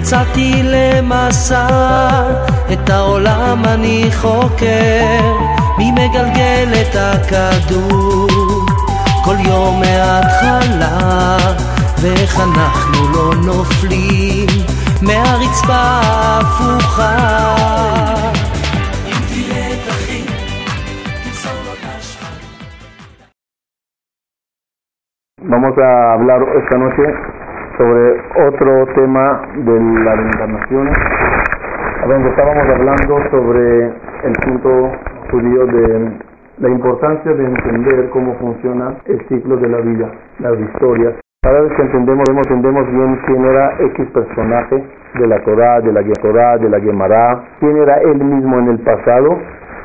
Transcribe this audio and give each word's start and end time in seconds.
יצאתי 0.00 0.62
למסע, 0.64 1.66
את 2.72 2.90
העולם 2.90 3.62
אני 3.64 4.10
חוקר, 4.12 5.36
מי 5.78 5.92
מגלגל 5.92 6.68
את 6.80 6.96
הכדור? 6.96 8.28
כל 9.24 9.34
יום 9.44 9.80
מההתחלה, 9.80 11.36
ואיך 12.00 12.40
אנחנו 12.40 13.12
לא 13.14 13.34
נופלים 13.34 14.46
מהרצפה 15.02 15.74
ההפוכה. 15.74 17.16
Vamos 25.50 25.76
a 25.78 25.90
hablar 26.12 26.40
esta 26.60 26.76
noche 26.82 27.37
sobre 27.78 28.20
otro 28.48 28.86
tema 28.94 29.40
de 29.54 29.80
la 30.04 30.14
reencarnación, 30.16 30.90
donde 32.08 32.28
estábamos 32.30 32.68
hablando 32.68 33.30
sobre 33.30 33.86
el 34.24 34.32
punto 34.44 34.92
judío 35.30 35.66
de 35.66 36.12
la 36.58 36.68
importancia 36.68 37.32
de 37.32 37.44
entender 37.44 38.10
cómo 38.10 38.34
funciona 38.34 38.96
el 39.06 39.20
ciclo 39.28 39.56
de 39.58 39.68
la 39.68 39.78
vida, 39.78 40.10
las 40.40 40.58
historias. 40.58 41.14
Cada 41.40 41.60
vez 41.60 41.72
que 41.74 41.82
entendemos, 41.82 42.24
entendemos 42.28 42.90
bien 42.90 43.20
quién 43.26 43.44
era 43.44 43.72
X 43.78 44.06
personaje 44.12 44.84
de 45.14 45.26
la 45.28 45.38
Torah, 45.44 45.80
de 45.80 45.92
la 45.92 46.02
de 46.02 46.68
la 46.68 46.80
Gemara, 46.80 47.44
quién 47.60 47.76
era 47.76 47.98
él 47.98 48.24
mismo 48.24 48.58
en 48.58 48.68
el 48.70 48.78
pasado 48.80 49.38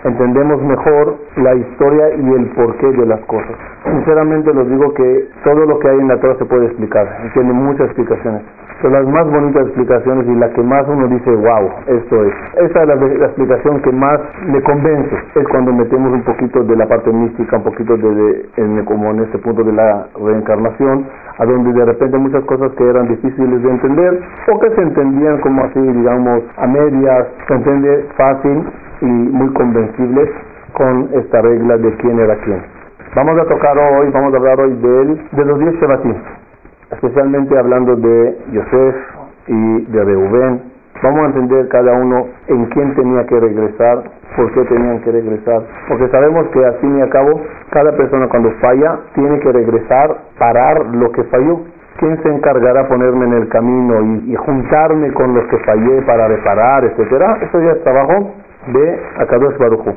entendemos 0.04 0.62
mejor 0.62 1.16
la 1.38 1.56
historia 1.56 2.09
y 2.16 2.34
el 2.34 2.46
porqué 2.52 2.92
de 2.92 3.06
las 3.06 3.20
cosas. 3.22 3.56
Sinceramente 3.84 4.54
les 4.54 4.70
digo 4.70 4.94
que 4.94 5.30
todo 5.44 5.66
lo 5.66 5.80
que 5.80 5.90
hay 5.90 6.00
en 6.00 6.08
la 6.08 6.20
Torah 6.20 6.36
se 6.38 6.46
puede 6.46 6.66
explicar, 6.66 7.08
tiene 7.34 7.54
muchas 7.54 7.88
explicaciones. 7.88 8.42
Pero 8.81 9.00
las 9.00 9.08
más 9.08 9.26
bonitas 9.31 9.68
explicaciones 9.68 10.28
y 10.28 10.36
la 10.36 10.50
que 10.52 10.62
más 10.62 10.84
uno 10.90 11.08
dice, 11.08 11.31
wow, 11.31 11.70
esto 11.88 12.26
es. 12.26 12.34
Esa 12.70 12.81
es 12.81 12.88
la, 12.88 12.96
explicación 13.28 13.81
que 13.81 13.92
más 13.94 14.20
me 14.46 14.62
convence. 14.62 15.16
Es 15.36 15.48
cuando 15.48 15.72
metemos 15.72 16.12
un 16.12 16.24
poquito 16.24 16.64
de 16.64 16.76
la 16.76 16.86
parte 16.86 17.09
mística, 17.14 17.58
un 17.58 17.64
poquito 17.64 17.96
de, 17.96 18.46
en, 18.58 18.84
como 18.84 19.12
en 19.12 19.22
este 19.22 19.38
punto 19.38 19.64
de 19.64 19.72
la 19.72 20.08
reencarnación, 20.22 21.06
a 21.38 21.46
donde 21.46 21.72
de 21.72 21.86
repente 21.86 22.18
muchas 22.18 22.44
cosas 22.44 22.74
que 22.74 22.84
eran 22.84 23.08
difíciles 23.08 23.64
de 23.64 23.70
entender 23.70 24.20
o 24.52 24.59
que 24.59 24.70
se 24.72 24.81
entendían 24.81 25.40
como 25.40 25.64
así, 25.64 25.80
digamos, 25.80 26.44
a 26.58 26.68
medias, 26.68 27.28
se 27.48 27.54
entiende 27.54 28.06
fácil 28.18 28.66
y 29.04 29.06
muy 29.06 29.52
convencibles 29.54 30.30
con 30.73 31.09
esta 31.14 31.42
regla 31.42 31.78
de 31.78 31.94
quién 31.98 32.20
era 32.20 32.36
quién. 32.38 32.64
Vamos 33.16 33.40
a 33.40 33.46
tocar 33.46 33.78
hoy, 33.78 34.09
vamos 34.12 34.34
a 34.34 34.38
hablar 34.38 34.59
hoy 34.59 34.73
de 34.73 35.02
él, 35.02 35.22
de 35.34 35.46
los 35.46 35.59
diez 35.59 35.76
Shevatim, 35.76 36.16
especialmente 36.92 37.58
hablando 37.58 37.96
de 37.96 38.38
Yosef 38.52 38.96
y 39.48 39.81
de 39.92 40.04
Reubén. 40.04 40.62
Vamos 41.04 41.20
a 41.22 41.26
entender 41.26 41.68
cada 41.68 41.94
uno 41.94 42.28
en 42.48 42.66
quién 42.68 42.96
tenía 42.96 43.26
que 43.26 43.40
regresar, 43.40 44.04
por 44.38 44.52
qué 44.54 44.64
tenían 44.64 45.02
que 45.02 45.12
regresar, 45.12 45.64
porque 45.90 46.08
sabemos 46.08 46.48
que 46.48 46.66
al 46.66 46.76
fin 46.76 46.98
y 46.98 47.02
al 47.02 47.09
cabo 47.09 47.42
cada 47.72 47.92
persona 47.92 48.28
cuando 48.30 48.52
falla 48.62 49.00
tiene 49.14 49.40
que 49.40 49.52
regresar, 49.52 50.16
parar 50.40 50.86
lo 50.94 51.12
que 51.12 51.24
falló. 51.26 51.59
¿Quién 52.00 52.22
se 52.24 52.30
encargará 52.30 52.88
ponerme 52.88 53.26
en 53.26 53.34
el 53.34 53.50
camino 53.50 54.02
y, 54.26 54.36
juntarme 54.36 55.14
con 55.14 55.36
los 55.36 55.46
que 55.46 55.58
fallé 55.59 56.02
para 56.02 56.28
reparar, 56.28 56.84
etcétera? 56.86 57.38
Eso 57.44 57.62
ya 57.62 57.74
es 57.74 57.84
trabajo 57.84 58.34
de 58.67 59.00
Akadosh 59.17 59.58
Baruchu. 59.58 59.94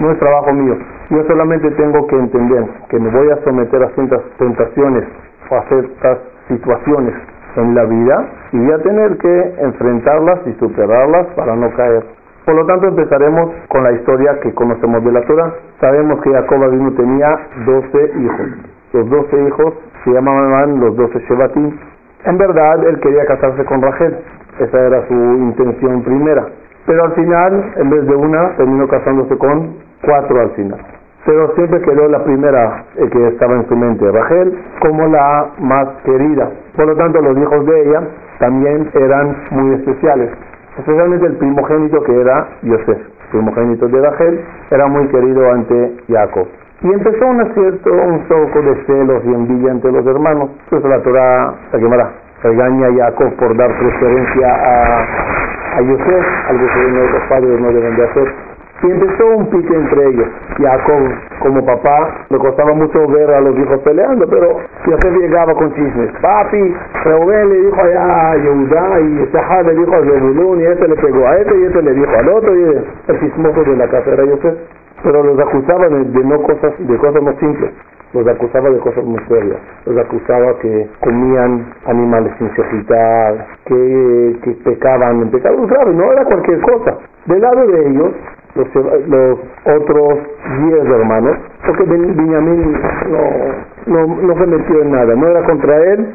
No 0.00 0.12
es 0.12 0.18
trabajo 0.18 0.52
mío. 0.52 0.76
Yo 1.10 1.24
solamente 1.24 1.70
tengo 1.72 2.06
que 2.06 2.16
entender 2.16 2.64
que 2.88 2.98
me 2.98 3.10
voy 3.10 3.30
a 3.30 3.42
someter 3.44 3.82
a 3.82 3.88
ciertas 3.90 4.22
tentaciones 4.38 5.04
o 5.50 5.56
a 5.56 5.62
ciertas 5.68 6.18
situaciones 6.48 7.14
en 7.56 7.74
la 7.74 7.84
vida 7.84 8.28
y 8.52 8.58
voy 8.58 8.72
a 8.72 8.78
tener 8.78 9.16
que 9.18 9.54
enfrentarlas 9.60 10.40
y 10.46 10.52
superarlas 10.54 11.26
para 11.34 11.56
no 11.56 11.70
caer. 11.74 12.04
Por 12.44 12.54
lo 12.54 12.64
tanto, 12.64 12.86
empezaremos 12.88 13.50
con 13.68 13.82
la 13.82 13.92
historia 13.92 14.40
que 14.40 14.54
conocemos 14.54 15.04
de 15.04 15.12
la 15.12 15.20
Torah. 15.22 15.52
Sabemos 15.80 16.20
que 16.22 16.30
Jacob 16.30 16.62
Abinu 16.62 16.92
tenía 16.92 17.38
12 17.66 18.12
hijos. 18.20 18.46
Los 18.94 19.10
12 19.10 19.48
hijos 19.48 19.74
se 20.04 20.12
llamaban 20.12 20.80
los 20.80 20.96
12 20.96 21.18
Shevatim. 21.28 21.76
En 22.24 22.38
verdad, 22.38 22.84
él 22.86 22.98
quería 23.00 23.26
casarse 23.26 23.64
con 23.66 23.82
Rachel. 23.82 24.16
Esa 24.60 24.86
era 24.86 25.06
su 25.08 25.14
intención 25.14 26.02
primera. 26.02 26.46
Pero 26.88 27.04
al 27.04 27.12
final, 27.12 27.72
en 27.76 27.90
vez 27.90 28.06
de 28.06 28.16
una, 28.16 28.56
terminó 28.56 28.88
casándose 28.88 29.36
con 29.36 29.76
cuatro 30.02 30.40
al 30.40 30.50
final. 30.52 30.80
Pero 31.26 31.54
siempre 31.54 31.82
quedó 31.82 32.08
la 32.08 32.24
primera 32.24 32.84
eh, 32.96 33.06
que 33.10 33.28
estaba 33.28 33.56
en 33.56 33.68
su 33.68 33.76
mente, 33.76 34.10
Rachel, 34.10 34.58
como 34.80 35.06
la 35.08 35.50
más 35.58 35.86
querida. 36.02 36.50
Por 36.74 36.86
lo 36.86 36.96
tanto, 36.96 37.20
los 37.20 37.36
hijos 37.36 37.66
de 37.66 37.82
ella 37.82 38.02
también 38.38 38.90
eran 38.94 39.36
muy 39.50 39.74
especiales. 39.74 40.30
Especialmente 40.78 41.26
el 41.26 41.36
primogénito 41.36 42.02
que 42.04 42.20
era 42.22 42.48
Yosef, 42.62 42.98
primogénito 43.32 43.86
de 43.88 44.00
Rachel, 44.00 44.40
era 44.70 44.86
muy 44.86 45.08
querido 45.08 45.52
ante 45.52 45.94
Jacob. 46.08 46.46
Y 46.80 46.90
empezó 46.90 47.26
un 47.26 47.52
cierto, 47.52 47.92
un 47.92 48.20
poco 48.28 48.62
de 48.62 48.84
celos 48.86 49.22
y 49.26 49.34
envidia 49.34 49.72
entre 49.72 49.92
los 49.92 50.06
hermanos. 50.06 50.52
Entonces 50.64 50.88
la 50.88 51.02
Torah, 51.02 51.54
la 51.70 51.78
quemará, 51.78 52.12
regaña 52.42 52.86
a 52.86 53.10
Jacob 53.10 53.36
por 53.36 53.54
dar 53.58 53.76
preferencia 53.78 54.48
a 54.48 55.57
a 55.78 55.82
Yosef, 55.82 56.26
algo 56.48 56.66
que 56.66 57.12
los 57.12 57.22
padres 57.28 57.60
no 57.60 57.68
deben 57.72 57.96
de 57.96 58.04
hacer. 58.04 58.47
Y 58.80 58.86
empezó 58.86 59.26
un 59.36 59.46
pique 59.50 59.74
entre 59.74 60.08
ellos. 60.08 60.28
Jacob, 60.56 61.02
como 61.40 61.64
papá, 61.64 62.26
le 62.30 62.38
costaba 62.38 62.72
mucho 62.74 63.08
ver 63.08 63.28
a 63.30 63.40
los 63.40 63.58
hijos 63.58 63.80
peleando, 63.80 64.26
pero 64.28 64.58
Yosef 64.86 65.18
llegaba 65.18 65.52
con 65.54 65.74
chismes. 65.74 66.12
Papi, 66.20 66.74
Reuben 67.04 67.48
le 67.48 67.56
dijo 67.62 67.80
a 67.80 68.36
Yehuda 68.36 69.00
y 69.00 69.28
Sahar 69.32 69.64
le 69.66 69.74
dijo 69.74 69.94
a 69.94 70.00
Zebulun 70.00 70.60
y 70.60 70.64
este 70.64 70.88
le 70.88 70.94
pegó 70.94 71.26
a 71.26 71.38
este 71.38 71.58
y 71.58 71.64
este 71.64 71.82
le 71.82 71.92
dijo 71.92 72.10
al 72.16 72.28
otro 72.28 72.56
y 72.56 72.62
el 73.08 73.20
chismoso 73.20 73.64
de 73.64 73.76
la 73.76 73.88
casa 73.88 74.12
era 74.12 74.24
Yosef. 74.24 74.54
Pero 75.02 75.22
los 75.24 75.38
acusaban 75.40 76.12
de, 76.12 76.24
no 76.24 76.42
cosas, 76.42 76.72
de 76.78 76.96
cosas 76.98 77.22
más 77.22 77.36
simples 77.36 77.72
los 78.14 78.26
acusaba 78.26 78.70
de 78.70 78.78
cosas 78.78 79.04
muy 79.04 79.20
serias, 79.28 79.58
los 79.84 79.98
acusaba 79.98 80.58
que 80.60 80.88
comían 81.00 81.74
animales 81.84 82.32
sin 82.38 82.46
necesitar, 82.48 83.46
que, 83.66 84.38
que 84.42 84.50
pecaban 84.64 85.28
pecados 85.30 85.68
graves, 85.68 85.94
no 85.94 86.12
era 86.12 86.24
cualquier 86.24 86.60
cosa. 86.62 86.96
Del 87.26 87.42
lado 87.42 87.66
de 87.66 87.86
ellos, 87.86 88.12
los, 88.58 89.38
otros 89.64 90.18
diez 90.64 90.84
hermanos, 90.84 91.36
porque 91.64 91.84
Benjamín 91.84 92.76
no, 93.08 94.06
no, 94.06 94.22
no 94.22 94.34
se 94.34 94.46
metió 94.46 94.82
en 94.82 94.90
nada, 94.90 95.14
no 95.14 95.28
era 95.28 95.42
contra 95.44 95.76
él, 95.92 96.06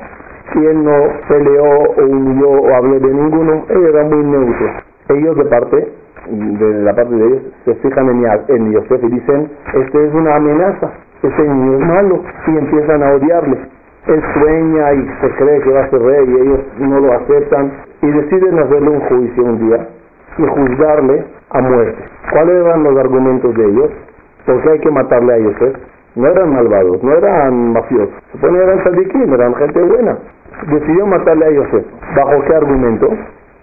y 0.55 0.65
él 0.65 0.83
no 0.83 0.93
peleó 1.27 1.63
o 1.63 2.05
humilló 2.05 2.49
o 2.49 2.75
habló 2.75 2.99
de 2.99 3.13
ninguno, 3.13 3.65
él 3.69 3.85
era 3.85 4.03
muy 4.03 4.23
neutro. 4.23 4.67
Ellos 5.09 5.37
de 5.37 5.45
parte 5.45 5.91
de 6.29 6.83
la 6.83 6.93
parte 6.93 7.15
de 7.15 7.27
ellos 7.27 7.41
se 7.65 7.75
fijan 7.75 8.09
en, 8.09 8.25
en 8.47 8.71
Yosef 8.71 9.03
y 9.03 9.09
dicen, 9.09 9.49
este 9.73 10.07
es 10.07 10.13
una 10.13 10.35
amenaza, 10.35 10.91
ese 11.21 11.41
niño 11.41 11.79
es 11.79 11.85
malo 11.85 12.21
y 12.47 12.57
empiezan 12.57 13.03
a 13.03 13.13
odiarle. 13.13 13.57
Él 14.07 14.21
sueña 14.33 14.93
y 14.93 15.07
se 15.21 15.29
cree 15.37 15.61
que 15.61 15.71
va 15.71 15.83
a 15.83 15.89
ser 15.89 16.01
rey 16.01 16.25
y 16.27 16.41
ellos 16.41 16.59
no 16.77 16.99
lo 16.99 17.13
aceptan 17.13 17.71
y 18.01 18.07
deciden 18.07 18.59
hacerle 18.59 18.89
un 18.89 18.99
juicio 18.99 19.43
un 19.43 19.69
día 19.69 19.87
y 20.37 20.43
juzgarle 20.43 21.25
a 21.51 21.61
muerte. 21.61 22.03
¿Cuáles 22.31 22.55
eran 22.55 22.83
los 22.83 22.97
argumentos 22.97 23.55
de 23.55 23.65
ellos? 23.65 23.89
¿Por 24.45 24.61
qué 24.61 24.69
hay 24.71 24.79
que 24.79 24.91
matarle 24.91 25.33
a 25.33 25.37
Yosef? 25.37 25.75
No 26.15 26.27
eran 26.27 26.53
malvados, 26.53 27.01
no 27.01 27.13
eran 27.13 27.73
mafiosos. 27.73 28.13
Que 28.39 28.47
eran 28.47 28.83
sadiquín, 28.83 29.33
eran 29.33 29.55
gente 29.55 29.81
buena. 29.81 30.17
Decidió 30.67 31.07
matarle 31.07 31.45
a 31.45 31.51
Yosef. 31.51 31.85
¿Bajo 32.15 32.43
qué 32.45 32.55
argumento? 32.55 33.09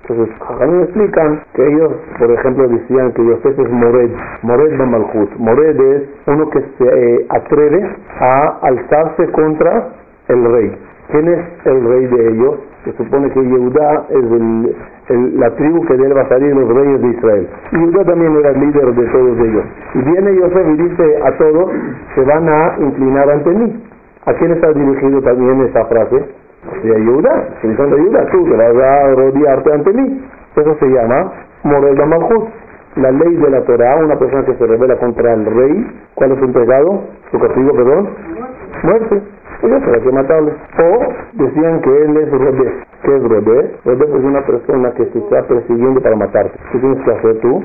Entonces, 0.08 0.34
me 0.68 0.82
explican 0.82 1.40
que 1.54 1.66
ellos, 1.66 1.92
por 2.18 2.30
ejemplo, 2.32 2.66
decían 2.66 3.12
que 3.12 3.24
Yosef 3.24 3.58
es 3.58 3.70
Mored, 3.70 4.10
Mored 4.42 4.78
Bamalhut. 4.78 5.30
Mored 5.38 5.80
es 5.80 6.02
uno 6.26 6.50
que 6.50 6.60
se 6.60 6.84
eh, 6.84 7.26
atreve 7.28 7.96
a 8.18 8.58
alzarse 8.62 9.30
contra 9.30 9.88
el 10.28 10.44
rey. 10.52 10.78
¿Quién 11.12 11.28
es 11.28 11.66
el 11.66 11.84
rey 11.84 12.06
de 12.06 12.28
ellos? 12.30 12.54
Se 12.84 12.92
supone 12.92 13.30
que 13.30 13.42
Yehudá 13.42 14.06
es 14.08 15.34
la 15.34 15.50
tribu 15.56 15.84
que 15.86 15.96
debe 15.96 16.28
salir 16.28 16.54
los 16.54 16.68
reyes 16.68 17.00
de 17.02 17.08
Israel. 17.08 17.48
Y 17.72 17.78
Yehudá 17.78 18.04
también 18.04 18.36
era 18.36 18.50
el 18.50 18.60
líder 18.60 18.94
de 18.94 19.06
todos 19.06 19.38
ellos. 19.38 19.64
Y 19.94 19.98
viene 20.02 20.34
Yosef 20.36 20.66
y 20.66 20.76
dice 20.76 21.18
a 21.24 21.36
todos, 21.36 21.70
se 22.14 22.24
van 22.24 22.48
a 22.48 22.76
inclinar 22.80 23.30
ante 23.30 23.50
mí. 23.50 23.84
¿A 24.26 24.34
quién 24.34 24.52
está 24.52 24.72
dirigido 24.72 25.20
también 25.22 25.60
esa 25.62 25.84
frase? 25.86 26.40
de 26.82 26.94
ayuda, 26.94 27.48
utilizando 27.58 27.96
ayuda, 27.96 28.26
tú 28.30 28.44
te 28.44 28.56
vas 28.56 28.76
a 28.76 29.14
rodearte 29.14 29.72
ante 29.72 29.92
mí. 29.92 30.24
Eso 30.56 30.76
se 30.78 30.86
llama 30.86 31.32
Morel 31.64 31.96
Malchut. 32.06 32.48
La 32.96 33.10
ley 33.12 33.36
de 33.36 33.50
la 33.50 33.62
Torah, 33.62 33.96
una 34.04 34.18
persona 34.18 34.44
que 34.44 34.54
se 34.54 34.66
revela 34.66 34.96
contra 34.96 35.32
el 35.32 35.46
rey, 35.46 35.86
¿cuál 36.16 36.32
es 36.32 36.40
su 36.40 36.52
pecado? 36.52 37.04
Su 37.30 37.38
castigo, 37.38 37.72
perdón, 37.72 38.08
muerte. 38.82 39.22
Ellos 39.62 39.82
hay 39.94 40.00
que 40.00 40.12
matarle. 40.12 40.52
O 40.78 41.12
decían 41.32 41.80
que 41.80 42.02
él 42.02 42.16
es 42.16 42.30
Rodé. 42.30 42.72
¿Qué 43.02 43.16
es 43.16 43.22
Rodé? 43.22 43.76
Rodé 43.84 44.04
es 44.04 44.24
una 44.24 44.44
persona 44.46 44.92
que 44.92 45.06
se 45.06 45.18
está 45.18 45.42
persiguiendo 45.46 46.00
para 46.00 46.16
matarte. 46.16 46.58
¿Qué 46.72 46.78
tienes 46.78 47.04
que 47.04 47.10
hacer 47.10 47.40
tú? 47.40 47.62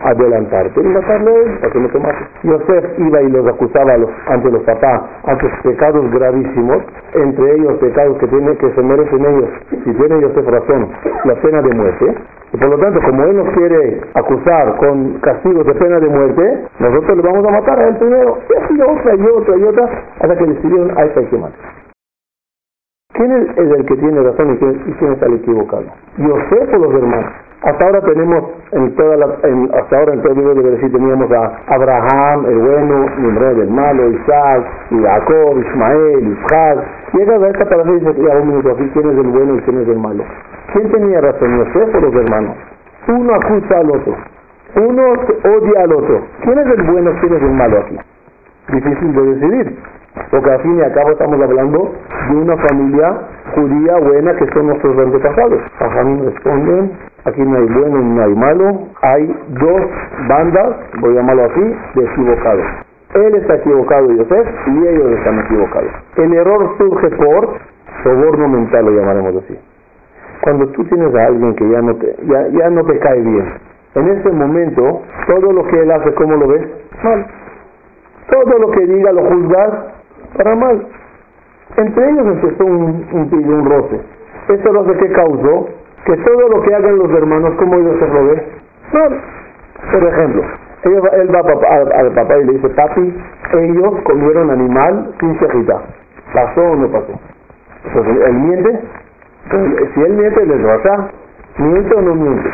adelantarte 0.00 0.80
y 0.80 0.84
matarle 0.84 1.30
a 1.30 1.34
él 1.34 1.58
para 1.60 1.72
que 1.72 1.80
no 1.80 1.88
te 1.88 1.98
mate. 1.98 2.18
Yosef 2.42 2.98
iba 2.98 3.22
y 3.22 3.28
los 3.30 3.46
acusaba 3.46 3.96
los, 3.96 4.10
ante 4.28 4.50
los 4.50 4.62
papás, 4.62 5.02
ante 5.24 5.48
pecados 5.62 6.10
gravísimos, 6.12 6.82
entre 7.14 7.54
ellos 7.54 7.74
pecados 7.78 8.18
que 8.18 8.28
tienen 8.28 8.56
que 8.56 8.70
se 8.72 8.82
merecen 8.82 9.24
ellos, 9.24 9.50
si 9.70 9.92
tiene 9.92 10.20
Yosef 10.20 10.46
razón, 10.46 10.88
la 11.24 11.34
pena 11.36 11.62
de 11.62 11.74
muerte. 11.74 12.14
Y 12.52 12.56
por 12.56 12.70
lo 12.70 12.78
tanto, 12.78 13.00
como 13.02 13.24
él 13.24 13.36
nos 13.36 13.50
quiere 13.50 14.00
acusar 14.14 14.76
con 14.76 15.18
castigos 15.20 15.66
de 15.66 15.74
pena 15.74 16.00
de 16.00 16.08
muerte, 16.08 16.64
nosotros 16.78 17.16
le 17.16 17.22
vamos 17.22 17.46
a 17.46 17.50
matar 17.50 17.78
a 17.78 17.88
él 17.88 17.96
primero, 17.96 18.38
y 18.48 18.64
así 18.64 18.80
otra 18.80 19.14
y 19.14 19.26
otra 19.26 19.56
y 19.56 19.64
otra, 19.64 20.04
hasta 20.20 20.36
que 20.36 20.46
decidieron 20.46 20.96
a 20.96 21.04
esta 21.04 21.20
hay 21.20 21.26
que 21.26 21.36
matar. 21.36 21.87
¿Quién 23.18 23.32
es 23.32 23.58
el 23.58 23.84
que 23.84 23.96
tiene 23.96 24.22
razón 24.22 24.54
y 24.54 24.58
quién, 24.58 24.80
y 24.86 25.12
está 25.12 25.26
equivocado? 25.26 25.82
¿Yosef 26.18 26.72
o 26.72 26.78
los 26.78 26.94
hermanos? 26.94 27.32
Hasta 27.62 27.84
ahora 27.84 28.00
tenemos, 28.02 28.44
en 28.70 28.94
toda 28.94 29.16
la, 29.16 29.26
hasta 29.26 29.98
ahora 29.98 30.14
en 30.14 30.22
todo 30.22 30.34
el 30.34 30.38
libro 30.38 30.54
de 30.54 30.62
Bereshit 30.62 30.92
teníamos 30.92 31.28
a 31.32 31.58
Abraham, 31.66 32.46
el 32.46 32.58
bueno, 32.58 33.06
Nimrod, 33.18 33.58
el 33.58 33.70
malo, 33.70 34.08
Isaac, 34.10 34.64
Jacob, 35.02 35.58
Ismael, 35.58 36.38
Isaac. 36.38 36.78
Llega 37.14 37.34
a 37.34 37.48
esta 37.48 37.68
palabra 37.68 37.90
y 37.90 37.98
dice, 37.98 38.22
ya 38.22 38.36
un 38.36 38.48
minuto, 38.50 38.70
aquí 38.70 38.88
quién 38.92 39.10
es 39.10 39.18
el 39.18 39.26
bueno 39.26 39.54
y 39.56 39.60
quién 39.62 39.80
es 39.80 39.88
el 39.88 39.98
malo. 39.98 40.24
¿Quién 40.72 40.92
tenía 40.92 41.20
razón, 41.20 41.58
Yosef 41.58 41.94
o 41.96 42.00
los 42.00 42.14
hermanos? 42.14 42.54
Uno 43.08 43.34
acusa 43.34 43.78
al 43.78 43.90
otro, 43.90 44.16
uno 44.76 45.02
odia 45.42 45.82
al 45.82 45.92
otro. 45.92 46.20
¿Quién 46.44 46.58
es 46.60 46.66
el 46.66 46.82
bueno, 46.84 47.10
quién 47.20 47.34
es 47.34 47.42
el 47.42 47.52
malo 47.52 47.78
aquí? 47.78 47.98
Difícil 48.68 49.12
de 49.12 49.22
decidir. 49.34 49.97
Porque 50.30 50.50
al 50.50 50.60
fin 50.60 50.78
y 50.78 50.82
al 50.82 50.92
cabo 50.92 51.10
estamos 51.10 51.40
hablando 51.40 51.92
de 52.30 52.36
una 52.36 52.56
familia 52.56 53.18
judía 53.54 53.96
buena 53.98 54.34
que 54.36 54.46
son 54.52 54.66
nuestros 54.66 54.98
antepasados. 54.98 55.60
Ajamín 55.80 56.24
responden, 56.24 56.92
aquí 57.24 57.42
no 57.42 57.56
hay 57.56 57.66
bueno 57.66 57.98
ni 57.98 58.14
no 58.14 58.22
hay 58.22 58.34
malo, 58.34 58.78
hay 59.02 59.36
dos 59.48 59.82
bandas, 60.28 60.76
voy 61.00 61.12
a 61.12 61.20
llamarlo 61.20 61.44
así, 61.44 61.76
de 61.94 62.04
equivocados. 62.04 62.66
Él 63.14 63.34
está 63.36 63.54
equivocado, 63.54 64.12
Yosef, 64.12 64.48
y 64.66 64.86
ellos 64.86 65.12
están 65.18 65.38
equivocados. 65.40 65.90
El 66.16 66.34
error 66.34 66.74
surge 66.76 67.08
por 67.16 67.48
soborno 68.02 68.48
mental, 68.48 68.84
lo 68.84 68.90
llamaremos 68.92 69.42
así. 69.44 69.58
Cuando 70.42 70.68
tú 70.68 70.84
tienes 70.84 71.14
a 71.14 71.26
alguien 71.26 71.54
que 71.54 71.68
ya 71.68 71.80
no 71.80 71.96
te, 71.96 72.14
ya, 72.26 72.48
ya 72.48 72.70
no 72.70 72.84
te 72.84 72.98
cae 72.98 73.20
bien, 73.20 73.46
en 73.94 74.08
ese 74.08 74.30
momento, 74.30 75.02
todo 75.26 75.52
lo 75.52 75.64
que 75.64 75.80
él 75.80 75.90
hace, 75.90 76.12
¿cómo 76.14 76.36
lo 76.36 76.46
ves? 76.48 76.62
Mal. 77.02 77.26
Todo 78.30 78.58
lo 78.58 78.70
que 78.70 78.86
diga 78.86 79.12
lo 79.12 79.24
juzgas 79.24 79.70
para 80.36 80.54
mal. 80.56 80.86
Entre 81.76 82.10
ellos 82.10 82.26
empezó 82.26 82.64
un, 82.64 83.06
un, 83.12 83.52
un 83.54 83.64
roce. 83.64 84.00
¿Eso 84.48 84.72
roce 84.72 84.98
que 84.98 85.12
causó? 85.12 85.68
Que 86.04 86.16
todo 86.16 86.48
lo 86.48 86.62
que 86.62 86.74
hagan 86.74 86.98
los 86.98 87.10
hermanos, 87.10 87.54
como 87.58 87.74
ellos 87.76 87.98
se 87.98 88.08
lo 88.08 88.26
ve? 88.28 88.42
Mal. 88.92 89.20
Por 89.92 90.04
ejemplo, 90.04 90.42
él 90.84 91.34
va 91.34 91.40
al, 91.98 92.12
papá 92.12 92.38
y 92.38 92.44
le 92.44 92.52
dice, 92.54 92.68
papi, 92.70 93.14
ellos 93.52 93.94
comieron 94.04 94.50
animal 94.50 95.14
sin 95.20 95.38
cejita. 95.38 95.82
¿Pasó 96.32 96.62
o 96.62 96.76
no 96.76 96.88
pasó? 96.88 97.12
Entonces, 97.84 98.26
él 98.26 98.34
miente. 98.34 98.80
Si 99.94 100.00
él 100.02 100.12
miente, 100.14 100.46
les 100.46 100.62
raza. 100.62 101.10
¿Miente 101.58 101.94
o 101.94 102.02
no 102.02 102.14
miente? 102.14 102.50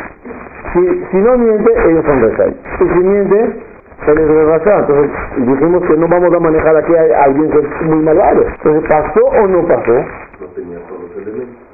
Si, 0.73 1.05
si 1.11 1.17
no 1.17 1.37
miente, 1.37 1.71
ellos 1.89 2.05
son 2.05 2.21
rezai. 2.21 2.55
Y 2.79 2.83
si 2.83 2.99
miente, 2.99 3.64
él 4.07 4.17
es 4.19 4.27
rezai. 4.27 4.79
Entonces, 4.79 5.11
dijimos 5.37 5.83
que 5.83 5.97
no 5.97 6.07
vamos 6.07 6.33
a 6.33 6.39
manejar 6.39 6.75
aquí 6.77 6.93
a 6.95 7.23
alguien 7.23 7.49
que 7.51 7.59
es 7.59 7.81
muy 7.83 8.03
malvado. 8.03 8.41
Entonces, 8.41 8.89
¿pasó 8.89 9.25
o 9.25 9.47
no 9.47 9.67
pasó? 9.67 9.93
No 10.41 10.47
tenía 10.55 10.79
todos 10.87 11.01
los 11.01 11.17
elementos. 11.17 11.65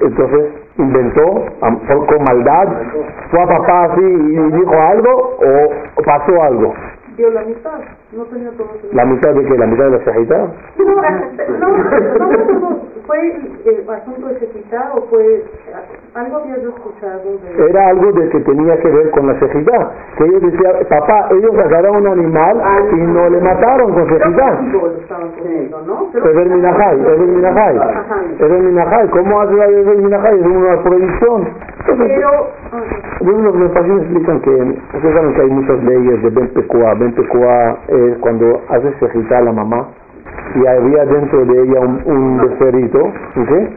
Entonces, 0.00 0.44
inventó 0.78 1.44
con 1.60 2.24
maldad, 2.24 2.68
fue 3.30 3.42
a 3.42 3.46
papá 3.46 3.84
así 3.84 4.00
y 4.00 4.52
dijo 4.52 4.72
algo 4.72 5.36
o, 5.38 6.00
o 6.00 6.02
pasó 6.02 6.42
algo. 6.42 6.74
dio 7.16 7.30
la 7.30 7.42
mitad, 7.42 7.80
no 8.12 8.24
tenía 8.24 8.50
¿La 8.92 9.04
mitad 9.04 9.34
de 9.34 9.44
qué? 9.44 9.58
¿La 9.58 9.66
mitad 9.66 9.84
de 9.84 9.90
la 9.90 10.04
cejita? 10.04 10.48
No, 10.78 10.84
no, 10.84 12.60
no, 12.60 12.80
¿fue 13.06 13.18
el 13.66 13.90
asunto 13.90 14.28
de 14.28 14.38
Cejita 14.38 14.92
o 14.94 15.02
fue 15.10 15.44
algo 16.14 16.38
habías 16.38 16.58
escuchado 16.58 17.38
de... 17.42 17.68
Era 17.68 17.88
algo 17.88 18.12
de 18.12 18.28
que 18.30 18.40
tenía 18.40 18.78
que 18.80 18.88
ver 18.88 19.10
con 19.10 19.26
la 19.26 19.38
cejita. 19.38 19.92
Que 20.16 20.24
ellos 20.24 20.40
decían, 20.40 20.72
papá, 20.88 21.28
ellos 21.32 21.52
agarraron 21.52 21.96
un 21.96 22.06
animal 22.06 22.62
y 22.92 22.96
no 22.96 23.28
le 23.28 23.40
mataron 23.40 23.92
con 23.92 24.08
cejita. 24.08 24.60
¿no? 25.86 26.10
Es 26.14 26.36
el 26.36 26.50
minajay, 26.50 27.00
es 27.00 27.20
el 27.20 27.28
minajay. 27.28 27.76
Es 28.38 28.50
el 28.50 28.62
minajay. 28.62 29.08
¿Cómo 29.08 29.40
hace 29.40 29.52
el 29.52 30.02
minajay? 30.02 30.40
Es 30.40 30.46
una 30.46 30.82
prohibición. 30.82 31.48
Pero, 31.86 32.28
ah, 32.72 33.08
Luego 33.20 33.50
los 33.50 34.02
explican 34.02 34.40
que, 34.40 34.50
ustedes 34.50 35.14
saben 35.14 35.34
que 35.34 35.40
hay 35.40 35.50
muchas 35.50 35.82
leyes 35.82 36.22
de 36.22 36.30
Ben 36.30 36.48
Pekua. 36.48 36.94
Ben 36.94 37.12
Pekua 37.12 37.78
es 38.06 38.18
cuando 38.18 38.60
hace 38.68 38.92
sejita 39.00 39.38
a 39.38 39.42
la 39.42 39.52
mamá 39.52 39.88
y 40.54 40.66
había 40.66 41.04
dentro 41.04 41.44
de 41.44 41.62
ella 41.62 41.80
un, 41.80 42.02
un 42.06 42.38
becerrito, 42.40 42.98
¿un 43.36 43.46
¿qué? 43.46 43.76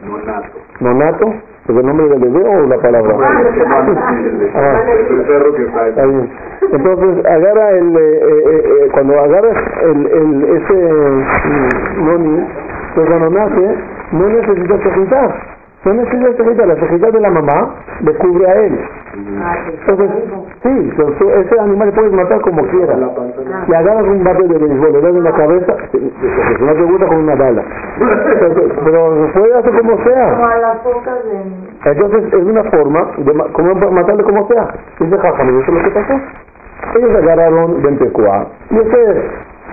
Nonato. 0.80 1.32
¿Es 1.68 1.76
el 1.76 1.86
nombre 1.86 2.08
del 2.08 2.18
bebé 2.18 2.42
o 2.42 2.66
la 2.66 2.76
palabra? 2.78 3.14
Ah. 4.54 4.80
Entonces 6.72 7.24
agarra 7.24 7.70
el, 7.70 7.96
eh, 7.96 8.00
eh, 8.00 8.62
eh, 8.64 8.88
cuando 8.92 9.14
agarras 9.20 9.56
el, 9.84 10.06
el, 10.06 10.44
ese 10.56 10.74
mm, 10.74 12.04
noni, 12.04 12.46
pues 12.94 13.06
cuando 13.06 13.30
nace, 13.30 13.76
no 14.10 14.28
necesita 14.28 14.78
cejitar. 14.78 15.51
No 15.84 15.94
necesita 15.94 16.32
cejitar, 16.44 16.66
la 16.68 16.76
cejita 16.76 17.10
de 17.10 17.20
la 17.20 17.30
mamá 17.30 17.74
le 18.02 18.14
cubre 18.14 18.46
a 18.46 18.54
él. 18.54 18.78
Entonces, 19.14 20.10
sí, 20.62 20.92
ese 21.36 21.60
animal 21.60 21.88
le 21.88 21.92
puedes 21.92 22.12
matar 22.12 22.40
como 22.40 22.62
quieras. 22.68 22.98
Si 23.66 23.74
agarras 23.74 24.04
un 24.04 24.22
bate 24.22 24.46
de 24.46 24.58
béisbol, 24.58 24.92
le 24.92 25.00
das 25.00 25.14
en 25.14 25.24
la 25.24 25.32
cabeza, 25.32 25.76
porque 25.90 25.98
si 26.58 26.64
no 26.64 26.72
te 26.72 26.82
gusta 26.82 27.06
con 27.08 27.16
una 27.16 27.34
bala. 27.34 27.62
Entonces, 27.98 28.72
pero 28.84 29.26
se 29.26 29.38
puede 29.40 29.54
hacer 29.58 29.80
como 29.80 30.04
sea. 30.04 30.58
las 30.60 30.84
de... 30.84 31.90
Entonces 31.90 32.32
es 32.32 32.44
una 32.44 32.64
forma 32.64 33.06
de 33.18 33.52
como 33.52 33.74
matarle 33.90 34.22
como 34.22 34.46
sea. 34.48 34.68
Dice 35.00 35.18
Jajam, 35.18 35.46
¿y 35.48 35.60
eso 35.60 35.72
es 35.72 35.78
lo 35.78 35.82
que 35.82 35.90
pasó? 35.90 36.14
Ellos 36.94 37.16
agarraron 37.16 37.82
Bentecoa. 37.82 38.46
Y 38.70 38.78
ustedes, 38.78 39.24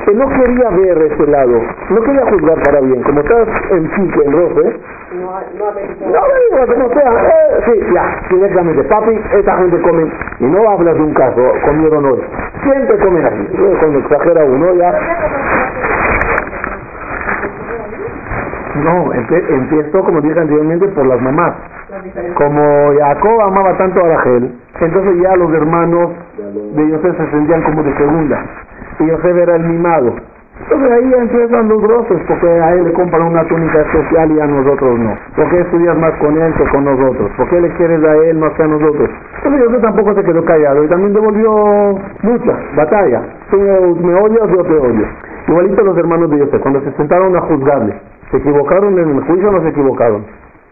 que 0.05 0.13
no 0.13 0.27
quería 0.29 0.69
ver 0.69 1.01
ese 1.11 1.27
lado, 1.27 1.61
no 1.89 2.01
quería 2.01 2.25
juzgar 2.31 2.61
para 2.63 2.79
bien, 2.81 3.01
como 3.03 3.19
estás 3.21 3.47
en 3.71 3.83
pique, 3.89 4.21
en 4.25 4.31
roce, 4.31 4.79
No, 5.11 5.31
no 5.57 5.71
no 6.11 6.21
digas 6.49 6.69
como 6.75 6.89
sea, 6.93 7.11
eh, 7.11 7.61
sí, 7.65 7.93
ya, 7.93 8.21
directamente, 8.29 8.83
papi, 8.83 9.21
esta 9.33 9.57
gente 9.57 9.81
come, 9.81 10.05
y 10.39 10.45
no 10.45 10.69
hablas 10.69 10.95
de 10.95 11.01
un 11.01 11.13
caso, 11.13 11.41
comieron 11.65 12.05
hoy, 12.05 12.21
siempre 12.63 12.97
comen 12.99 13.25
así, 13.25 13.47
Eh, 13.53 13.75
cuando 13.79 13.99
exagera 13.99 14.45
uno 14.45 14.73
ya, 14.75 14.91
no, 18.75 19.11
empezó 19.13 20.03
como 20.03 20.21
dije 20.21 20.39
anteriormente 20.39 20.87
por 20.89 21.05
las 21.05 21.21
mamás, 21.21 21.53
como 22.35 22.93
Jacob 22.97 23.41
amaba 23.41 23.77
tanto 23.77 23.99
a 23.99 24.07
Rachel, 24.15 24.55
entonces 24.79 25.21
ya 25.21 25.35
los 25.35 25.53
hermanos 25.53 26.11
de 26.75 26.89
Yosef 26.89 27.17
se 27.17 27.31
sentían 27.31 27.61
como 27.63 27.83
de 27.83 27.93
segunda. 27.97 28.45
Y 28.99 29.05
Yosef 29.05 29.37
era 29.37 29.55
el 29.55 29.63
mimado. 29.63 30.13
Entonces 30.61 30.91
ahí 30.91 31.13
empiezan 31.13 31.69
los 31.69 31.81
roces, 31.81 32.19
porque 32.27 32.47
a 32.47 32.73
él 32.75 32.83
le 32.83 32.93
compran 32.93 33.23
una 33.23 33.47
túnica 33.47 33.79
especial 33.79 34.29
y 34.31 34.39
a 34.41 34.45
nosotros 34.45 34.99
no. 34.99 35.15
¿Por 35.35 35.49
qué 35.49 35.61
estudias 35.61 35.97
más 35.97 36.11
con 36.19 36.37
él 36.37 36.53
que 36.53 36.65
con 36.65 36.83
nosotros? 36.83 37.31
¿Por 37.37 37.49
qué 37.49 37.61
le 37.61 37.69
quieres 37.75 38.03
a 38.03 38.15
él 38.25 38.37
más 38.37 38.51
que 38.53 38.63
a 38.63 38.67
nosotros? 38.67 39.09
Entonces 39.37 39.61
Yosef 39.63 39.81
tampoco 39.81 40.13
se 40.15 40.23
quedó 40.23 40.43
callado 40.43 40.83
y 40.83 40.87
también 40.89 41.13
devolvió 41.13 41.95
lucha, 42.23 42.59
batalla. 42.75 43.21
Tú 43.49 43.57
me 43.57 44.13
odias, 44.15 44.49
yo 44.49 44.63
te 44.63 44.73
odio. 44.73 45.07
Igualito 45.47 45.81
los 45.81 45.97
hermanos 45.97 46.29
de 46.29 46.39
Yosef, 46.39 46.61
cuando 46.61 46.81
se 46.81 46.91
sentaron 46.91 47.35
a 47.37 47.41
juzgarle, 47.41 47.95
¿se 48.29 48.37
equivocaron 48.37 48.99
en 48.99 49.09
el 49.15 49.23
juicio 49.23 49.49
o 49.49 49.51
no 49.53 49.61
se 49.61 49.69
equivocaron? 49.69 50.25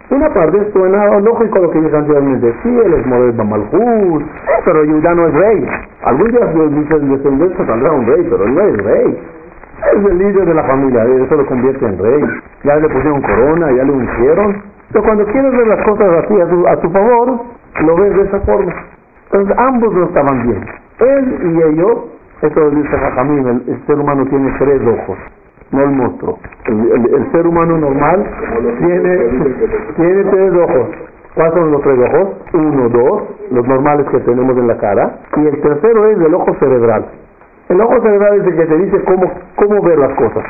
Una 0.09 0.29
parte 0.33 0.71
suena 0.71 1.19
lógico 1.19 1.59
lo 1.59 1.69
que 1.69 1.81
dije 1.81 1.97
anteriormente. 1.97 2.55
Sí, 2.63 2.69
él 2.69 2.93
es 2.93 3.05
modelo 3.05 3.43
Malhut, 3.43 4.23
pero 4.63 4.85
Judá 4.85 5.13
no 5.13 5.27
es 5.27 5.33
rey. 5.33 5.67
Algún 6.03 6.31
día 6.31 6.45
de 6.45 6.99
descendencia 7.09 7.65
saldrá 7.65 7.91
un 7.91 8.05
rey, 8.05 8.25
pero 8.29 8.45
él 8.45 8.55
no 8.55 8.61
es 8.61 8.77
rey. 8.85 9.19
Es 9.93 10.05
el 10.05 10.17
líder 10.17 10.45
de 10.45 10.53
la 10.53 10.63
familia, 10.63 11.03
eso 11.03 11.35
lo 11.35 11.45
convierte 11.45 11.85
en 11.85 11.99
rey. 11.99 12.23
Ya 12.63 12.77
le 12.77 12.87
pusieron 12.87 13.21
corona, 13.21 13.69
ya 13.73 13.83
le 13.83 13.91
ungieron. 13.91 14.63
Pero 14.93 15.03
cuando 15.03 15.25
quieres 15.25 15.51
ver 15.51 15.67
las 15.67 15.85
cosas 15.85 16.23
así 16.23 16.39
a 16.39 16.47
tu, 16.47 16.67
a 16.67 16.75
tu 16.77 16.89
favor, 16.89 17.39
lo 17.81 17.95
ves 17.97 18.15
de 18.15 18.21
esa 18.23 18.39
forma. 18.39 18.73
Entonces 19.25 19.57
ambos 19.57 19.93
no 19.93 20.05
estaban 20.05 20.47
bien. 20.47 20.65
Él 20.99 21.37
y 21.53 21.63
ellos, 21.63 21.97
eso 22.43 22.69
dice 22.69 22.97
Jajamín, 22.97 23.61
el 23.67 23.85
ser 23.85 23.99
humano 23.99 24.25
tiene 24.29 24.55
tres 24.57 24.81
ojos 24.87 25.17
no 25.71 25.83
el 25.83 25.91
monstruo. 25.91 26.37
El, 26.65 27.13
el- 27.13 27.31
ser 27.31 27.45
humano 27.47 27.77
normal 27.77 28.25
tiene, 28.79 29.17
tiene 29.95 30.23
tres 30.25 30.53
ojos. 30.53 30.87
¿Cuáles 31.35 31.53
son 31.53 31.71
los 31.71 31.81
tres 31.81 31.99
ojos? 31.99 32.29
Uno, 32.53 32.89
dos, 32.89 33.21
los 33.51 33.67
normales 33.67 34.07
que 34.09 34.19
tenemos 34.21 34.57
en 34.57 34.67
la 34.67 34.77
cara. 34.77 35.19
Y 35.35 35.47
el 35.47 35.61
tercero 35.61 36.07
es 36.07 36.17
el 36.19 36.33
ojo 36.33 36.53
cerebral. 36.59 37.05
El 37.69 37.81
ojo 37.81 38.01
cerebral 38.01 38.39
es 38.41 38.47
el 38.47 38.55
que 38.55 38.65
te 38.65 38.77
dice 38.77 39.03
cómo, 39.03 39.31
cómo 39.55 39.81
ver 39.83 39.99
las 39.99 40.13
cosas. 40.15 40.43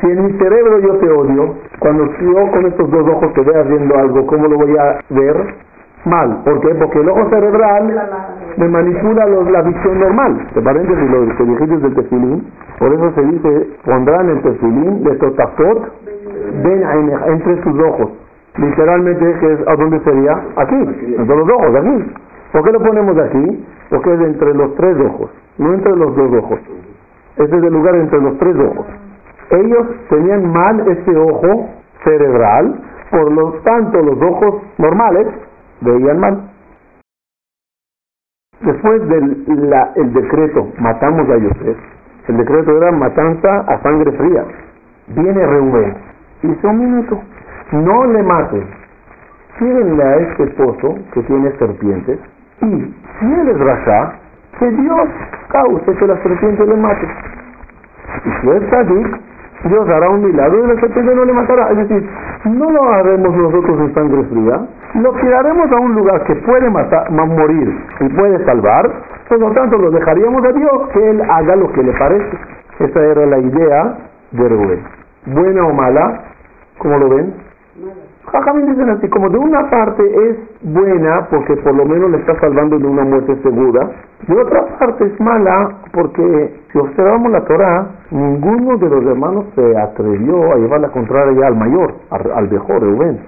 Si 0.00 0.06
en 0.10 0.24
mi 0.26 0.32
cerebro 0.32 0.78
yo 0.80 0.96
te 0.96 1.08
odio, 1.10 1.54
cuando 1.78 2.06
yo 2.06 2.50
con 2.50 2.66
estos 2.66 2.90
dos 2.90 3.06
ojos 3.08 3.32
te 3.34 3.42
vea 3.42 3.60
haciendo 3.60 3.96
algo, 3.96 4.26
¿cómo 4.26 4.48
lo 4.48 4.56
voy 4.56 4.76
a 4.76 4.98
ver? 5.10 5.54
Mal. 6.06 6.42
¿Por 6.44 6.60
qué? 6.60 6.74
Porque 6.74 6.98
el 6.98 7.08
ojo 7.10 7.28
cerebral 7.30 8.41
me 8.56 8.68
manipula 8.68 9.26
los- 9.26 9.50
la 9.50 9.62
visión 9.62 9.98
normal. 9.98 10.48
De 10.54 10.62
paréntesis, 10.62 11.10
lo 11.10 11.36
que 11.36 11.44
dijiste 11.44 11.78
del 11.78 11.94
tefilín, 11.94 12.46
por 12.78 12.92
eso 12.92 13.12
se 13.14 13.22
dice, 13.22 13.68
pondrán 13.84 14.28
el 14.30 14.42
tefilín 14.42 15.02
de 15.04 15.14
totafot 15.16 15.92
ven 16.64 16.82
entre 17.28 17.62
sus 17.62 17.80
ojos. 17.80 18.10
Literalmente, 18.58 19.34
que 19.40 19.52
es, 19.54 19.60
¿a 19.66 19.76
dónde 19.76 19.98
sería? 20.00 20.32
Aquí, 20.56 20.74
entre 21.18 21.36
los 21.36 21.48
ojos, 21.48 21.74
aquí. 21.74 22.12
¿Por 22.52 22.62
qué 22.64 22.72
lo 22.72 22.80
ponemos 22.80 23.16
aquí? 23.18 23.64
Porque 23.88 24.12
es 24.14 24.20
entre 24.20 24.54
los 24.54 24.74
tres 24.74 24.96
ojos, 25.00 25.30
no 25.58 25.72
entre 25.72 25.96
los 25.96 26.14
dos 26.14 26.32
ojos. 26.34 26.60
Ese 27.36 27.56
es 27.56 27.62
el 27.64 27.72
lugar 27.72 27.94
entre 27.96 28.20
los 28.20 28.36
tres 28.38 28.54
ojos. 28.56 28.86
Ellos 29.50 29.86
tenían 30.10 30.52
mal 30.52 30.80
ese 30.86 31.16
ojo 31.16 31.68
cerebral, 32.04 32.74
por 33.10 33.32
lo 33.32 33.52
tanto 33.64 34.02
los 34.02 34.20
ojos 34.22 34.62
normales 34.78 35.26
veían 35.80 36.20
mal. 36.20 36.51
Después 38.62 39.08
del 39.08 39.44
el 39.96 40.12
decreto, 40.12 40.68
matamos 40.78 41.28
a 41.28 41.36
Yosef, 41.36 41.76
el 42.28 42.36
decreto 42.36 42.76
era 42.76 42.92
matanza 42.92 43.64
a 43.66 43.82
sangre 43.82 44.12
fría. 44.12 44.44
Viene 45.08 45.46
Reubén, 45.46 45.94
dice 46.42 46.66
un 46.66 46.78
minuto, 46.78 47.20
no 47.72 48.04
le 48.06 48.22
maten, 48.22 48.64
tírenle 49.58 50.02
a 50.02 50.16
este 50.16 50.46
pozo 50.48 50.94
que 51.12 51.22
tiene 51.22 51.50
serpientes 51.58 52.18
y 52.60 52.94
si 53.18 53.32
él 53.32 53.48
es 53.48 53.58
rasha, 53.58 54.12
que 54.58 54.70
Dios 54.70 55.08
cause 55.48 55.96
que 55.98 56.06
la 56.06 56.22
serpiente 56.22 56.64
le 56.64 56.76
mate. 56.76 57.08
Y 58.24 58.30
si 58.40 58.50
es 58.50 58.70
sadik, 58.70 59.20
Dios 59.64 59.88
hará 59.88 60.10
un 60.10 60.24
milagro 60.24 60.64
y 60.64 60.68
la 60.74 60.80
serpiente 60.80 61.14
no 61.14 61.24
le 61.24 61.32
matará. 61.32 61.70
Es 61.70 61.76
decir, 61.78 62.08
no 62.44 62.70
lo 62.70 62.82
haremos 62.92 63.34
nosotros 63.36 63.78
en 63.80 63.94
sangre 63.94 64.24
fría, 64.24 64.60
lo 64.94 65.12
tiraremos 65.12 65.70
a 65.72 65.76
un 65.80 65.94
lugar 65.94 66.24
que 66.24 66.34
puede 66.36 66.68
matar, 66.70 67.10
ma- 67.12 67.24
morir 67.26 67.72
y 68.00 68.08
puede 68.10 68.44
salvar, 68.44 68.90
por 69.28 69.38
lo 69.38 69.50
tanto 69.52 69.78
lo 69.78 69.90
dejaríamos 69.90 70.44
a 70.44 70.52
Dios 70.52 70.88
que 70.92 71.10
Él 71.10 71.22
haga 71.28 71.56
lo 71.56 71.70
que 71.72 71.82
le 71.82 71.92
parece. 71.92 72.38
Esa 72.80 73.00
era 73.04 73.26
la 73.26 73.38
idea 73.38 73.96
de 74.32 74.48
Rubén. 74.48 74.82
Buena 75.26 75.66
o 75.66 75.72
mala, 75.72 76.20
¿cómo 76.78 76.98
lo 76.98 77.08
ven? 77.10 77.34
Jajamín 78.30 78.66
dicen 78.66 78.88
así, 78.90 79.08
como 79.08 79.28
de 79.28 79.38
una 79.38 79.68
parte 79.68 80.02
es 80.04 80.36
buena 80.62 81.26
porque 81.28 81.56
por 81.56 81.74
lo 81.74 81.84
menos 81.84 82.10
le 82.10 82.18
está 82.18 82.38
salvando 82.38 82.78
de 82.78 82.86
una 82.86 83.02
muerte 83.04 83.36
segura, 83.42 83.90
de 84.28 84.40
otra 84.40 84.64
parte 84.78 85.04
es 85.06 85.20
mala 85.20 85.70
porque 85.92 86.60
si 86.72 86.78
observamos 86.78 87.32
la 87.32 87.44
Torah, 87.44 87.86
ninguno 88.10 88.78
de 88.78 88.88
los 88.88 89.04
hermanos 89.04 89.46
se 89.56 89.76
atrevió 89.76 90.52
a 90.52 90.56
llevar 90.56 90.80
la 90.80 90.88
contraria 90.90 91.48
al 91.48 91.56
mayor, 91.56 91.94
al, 92.10 92.48
mejor, 92.48 92.80
Rubén. 92.80 93.18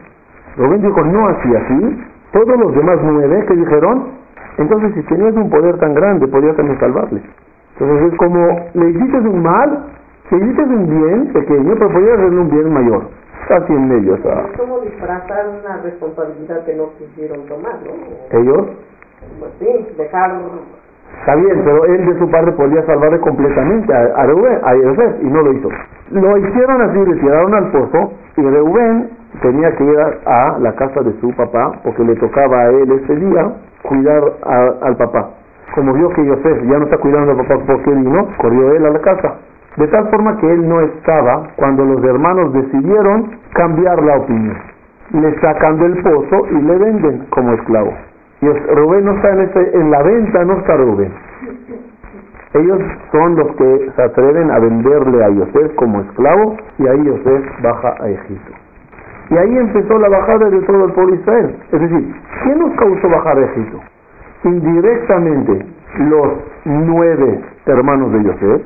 Rubén 0.56 0.80
dijo, 0.80 1.02
no 1.02 1.28
así, 1.28 1.56
así. 1.56 2.04
Todos 2.32 2.56
los 2.58 2.74
demás 2.74 2.98
nueve 3.02 3.44
que 3.48 3.54
dijeron, 3.56 4.04
entonces 4.58 4.94
si 4.94 5.02
tenías 5.02 5.34
un 5.34 5.50
poder 5.50 5.76
tan 5.78 5.94
grande, 5.94 6.28
podías 6.28 6.56
también 6.56 6.78
salvarle. 6.78 7.20
Entonces 7.78 8.12
es 8.12 8.18
como, 8.18 8.46
le 8.74 8.90
hiciste 8.90 9.18
un 9.18 9.42
mal, 9.42 9.86
le 10.30 10.38
hiciste 10.38 10.62
un 10.62 10.86
bien 10.88 11.32
pequeño, 11.32 11.74
pero 11.74 11.90
podías 11.90 12.18
hacerle 12.18 12.40
un 12.40 12.50
bien 12.50 12.72
mayor. 12.72 13.23
Casi 13.48 13.72
en 13.72 13.88
medio, 13.88 14.14
o 14.14 14.18
sea, 14.18 14.46
Es 14.50 14.56
como 14.58 14.80
disfrazar 14.80 15.46
una 15.48 15.76
responsabilidad 15.82 16.64
que 16.64 16.74
no 16.74 16.90
quisieron 16.98 17.46
tomar, 17.46 17.74
¿no? 17.84 18.38
ellos, 18.38 18.66
Pues 19.38 19.52
sí, 19.58 19.94
dejar... 19.98 20.32
está 21.20 21.34
bien, 21.36 21.62
pero 21.64 21.84
él 21.84 22.06
de 22.06 22.18
su 22.18 22.30
parte 22.30 22.52
podía 22.52 22.82
salvarle 22.86 23.20
completamente 23.20 23.92
a, 23.94 24.26
Reuben, 24.26 24.58
a 24.62 24.74
Yosef, 24.74 25.22
y 25.22 25.26
no 25.26 25.42
lo 25.42 25.52
hizo. 25.52 25.68
Lo 26.10 26.36
hicieron 26.38 26.82
así, 26.82 26.98
le 27.04 27.16
tiraron 27.20 27.54
al 27.54 27.70
pozo, 27.72 28.12
y 28.36 28.42
Reuben 28.42 29.10
tenía 29.42 29.76
que 29.76 29.84
ir 29.84 29.98
a, 29.98 30.54
a 30.54 30.58
la 30.60 30.72
casa 30.74 31.02
de 31.02 31.12
su 31.20 31.30
papá, 31.36 31.72
porque 31.84 32.02
le 32.04 32.14
tocaba 32.16 32.60
a 32.60 32.70
él 32.70 32.92
ese 32.92 33.16
día 33.16 33.52
cuidar 33.82 34.22
a- 34.44 34.86
al 34.86 34.96
papá. 34.96 35.30
Como 35.74 35.92
vio 35.92 36.08
que 36.10 36.24
Yosef 36.24 36.62
ya 36.62 36.78
no 36.78 36.84
está 36.84 36.98
cuidando 36.98 37.32
al 37.32 37.38
papá 37.38 37.58
porque 37.66 37.90
vino, 37.90 38.28
corrió 38.38 38.72
él 38.72 38.86
a 38.86 38.90
la 38.90 39.00
casa. 39.00 39.34
De 39.76 39.88
tal 39.88 40.08
forma 40.10 40.36
que 40.38 40.52
él 40.52 40.68
no 40.68 40.80
estaba 40.80 41.48
cuando 41.56 41.84
los 41.84 42.02
hermanos 42.04 42.52
decidieron 42.52 43.38
cambiar 43.54 44.02
la 44.02 44.18
opinión. 44.18 44.56
Le 45.12 45.40
sacan 45.40 45.78
del 45.78 46.02
pozo 46.02 46.46
y 46.50 46.62
le 46.62 46.78
venden 46.78 47.26
como 47.30 47.52
esclavo. 47.54 47.92
Y 48.40 48.48
Rubén 48.48 49.04
no 49.04 49.12
está 49.12 49.30
en, 49.30 49.50
en 49.72 49.90
la 49.90 50.02
venta, 50.02 50.44
no 50.44 50.54
está 50.54 50.76
Rubén. 50.76 51.12
Ellos 52.54 52.78
son 53.10 53.34
los 53.34 53.48
que 53.56 53.90
se 53.96 54.02
atreven 54.02 54.50
a 54.50 54.60
venderle 54.60 55.24
a 55.24 55.28
Yosef 55.28 55.74
como 55.74 56.00
esclavo 56.02 56.56
y 56.78 56.86
ahí 56.86 57.04
Yosef 57.04 57.62
baja 57.62 57.94
a 58.00 58.08
Egipto. 58.08 58.52
Y 59.30 59.36
ahí 59.36 59.56
empezó 59.56 59.98
la 59.98 60.08
bajada 60.08 60.50
de 60.50 60.60
todo 60.60 60.84
el 60.84 60.92
pueblo 60.92 61.16
de 61.16 61.20
Israel. 61.20 61.56
Es 61.72 61.80
decir, 61.80 62.14
¿qué 62.44 62.54
nos 62.54 62.72
causó 62.76 63.08
bajar 63.08 63.38
a 63.38 63.44
Egipto? 63.44 63.80
Indirectamente 64.44 65.66
los 65.96 66.28
nueve 66.64 67.40
hermanos 67.66 68.12
de 68.12 68.22
Yosef, 68.22 68.62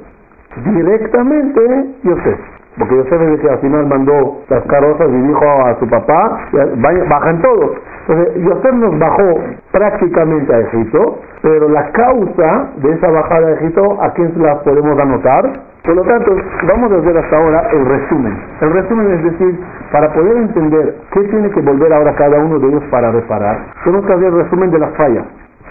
directamente 0.65 1.61
Yosef. 2.05 2.39
Porque 2.79 2.95
Yosef 2.97 3.13
es 3.21 3.29
el 3.29 3.41
que 3.41 3.51
al 3.51 3.59
final 3.59 3.87
mandó 3.87 4.39
las 4.49 4.63
carrozas 4.67 5.09
y 5.09 5.21
dijo 5.27 5.45
a 5.45 5.75
su 5.81 5.89
papá, 5.89 6.39
"Ya, 6.53 6.67
vaya- 6.77 7.05
bajan 7.11 7.43
todos. 7.43 7.73
Entonces 8.07 8.45
Yosef 8.45 8.73
nos 8.75 8.99
bajó 8.99 9.35
prácticamente 9.73 10.55
a 10.55 10.61
Egipto, 10.61 11.19
pero 11.43 11.69
la 11.69 11.91
causa 11.91 12.69
de 12.77 12.93
esa 12.93 13.11
bajada 13.11 13.49
a 13.49 13.53
Egipto, 13.55 13.99
¿a 14.01 14.11
quién 14.13 14.33
la 14.37 14.61
podemos 14.63 14.99
anotar? 14.99 15.45
Por 15.85 15.95
lo 15.97 16.03
tanto, 16.03 16.33
vamos 16.69 16.93
a 16.93 16.97
hacer 16.97 17.17
hasta 17.17 17.37
ahora 17.37 17.69
el 17.73 17.85
resumen. 17.87 18.39
El 18.61 18.73
resumen 18.73 19.11
es 19.13 19.25
decir, 19.25 19.59
para 19.91 20.13
poder 20.13 20.37
entender 20.37 20.95
qué 21.13 21.21
tiene 21.25 21.51
que 21.51 21.61
volver 21.63 21.93
ahora 21.93 22.15
cada 22.15 22.39
uno 22.39 22.59
de 22.59 22.69
ellos 22.69 22.83
para 22.91 23.11
reparar, 23.11 23.59
tenemos 23.85 24.07
que 24.07 24.13
hacer 24.13 24.27
el 24.27 24.37
resumen 24.45 24.71
de 24.71 24.79
las 24.79 24.91
fallas. 24.97 25.25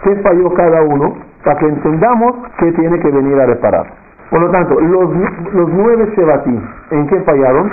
¿Qué 0.03 0.15
falló 0.17 0.53
cada 0.53 0.82
uno? 0.82 1.15
Para 1.44 1.58
que 1.60 1.67
entendamos 1.67 2.34
qué 2.60 2.72
tiene 2.74 3.00
que 3.00 3.12
venir 3.12 3.39
a 3.39 3.46
reparar. 3.46 3.86
Por 4.29 4.41
lo 4.41 4.50
tanto, 4.51 4.79
los, 4.79 5.10
los 5.53 5.69
nueve 5.69 6.12
Shebatim, 6.15 6.62
¿en 6.91 7.07
qué 7.07 7.19
fallaron? 7.22 7.72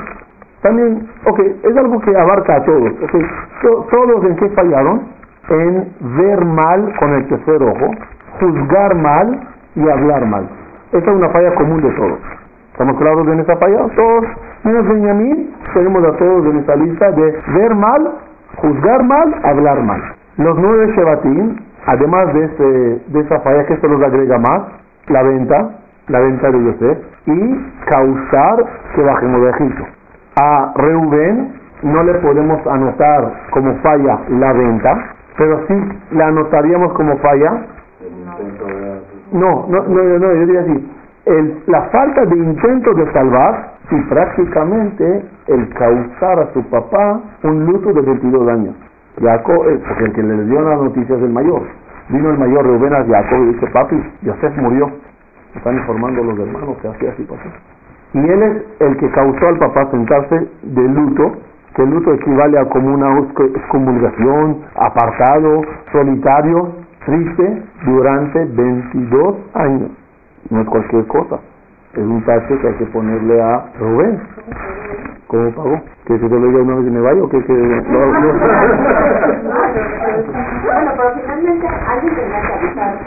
También, 0.62 1.08
ok, 1.26 1.40
es 1.62 1.76
algo 1.76 2.00
que 2.00 2.16
abarca 2.16 2.56
a 2.56 2.64
todos. 2.64 2.92
ok. 3.02 3.12
To- 3.62 3.86
todos 3.90 4.24
en 4.24 4.36
qué 4.36 4.48
fallaron? 4.50 5.02
En 5.50 5.88
ver 6.16 6.44
mal 6.44 6.94
con 6.98 7.12
el 7.14 7.26
tercer 7.28 7.62
ojo, 7.62 7.90
juzgar 8.40 8.94
mal 8.94 9.40
y 9.74 9.88
hablar 9.88 10.24
mal. 10.26 10.48
Esa 10.92 11.10
es 11.10 11.16
una 11.16 11.28
falla 11.30 11.54
común 11.54 11.82
de 11.82 11.90
todos. 11.90 12.18
¿Estamos 12.72 12.96
claros 12.98 13.26
en 13.28 13.40
esa 13.40 13.56
falla? 13.56 13.86
Todos, 13.94 14.24
menos 14.64 14.88
Benjamín, 14.88 15.54
tenemos 15.74 16.02
a 16.04 16.16
todos 16.16 16.46
en 16.46 16.56
esta 16.58 16.76
lista 16.76 17.10
de 17.12 17.40
ver 17.54 17.74
mal, 17.74 18.10
juzgar 18.56 19.04
mal, 19.04 19.34
hablar 19.44 19.82
mal. 19.82 20.00
Los 20.38 20.56
nueve 20.58 20.92
Shebatim, 20.96 21.56
además 21.86 22.32
de, 22.32 22.44
ese, 22.44 23.02
de 23.08 23.20
esa 23.20 23.40
falla 23.40 23.66
que 23.66 23.76
se 23.76 23.88
los 23.88 24.02
agrega 24.02 24.38
más, 24.38 24.62
la 25.08 25.22
venta, 25.22 25.70
la 26.08 26.20
venta 26.20 26.50
de 26.50 26.64
Yosef, 26.64 26.98
y 27.26 27.72
causar 27.86 28.64
que 28.94 29.02
bajemos 29.02 29.40
de 29.42 29.50
Egipto. 29.50 29.84
A 30.36 30.72
Reuben 30.76 31.52
no 31.82 32.02
le 32.02 32.14
podemos 32.14 32.66
anotar 32.66 33.32
como 33.50 33.74
falla 33.76 34.18
la 34.28 34.52
venta, 34.52 35.14
pero 35.36 35.60
sí 35.66 35.74
la 36.12 36.28
anotaríamos 36.28 36.92
como 36.92 37.16
falla 37.18 37.66
no, 39.32 39.66
no, 39.68 39.82
no, 39.88 40.18
no, 40.18 40.32
yo 40.32 40.46
diría 40.46 40.60
así. 40.60 40.90
El, 41.26 41.62
la 41.66 41.82
falta 41.90 42.24
de 42.26 42.36
intento 42.36 42.92
de 42.94 43.12
salvar 43.12 43.72
y 43.90 44.00
prácticamente 44.02 45.24
el 45.46 45.68
causar 45.70 46.38
a 46.40 46.52
su 46.52 46.62
papá 46.68 47.20
un 47.42 47.66
luto 47.66 47.92
de 47.92 48.02
22 48.02 48.48
años. 48.48 48.74
Jacob, 49.20 49.66
eh, 49.68 49.80
el 50.00 50.12
que 50.12 50.22
le 50.22 50.44
dio 50.44 50.60
las 50.60 50.80
noticias 50.80 51.18
es 51.18 51.24
el 51.24 51.32
mayor. 51.32 51.62
Vino 52.10 52.30
el 52.30 52.38
mayor 52.38 52.66
Rubén 52.66 52.92
a 52.92 53.04
Jacob 53.04 53.42
y 53.42 53.54
dice, 53.54 53.66
papi, 53.68 53.96
Yosef 54.22 54.56
murió. 54.58 54.90
Están 55.56 55.76
informando 55.78 56.22
los 56.24 56.38
hermanos 56.38 56.76
que 56.82 56.88
así, 56.88 57.06
así 57.06 57.22
pasó. 57.24 57.48
Y 58.14 58.18
él 58.18 58.42
es 58.42 58.62
el 58.80 58.96
que 58.98 59.10
causó 59.10 59.46
al 59.48 59.58
papá 59.58 59.90
sentarse 59.90 60.48
de 60.62 60.82
luto, 60.88 61.32
que 61.74 61.82
el 61.82 61.90
luto 61.90 62.12
equivale 62.14 62.58
a 62.58 62.64
como 62.66 62.94
una 62.94 63.08
exco- 63.20 63.50
excomulgación, 63.56 64.58
apartado, 64.76 65.62
solitario, 65.92 66.72
triste, 67.06 67.62
durante 67.86 68.44
22 68.46 69.36
años. 69.54 69.90
No 70.50 70.60
es 70.60 70.68
cualquier 70.68 71.06
cosa. 71.06 71.38
Es 71.94 71.98
un 72.02 72.22
tache 72.24 72.58
que 72.58 72.68
hay 72.68 72.74
que 72.74 72.86
ponerle 72.86 73.40
a 73.42 73.64
Rubén. 73.78 74.20
¿Cómo 75.28 75.50
pagó? 75.52 75.80
¿Que 76.06 76.18
se 76.18 76.28
lo 76.28 76.36
diga 76.36 76.62
una 76.62 76.74
vez 76.76 76.84
me 76.92 77.00
vaya 77.00 77.22
o 77.22 77.28
que, 77.28 77.38
lo- 77.38 78.12
lo- 78.12 78.12
Bueno, 80.64 80.90
pero 80.96 81.10
finalmente 81.14 81.66
alguien 81.88 82.14
tenía 82.14 82.40
que 82.42 82.52
avisar. 82.52 82.98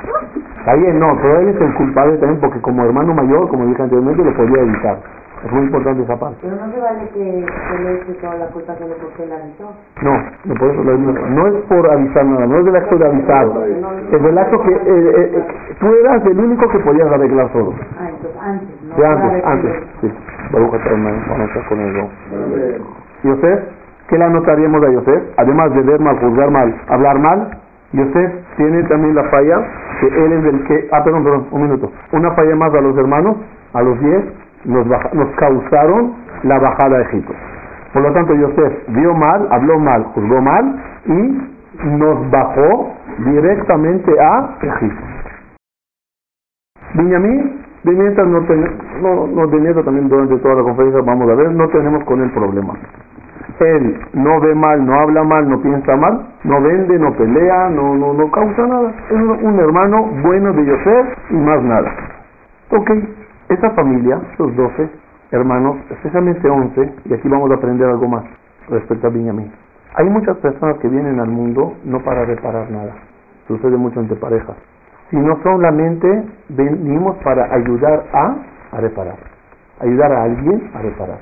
Está 0.68 0.82
bien, 0.82 1.00
no, 1.00 1.16
pero 1.22 1.40
él 1.40 1.48
es 1.48 1.62
el 1.62 1.74
culpable 1.76 2.18
también 2.18 2.42
porque 2.42 2.60
como 2.60 2.84
hermano 2.84 3.14
mayor, 3.14 3.48
como 3.48 3.66
dije 3.68 3.84
anteriormente, 3.84 4.22
lo 4.22 4.36
podía 4.36 4.64
evitar. 4.64 4.98
Es 5.46 5.52
muy 5.54 5.64
importante 5.64 6.04
esa 6.04 6.20
parte. 6.20 6.36
Pero 6.42 6.58
no 6.58 6.74
se 6.74 6.80
vale 6.82 7.08
que, 7.14 7.24
que 7.24 7.84
le 7.84 7.96
eche 7.96 8.14
toda 8.20 8.36
la 8.36 8.48
culpa 8.48 8.76
solo 8.76 8.94
porque 9.00 9.24
él 9.24 9.32
avisó. 9.32 9.72
No, 10.04 10.12
no, 10.44 10.56
por 10.60 10.70
eso 10.70 10.84
lo 10.84 10.98
digo. 10.98 11.14
no 11.14 11.48
es 11.48 11.54
por 11.72 11.90
avisar 11.90 12.26
nada, 12.26 12.48
no 12.48 12.58
es 12.58 12.66
del 12.66 12.76
acto 12.76 12.98
de 12.98 13.08
avisar, 13.08 13.48
es 14.12 14.22
del 14.22 14.38
acto 14.38 14.62
que 14.62 14.72
eh, 14.74 14.82
eh, 14.84 15.32
eh, 15.36 15.76
tú 15.80 15.88
eras 16.04 16.26
el 16.26 16.38
único 16.38 16.68
que 16.68 16.80
podías 16.80 17.12
arreglar 17.14 17.50
todo. 17.54 17.74
Ah, 17.98 18.10
entonces 18.10 18.42
antes, 18.42 18.84
¿no? 18.84 18.96
De 18.98 19.08
antes, 19.08 19.46
antes, 19.46 19.72
sí. 20.02 20.12
Vamos 20.52 20.74
a 20.74 20.78
estar 21.46 21.66
con 21.70 21.80
eso. 21.80 22.10
Yosef, 23.24 23.60
¿qué 24.10 24.18
le 24.18 24.26
anotaríamos 24.26 24.84
a 24.84 24.92
Yosef? 24.92 25.24
Además 25.38 25.74
de 25.74 25.82
ver 25.84 26.02
mal, 26.02 26.20
juzgar 26.20 26.52
mal, 26.52 26.76
hablar 26.90 27.20
mal, 27.20 27.58
Yosef 27.94 28.32
tiene 28.58 28.84
también 28.84 29.16
la 29.16 29.24
falla 29.26 29.58
que 30.00 30.08
él 30.08 30.34
es 30.34 30.46
el 30.46 30.64
que, 30.66 30.88
ah, 30.92 31.04
perdón, 31.04 31.24
perdón, 31.24 31.48
un 31.52 31.62
minuto, 31.64 31.92
una 32.12 32.32
falla 32.32 32.56
más 32.56 32.74
a 32.74 32.82
los 32.82 32.98
hermanos, 32.98 33.38
a 33.74 33.82
los 33.82 34.00
diez, 34.00 34.24
nos, 34.66 34.86
nos 34.86 35.30
causaron 35.38 36.14
la 36.44 36.60
bajada 36.60 36.98
a 36.98 37.02
Egipto. 37.02 37.34
Por 37.94 38.02
lo 38.02 38.14
tanto, 38.14 38.34
Yosef 38.34 38.90
vio 38.90 39.14
mal, 39.14 39.48
habló 39.52 39.80
mal, 39.80 40.04
juzgó 40.14 40.42
mal 40.42 40.84
y 41.06 41.88
nos 41.88 42.30
bajó 42.30 42.94
directamente 43.20 44.12
a 44.20 44.58
Egipto. 44.62 45.04
Benjamín, 46.94 47.62
de 47.84 47.92
mientras 47.92 48.28
no, 48.28 48.42
no, 48.42 49.28
no 49.28 49.48
de 49.48 49.60
mientras 49.60 49.86
también 49.86 50.10
durante 50.10 50.38
toda 50.38 50.56
la 50.56 50.64
conferencia 50.64 51.02
vamos 51.02 51.30
a 51.30 51.36
ver, 51.36 51.52
no 51.52 51.68
tenemos 51.70 52.04
con 52.04 52.22
él 52.22 52.32
problema. 52.32 52.74
Él 53.60 54.00
no 54.14 54.40
ve 54.40 54.54
mal, 54.56 54.86
no 54.86 54.94
habla 54.94 55.24
mal, 55.24 55.50
no 55.50 55.62
piensa 55.62 55.96
mal, 55.96 56.28
no 56.44 56.62
vende, 56.62 57.00
no 57.00 57.14
pelea, 57.14 57.70
no, 57.70 57.96
no, 57.96 58.14
no 58.14 58.32
causa 58.32 58.68
nada. 58.68 58.94
Es 59.10 59.12
un 59.12 59.60
hermano 59.60 60.10
bueno 60.22 60.54
de 60.54 60.66
Yosef 60.66 61.32
y 61.32 61.36
más 61.36 61.62
nada. 61.64 61.92
Ok, 62.72 62.92
esa 63.50 63.72
familia, 63.72 64.20
los 64.38 64.56
doce 64.56 64.90
hermanos, 65.32 65.78
especialmente 65.90 66.50
once, 66.50 66.94
y 67.06 67.14
aquí 67.14 67.28
vamos 67.28 67.52
a 67.52 67.56
aprender 67.56 67.88
algo 67.88 68.08
más 68.08 68.24
respecto 68.70 69.08
a 69.08 69.10
Benjamín. 69.10 69.52
Hay 69.96 70.10
muchas 70.10 70.38
personas 70.38 70.78
que 70.78 70.88
vienen 70.88 71.20
al 71.20 71.30
mundo 71.30 71.74
no 71.84 72.00
para 72.04 72.26
reparar 72.26 72.70
nada. 72.70 72.94
Sucede 73.48 73.78
mucho 73.78 74.00
entre 74.00 74.16
parejas. 74.18 74.56
Sino 75.10 75.42
solamente 75.42 76.24
venimos 76.50 77.18
para 77.24 77.54
ayudar 77.54 78.04
a, 78.14 78.36
a 78.74 78.82
reparar. 78.82 79.16
Ayudar 79.80 80.12
a 80.12 80.24
alguien 80.24 80.70
a 80.74 80.82
reparar. 80.82 81.20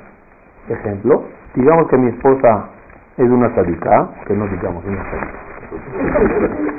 Ejemplo, 0.68 1.24
digamos 1.56 1.88
que 1.88 1.98
mi 1.98 2.10
esposa 2.10 2.70
es 3.18 3.30
una 3.30 3.54
sadica, 3.56 4.10
que 4.28 4.34
no 4.34 4.48
digamos 4.48 4.84
una 4.86 5.04
sadica. 5.04 5.46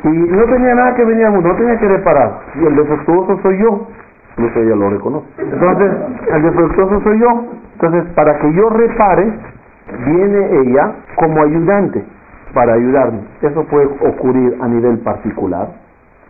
Y 0.04 0.09
no 0.09 0.45
tenía 0.45 0.75
nada 0.75 0.95
que 0.95 1.04
venir 1.04 1.26
al 1.26 1.33
mundo, 1.33 1.49
no 1.49 1.56
tenía 1.56 1.78
que 1.78 1.88
reparar. 1.88 2.40
Y 2.54 2.64
el 2.64 2.76
defectuoso 2.76 3.38
soy 3.42 3.59
yo. 3.59 3.87
Incluso 4.37 4.61
ella 4.61 4.76
lo 4.76 4.90
reconoce. 4.90 5.26
Entonces, 5.38 5.92
el 6.33 6.42
defectuoso 6.42 7.00
soy 7.02 7.18
yo. 7.18 7.45
Entonces, 7.73 8.04
para 8.14 8.38
que 8.38 8.52
yo 8.52 8.68
repare, 8.71 9.33
viene 10.04 10.61
ella 10.61 10.92
como 11.16 11.42
ayudante 11.42 12.04
para 12.54 12.75
ayudarme. 12.75 13.21
Eso 13.42 13.64
puede 13.64 13.87
ocurrir 13.87 14.56
a 14.61 14.68
nivel 14.68 14.99
particular 14.99 15.68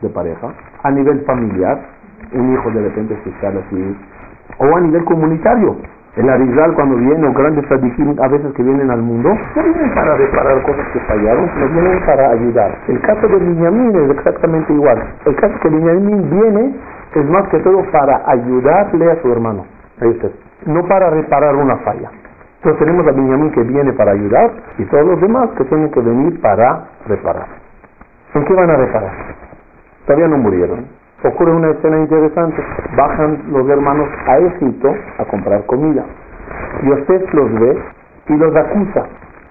de 0.01 0.09
pareja, 0.09 0.49
a 0.83 0.91
nivel 0.91 1.21
familiar, 1.25 1.79
un 2.33 2.53
hijo 2.53 2.71
de 2.71 2.83
repente 2.83 3.15
especial 3.15 3.63
así, 3.67 3.97
o 4.59 4.77
a 4.77 4.81
nivel 4.81 5.05
comunitario. 5.05 5.77
El 6.17 6.31
Arizal 6.31 6.73
cuando 6.75 6.97
viene, 6.97 7.29
o 7.29 7.33
grandes 7.35 7.67
tzadikim 7.67 8.17
a 8.19 8.29
veces 8.29 8.51
que 8.55 8.63
vienen 8.63 8.91
al 8.91 9.03
mundo, 9.03 9.29
no 9.29 9.63
vienen 9.63 9.95
para 9.95 10.17
reparar 10.17 10.63
cosas 10.63 10.87
que 10.93 11.01
fallaron, 11.01 11.51
sino 11.53 11.69
vienen 11.69 12.07
para 12.07 12.31
ayudar. 12.31 12.79
El 12.89 13.01
caso 13.03 13.29
de 13.29 13.37
Benjamín 13.37 13.95
es 13.95 14.11
exactamente 14.17 14.73
igual. 14.73 15.03
El 15.27 15.37
caso 15.37 15.55
que 15.61 15.69
Benjamín 15.69 16.31
viene 16.31 16.75
es 17.15 17.25
más 17.29 17.47
que 17.49 17.59
todo 17.59 17.85
para 17.93 18.23
ayudarle 18.31 19.11
a 19.11 19.21
su 19.21 19.31
hermano. 19.31 19.67
No 20.65 20.87
para 20.89 21.11
reparar 21.11 21.55
una 21.55 21.77
falla. 21.79 22.11
Entonces 22.57 22.79
tenemos 22.79 23.07
a 23.07 23.13
Benjamín 23.13 23.51
que 23.53 23.63
viene 23.63 23.93
para 23.93 24.13
ayudar 24.13 24.51
y 24.79 24.85
todos 24.87 25.05
los 25.05 25.21
demás 25.21 25.51
que 25.59 25.65
tienen 25.65 25.91
que 25.91 26.01
venir 26.01 26.41
para 26.41 26.89
reparar. 27.07 27.47
¿En 28.35 28.45
qué 28.45 28.55
van 28.55 28.71
a 28.71 28.77
reparar? 28.77 29.13
Todavía 30.07 30.29
no 30.29 30.39
murieron. 30.39 30.87
Ocurre 31.25 31.53
una 31.53 31.71
escena 31.71 31.99
interesante. 31.99 32.63
Bajan 32.97 33.43
los 33.51 33.69
hermanos 33.69 34.09
a 34.27 34.39
Egipto 34.39 34.95
a 35.19 35.25
comprar 35.25 35.65
comida. 35.67 36.05
Yosef 36.83 37.35
los 37.35 37.53
ve 37.61 37.79
y 38.29 38.37
los 38.37 38.55
acusa. 38.55 39.07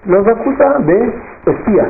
Los 0.06 0.26
acusa 0.28 0.78
de 0.80 1.14
espías. 1.46 1.88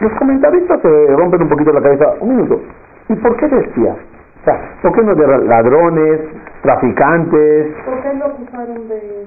Los 0.00 0.12
comentaristas 0.12 0.80
se 0.80 1.06
rompen 1.16 1.42
un 1.42 1.48
poquito 1.48 1.72
la 1.72 1.82
cabeza. 1.82 2.14
Un 2.20 2.36
minuto. 2.36 2.60
¿Y 3.08 3.14
por 3.14 3.36
qué 3.36 3.48
de 3.48 3.60
espías? 3.60 3.96
O 4.42 4.44
sea, 4.44 4.60
¿por 4.82 4.92
qué 4.92 5.02
no 5.02 5.14
de 5.14 5.38
ladrones, 5.46 6.20
traficantes? 6.62 7.74
¿Por 7.84 8.02
qué 8.02 8.14
lo 8.14 8.26
acusaron 8.26 8.88
de 8.88 9.26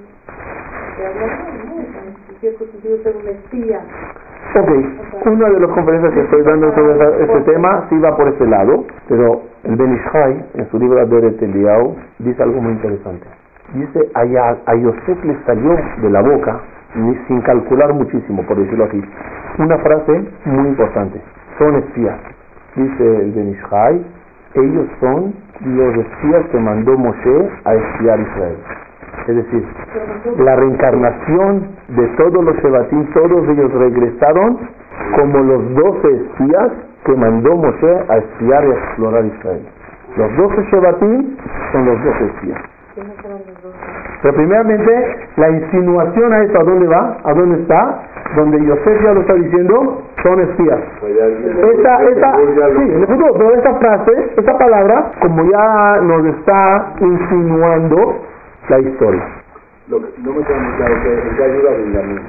Ok, 4.53 4.69
una 5.27 5.49
de 5.49 5.59
las 5.61 5.71
conferencias 5.71 6.13
que 6.13 6.21
estoy 6.21 6.43
dando 6.43 6.73
sobre 6.75 7.23
este 7.23 7.41
tema 7.51 7.85
sí 7.89 7.97
va 7.99 8.17
por 8.17 8.27
ese 8.27 8.45
lado, 8.45 8.83
pero 9.07 9.43
el 9.63 9.75
Benishai, 9.77 10.45
en 10.55 10.69
su 10.69 10.77
libro 10.77 10.99
Aderet 10.99 11.41
Eliyahu, 11.41 11.95
dice 12.19 12.43
algo 12.43 12.61
muy 12.61 12.73
interesante. 12.73 13.25
Dice, 13.73 14.09
a, 14.13 14.21
a 14.65 14.75
Yosef 14.75 15.23
le 15.23 15.37
salió 15.45 15.77
de 16.01 16.09
la 16.09 16.21
boca, 16.21 16.59
sin 17.27 17.41
calcular 17.41 17.93
muchísimo, 17.93 18.43
por 18.43 18.57
decirlo 18.57 18.83
así, 18.85 19.01
una 19.59 19.77
frase 19.77 20.25
muy 20.43 20.67
importante. 20.67 21.21
Son 21.57 21.75
espías. 21.75 22.19
Dice 22.75 23.21
el 23.21 23.31
Benishai, 23.31 24.05
ellos 24.55 24.87
son 24.99 25.33
los 25.63 25.95
espías 25.95 26.45
que 26.51 26.59
mandó 26.59 26.97
Moshe 26.97 27.49
a 27.63 27.73
espiar 27.75 28.19
Israel. 28.19 28.57
Es 29.27 29.35
decir, 29.35 29.63
la 30.39 30.55
reencarnación 30.55 31.67
de 31.89 32.07
todos 32.17 32.43
los 32.43 32.55
Shebatim, 32.57 33.05
todos 33.13 33.47
ellos 33.49 33.71
regresaron 33.73 34.57
como 35.15 35.39
los 35.39 35.75
doce 35.75 36.15
espías 36.15 36.71
que 37.05 37.15
mandó 37.15 37.55
Moshe 37.55 38.03
a 38.09 38.17
espiar 38.17 38.65
y 38.65 38.71
a 38.71 38.73
explorar 38.73 39.25
Israel. 39.25 39.67
Los 40.17 40.37
doce 40.37 40.63
Shebatim 40.71 41.37
son 41.71 41.85
los 41.85 42.03
doce 42.03 42.25
espías. 42.25 42.61
Pero 44.21 44.35
primeramente, 44.35 45.27
la 45.37 45.49
insinuación 45.49 46.33
a 46.33 46.43
esto, 46.43 46.59
¿a 46.59 46.63
dónde 46.63 46.87
va? 46.87 47.17
¿A 47.23 47.33
dónde 47.33 47.61
está? 47.61 48.03
Donde 48.35 48.63
Yosef 48.63 49.03
ya 49.03 49.13
lo 49.13 49.21
está 49.21 49.33
diciendo, 49.33 50.03
son 50.23 50.39
espías. 50.41 50.79
Esta, 51.01 52.03
esta, 52.03 52.35
sí, 52.35 52.81
en 52.81 53.01
el 53.01 53.07
futuro, 53.07 53.33
pero 53.37 53.55
esta 53.55 53.75
frase, 53.75 54.33
esta 54.37 54.57
palabra, 54.57 55.11
como 55.21 55.43
ya 55.49 56.01
nos 56.01 56.25
está 56.25 56.93
insinuando 56.99 58.19
la 58.69 58.79
historia. 58.79 59.23
Lo 59.87 59.99
que, 59.99 60.07
no 60.23 60.33
me 60.33 60.43
queda 60.43 60.57
muy 60.57 60.73
claro 60.77 60.95
que 61.03 61.37
ya 61.37 61.45
ayuda 61.45 61.69
a 61.69 61.77
Benjamín. 61.77 62.21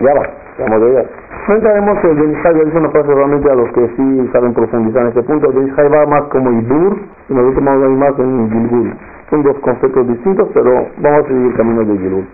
Ya 0.00 0.14
va, 0.14 0.30
vamos 0.58 0.82
a 0.82 0.84
ver. 0.84 1.08
No 1.48 1.54
entraremos 1.54 2.04
el 2.04 2.14
Benishai, 2.14 2.60
es 2.60 2.74
una 2.74 2.90
frase 2.90 3.14
realmente 3.14 3.50
a 3.50 3.54
los 3.54 3.72
que 3.72 3.88
sí 3.96 4.30
saben 4.32 4.54
profundizar 4.54 5.02
en 5.02 5.08
este 5.08 5.22
punto. 5.22 5.48
El 5.48 5.56
Benishai 5.56 5.88
va 5.88 6.06
más 6.06 6.22
como 6.24 6.50
Ibur 6.50 6.98
y 7.28 7.34
nosotros 7.34 7.64
vamos 7.64 7.82
a 7.82 7.90
ir 7.90 7.98
más 7.98 8.18
en 8.18 8.50
Gilgul. 8.50 8.94
Son 9.30 9.42
dos 9.42 9.58
conceptos 9.60 10.08
distintos, 10.08 10.48
pero 10.54 10.86
vamos 10.98 11.24
a 11.24 11.28
seguir 11.28 11.46
el 11.46 11.54
camino 11.54 11.84
de 11.84 11.98
Gilgul. 11.98 12.26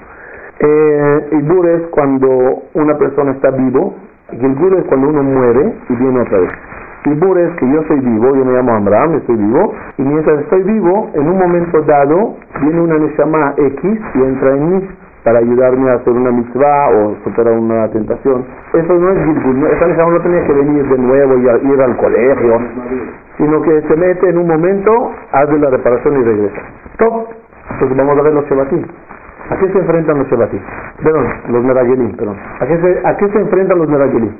Eh, 0.61 1.29
Ibur 1.33 1.69
es 1.69 1.83
cuando 1.89 2.63
una 2.75 2.99
persona 2.99 3.33
está 3.33 3.51
vivo, 3.51 3.95
Gilgul 4.31 4.75
es 4.79 4.85
cuando 4.85 5.09
uno 5.09 5.23
muere 5.23 5.75
y 5.89 5.95
viene 5.95 6.21
otra 6.21 6.39
vez. 6.41 6.51
Ibur 7.07 7.39
es 7.39 7.55
que 7.57 7.71
yo 7.71 7.83
soy 7.87 8.01
vivo, 8.01 8.35
yo 8.35 8.45
me 8.45 8.53
llamo 8.53 8.73
Abraham, 8.73 9.17
estoy 9.17 9.37
vivo, 9.37 9.75
y 9.99 10.03
mientras 10.03 10.41
estoy 10.41 10.63
vivo, 10.63 11.11
en 11.13 11.29
un 11.29 11.39
momento 11.39 11.83
dado, 11.83 12.35
viene 12.63 12.81
una 12.81 12.99
Neshama 12.99 13.55
X 13.59 14.01
y 14.15 14.23
entra 14.23 14.57
en 14.57 14.71
mí 14.71 14.89
para 15.23 15.39
ayudarme 15.39 15.91
a 15.91 15.95
hacer 15.95 16.13
una 16.15 16.31
mitzvah 16.31 16.89
o 16.91 17.17
superar 17.25 17.53
una 17.59 17.89
tentación. 17.91 18.45
Eso 18.73 18.95
no 18.95 19.11
es 19.11 19.25
Gilgul, 19.25 19.67
esa 19.67 19.87
Neshama 19.87 20.13
no 20.13 20.21
tenía 20.21 20.47
que 20.47 20.53
venir 20.55 20.89
de 20.89 20.99
nuevo 20.99 21.37
y 21.37 21.73
ir 21.73 21.83
al 21.83 21.97
colegio, 21.99 22.61
sino 23.37 23.61
que 23.63 23.83
se 23.83 23.97
mete 23.97 24.31
en 24.31 24.39
un 24.39 24.47
momento, 24.47 25.13
hace 25.33 25.59
la 25.59 25.71
reparación 25.71 26.21
y 26.21 26.25
regresa. 26.25 26.63
Top. 26.99 27.27
Entonces 27.71 27.97
vamos 27.97 28.19
a 28.19 28.23
ver 28.23 28.33
los 28.33 28.45
Shebatim. 28.47 28.83
¿A 29.51 29.57
qué 29.59 29.69
se 29.69 29.79
enfrentan 29.79 30.19
los 30.19 30.29
Shebatim? 30.29 30.61
Perdón, 31.03 31.27
los 31.49 31.65
Meragelim, 31.65 32.17
perdón. 32.17 32.37
¿A 32.61 32.67
qué 32.67 32.79
se, 32.79 33.07
a 33.07 33.17
qué 33.17 33.29
se 33.29 33.39
enfrentan 33.39 33.79
los 33.79 33.89
Meragelim? 33.89 34.33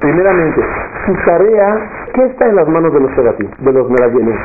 Primeramente, 0.00 0.60
su 1.06 1.14
tarea, 1.24 1.90
¿qué 2.14 2.24
está 2.26 2.48
en 2.48 2.56
las 2.56 2.68
manos 2.68 2.92
de 2.92 3.00
los 3.00 3.10
Shebatim, 3.12 3.48
de 3.58 3.72
los 3.72 3.90
Meragelim? 3.90 4.36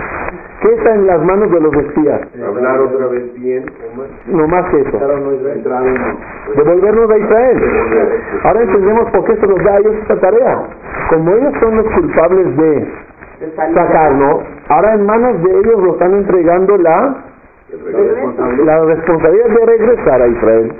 ¿Qué 0.61 0.73
está 0.73 0.93
en 0.93 1.07
las 1.07 1.23
manos 1.23 1.49
de 1.51 1.59
los 1.61 1.73
espías? 1.73 2.21
Hablar 2.45 2.81
otra 2.81 3.07
vez 3.07 3.33
bien. 3.35 3.65
No 4.27 4.47
más 4.47 4.65
que 4.71 4.81
eso. 4.81 4.99
Devolvernos 6.55 7.11
a 7.11 7.17
Israel. 7.17 7.57
Ahora 8.43 8.61
entendemos 8.63 9.09
por 9.11 9.23
qué 9.25 9.35
se 9.37 9.47
nos 9.47 9.63
da 9.63 9.75
a 9.75 9.77
ellos 9.77 9.95
esta 10.01 10.19
tarea. 10.19 10.59
Como 11.09 11.31
ellos 11.31 11.53
son 11.61 11.77
los 11.77 11.85
culpables 11.93 12.57
de 12.57 12.87
sacarnos, 13.73 14.41
ahora 14.67 14.95
en 14.95 15.05
manos 15.05 15.41
de 15.43 15.59
ellos 15.59 15.81
lo 15.81 15.93
están 15.93 16.13
entregando 16.15 16.77
la 16.77 17.15
la 18.65 18.85
responsabilidad 18.85 19.47
de 19.47 19.65
regresar 19.65 20.21
a 20.21 20.27
Israel. 20.27 20.73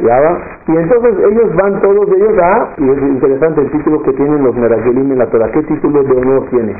Ya 0.00 0.20
va. 0.20 0.38
Y 0.66 0.76
entonces 0.76 1.14
ellos 1.30 1.56
van 1.56 1.80
todos 1.80 2.08
ellos 2.08 2.38
a, 2.38 2.68
y 2.76 2.90
es 2.90 2.98
interesante 2.98 3.60
el 3.62 3.70
título 3.70 4.02
que 4.02 4.12
tienen 4.12 4.42
los 4.44 4.54
Meragelim 4.54 5.12
en 5.12 5.18
la 5.18 5.26
Torah. 5.26 5.50
¿Qué 5.52 5.62
título 5.62 6.02
de 6.02 6.12
honor 6.12 6.46
tiene? 6.50 6.74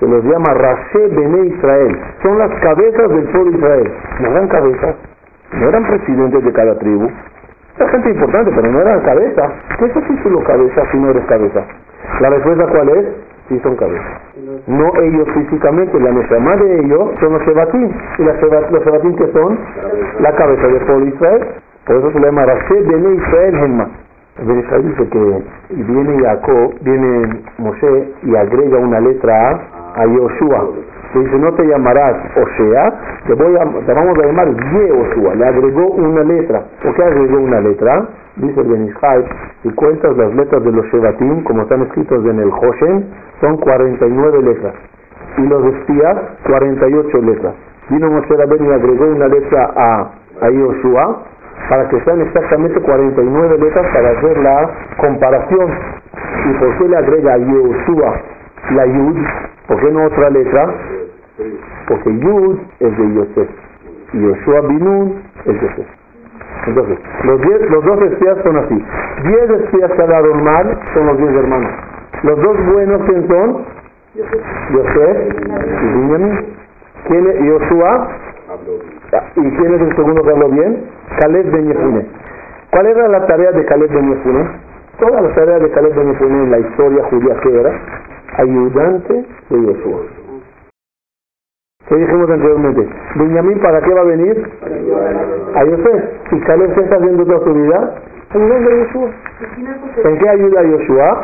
Se 0.00 0.06
los 0.06 0.24
llama 0.24 0.52
Rashe 0.52 1.08
Bene 1.08 1.46
Israel. 1.46 1.98
Son 2.22 2.38
las 2.38 2.50
cabezas 2.60 3.08
del 3.08 3.24
pueblo 3.30 3.50
de 3.50 3.56
Israel. 3.56 3.92
No 4.20 4.30
eran 4.30 4.48
cabezas, 4.48 4.96
no 5.52 5.68
eran 5.68 5.86
presidentes 5.86 6.44
de 6.44 6.52
cada 6.52 6.78
tribu. 6.78 7.08
Era 7.76 7.88
gente 7.88 8.10
importante, 8.10 8.52
pero 8.54 8.70
no 8.70 8.80
eran 8.80 9.00
cabezas. 9.00 9.52
¿Qué 9.78 9.86
es 9.86 9.96
el 9.96 10.06
título 10.08 10.42
cabeza 10.44 10.82
si 10.90 10.98
no 10.98 11.10
eres 11.10 11.24
cabeza? 11.24 11.64
La 12.20 12.30
respuesta 12.30 12.66
cuál 12.66 12.88
es? 12.90 13.06
Sí 13.48 13.58
son 13.62 13.76
cabezas. 13.76 14.22
No 14.66 14.90
ellos 15.02 15.28
físicamente, 15.34 16.00
la 16.00 16.12
más 16.12 16.60
de 16.60 16.80
ellos 16.80 17.10
son 17.20 17.32
los 17.34 17.42
Shebatim. 17.42 17.90
¿Y 18.18 18.22
los 18.22 18.36
Shebatim 18.40 19.16
que 19.16 19.32
son? 19.32 19.58
La 20.20 20.32
cabeza 20.32 20.66
del 20.66 20.80
pueblo 20.86 21.04
de 21.04 21.10
Israel. 21.10 21.46
Por 21.86 21.96
eso 21.96 22.12
se 22.12 22.20
le 22.20 22.26
llama 22.26 22.46
Rashe 22.46 22.74
Bene 22.74 23.14
Israel 23.16 23.54
Henma. 23.54 23.88
Israel 24.40 24.82
dice 24.88 25.08
que 25.10 25.42
viene 25.70 26.22
Jacob, 26.22 26.74
viene 26.80 27.42
Moshe 27.58 28.14
y 28.22 28.34
agrega 28.34 28.78
una 28.78 29.00
letra 29.00 29.50
A 29.50 30.02
a 30.02 30.06
Yoshua. 30.06 30.70
Le 31.14 31.20
dice, 31.20 31.38
no 31.38 31.52
te 31.54 31.64
llamarás 31.64 32.16
Osea, 32.36 32.92
te, 33.26 33.34
voy 33.34 33.54
a, 33.56 33.64
vamos 33.64 34.18
a 34.18 34.26
llamar 34.26 34.48
Yehoshua. 34.48 35.34
Le 35.36 35.46
agregó 35.46 35.86
una 35.86 36.24
letra. 36.24 36.64
¿Por 36.82 36.94
qué 36.94 37.04
agregó 37.04 37.38
una 37.38 37.60
letra? 37.60 38.08
Dice 38.36 38.60
el 38.60 38.66
Benishai, 38.66 39.24
si 39.62 39.70
cuentas 39.74 40.16
las 40.16 40.34
letras 40.34 40.64
de 40.64 40.72
los 40.72 40.84
Shevatim, 40.86 41.44
como 41.44 41.62
están 41.62 41.82
escritos 41.82 42.24
en 42.26 42.40
el 42.40 42.50
Hoshen, 42.50 43.06
son 43.40 43.56
49 43.58 44.42
letras. 44.42 44.74
Y 45.38 45.42
los 45.42 45.64
espías, 45.66 46.16
48 46.48 47.18
letras. 47.22 47.54
Vino 47.90 48.10
Moshe 48.10 48.34
Rabén 48.36 48.64
y 48.64 48.72
agregó 48.72 49.06
una 49.06 49.28
letra 49.28 49.70
a, 49.76 50.10
a 50.40 50.50
Yoshua, 50.50 51.22
para 51.68 51.88
que 51.88 52.00
sean 52.00 52.20
exactamente 52.22 52.80
49 52.80 53.58
letras 53.58 53.86
para 53.94 54.10
hacer 54.10 54.38
la 54.38 54.70
comparación. 54.98 55.70
¿Y 56.50 56.52
por 56.58 56.78
qué 56.78 56.88
le 56.88 56.96
agrega 56.96 57.34
a 57.34 57.38
Yoshua 57.38 58.20
la 58.72 58.86
Yud? 58.86 59.16
¿Por 59.68 59.80
qué 59.80 59.90
no 59.92 60.04
otra 60.06 60.30
letra? 60.30 60.74
Porque 61.88 62.18
Yud 62.18 62.58
es 62.80 62.96
de 62.96 63.14
Yosef 63.14 63.48
y 64.12 64.20
Yoshua 64.20 64.60
Binun 64.68 65.22
es 65.44 65.60
de 65.60 65.60
Yosef. 65.60 65.86
Entonces, 66.66 66.98
los, 67.24 67.40
diez, 67.40 67.70
los 67.70 67.84
dos 67.84 68.02
espías 68.02 68.38
son 68.44 68.56
así. 68.56 68.84
Diez 69.24 69.50
espías 69.50 69.90
que 69.92 70.02
hablaron 70.02 70.44
mal 70.44 70.78
son 70.94 71.06
los 71.06 71.18
diez 71.18 71.34
hermanos. 71.34 71.70
Los 72.22 72.40
dos 72.40 72.66
buenos, 72.72 73.02
¿quién 73.06 73.28
son? 73.28 73.64
Yosef 74.72 75.16
y 75.34 75.48
Benjamín. 75.48 76.46
¿Quién 77.08 77.26
es 77.26 77.40
Yoshua? 77.40 78.08
¿Y 79.36 79.50
quién 79.56 79.74
es 79.74 79.80
el 79.80 79.96
segundo 79.96 80.22
que 80.22 80.30
habló 80.30 80.48
bien? 80.48 80.84
Caleb 81.18 81.50
Ben 81.50 81.66
Yefune. 81.66 82.06
¿Cuál 82.70 82.86
era 82.86 83.08
la 83.08 83.26
tarea 83.26 83.52
de 83.52 83.64
Caleb 83.64 83.92
Ben 83.92 84.08
Yefune? 84.08 84.48
Toda 84.98 85.20
la 85.20 85.34
tarea 85.34 85.58
de 85.58 85.70
Caleb 85.70 85.94
Ben 85.96 86.12
Yefune 86.12 86.44
en 86.44 86.50
la 86.50 86.58
historia 86.60 87.04
judía 87.10 87.34
que 87.40 87.60
era 87.60 87.72
ayudante 88.38 89.24
de 89.50 89.62
Yoshua. 89.62 90.00
¿Qué 91.88 91.96
dijimos 91.96 92.30
anteriormente? 92.30 92.88
Benjamín, 93.14 93.58
¿para 93.60 93.80
qué 93.82 93.92
va 93.92 94.00
a 94.00 94.04
venir? 94.04 94.50
A 95.54 95.64
Yosef. 95.64 96.04
¿Y 96.32 96.40
Caleb 96.40 96.74
qué 96.74 96.80
está 96.80 96.96
haciendo 96.96 97.26
toda 97.26 97.40
su 97.44 97.52
vida? 97.52 97.94
Ayudando 98.34 98.70
a 98.70 98.74
Yoshua. 98.74 99.08
¿En 100.04 100.18
qué 100.18 100.28
ayuda 100.28 100.60
a 100.60 100.64
Yoshua? 100.64 101.22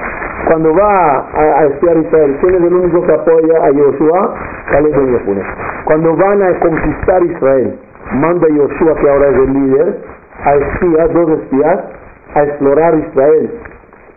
Cuando 0.48 0.74
va 0.74 1.16
a, 1.16 1.60
a 1.60 1.66
espiar 1.66 1.96
Israel, 1.96 2.36
¿quién 2.40 2.54
es 2.54 2.62
el 2.62 2.74
único 2.74 3.02
que 3.02 3.12
apoya 3.12 3.64
a 3.64 3.70
Yoshua? 3.70 4.34
Caleb 4.70 4.92
Ben 4.96 5.12
Yefune. 5.12 5.42
Cuando 5.86 6.16
van 6.16 6.42
a 6.42 6.58
conquistar 6.60 7.24
Israel, 7.24 7.78
manda 8.12 8.46
a 8.46 8.50
Yoshua, 8.50 8.94
que 8.96 9.08
ahora 9.10 9.28
es 9.28 9.36
el 9.36 9.52
líder, 9.54 9.98
a 10.44 10.54
espías, 10.56 11.12
dos 11.14 11.30
espías, 11.30 11.80
a 12.34 12.42
explorar 12.44 12.94
Israel. 12.98 13.50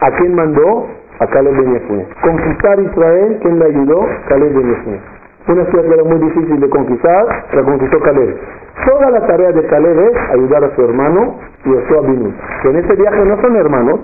¿A 0.01 0.11
quién 0.11 0.35
mandó? 0.35 0.87
A 1.19 1.27
Caleb 1.27 1.55
Ben 1.55 1.73
Yefune. 1.73 2.05
Conquistar 2.21 2.79
Israel, 2.81 3.39
¿quién 3.41 3.59
le 3.59 3.65
ayudó? 3.65 4.05
Caleb 4.27 4.53
Ben 4.53 4.69
Yefune. 4.69 5.12
Una 5.45 5.65
ciudad 5.65 5.83
que 5.83 5.93
era 5.93 6.03
muy 6.03 6.19
difícil 6.19 6.59
de 6.59 6.69
conquistar, 6.69 7.25
la 7.51 7.63
conquistó 7.63 7.99
Caleb. 7.99 8.37
Toda 8.85 9.11
la 9.11 9.27
tarea 9.27 9.51
de 9.51 9.65
Caleb 9.67 9.99
es 9.99 10.17
ayudar 10.31 10.63
a 10.63 10.75
su 10.75 10.81
hermano 10.83 11.35
Yoshua 11.65 12.01
Binu. 12.01 12.33
Que 12.61 12.69
en 12.69 12.77
este 12.77 12.95
viaje 12.95 13.25
no 13.25 13.41
son 13.41 13.55
hermanos, 13.57 13.99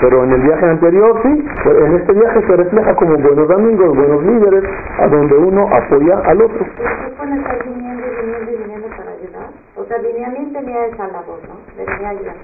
pero 0.00 0.22
en 0.22 0.32
el 0.32 0.42
viaje 0.42 0.66
anterior 0.66 1.20
sí, 1.22 1.46
en 1.66 1.94
este 1.96 2.12
viaje 2.12 2.42
se 2.46 2.56
refleja 2.56 2.94
como 2.94 3.16
buenos 3.16 3.50
amigos, 3.50 3.96
buenos 3.96 4.22
líderes, 4.24 4.64
a 4.98 5.08
donde 5.08 5.34
uno 5.36 5.68
apoya 5.68 6.18
al 6.26 6.42
otro. 6.42 6.58
¿Por 6.58 6.66
qué 6.66 7.10
pone 7.18 7.36
estar 7.38 7.64
viniendo 7.64 8.02
y 8.06 8.24
viniendo 8.24 8.52
y 8.52 8.56
viniendo 8.62 8.88
para 8.88 9.10
ayudar? 9.10 9.50
O 9.84 9.86
sea, 9.86 9.98
Benjamín 9.98 10.50
tenía 10.50 10.86
esa 10.86 11.06
labor, 11.08 11.36
¿no? 11.44 11.60
Venía 11.76 12.08
a 12.08 12.10
ayudar. 12.12 12.36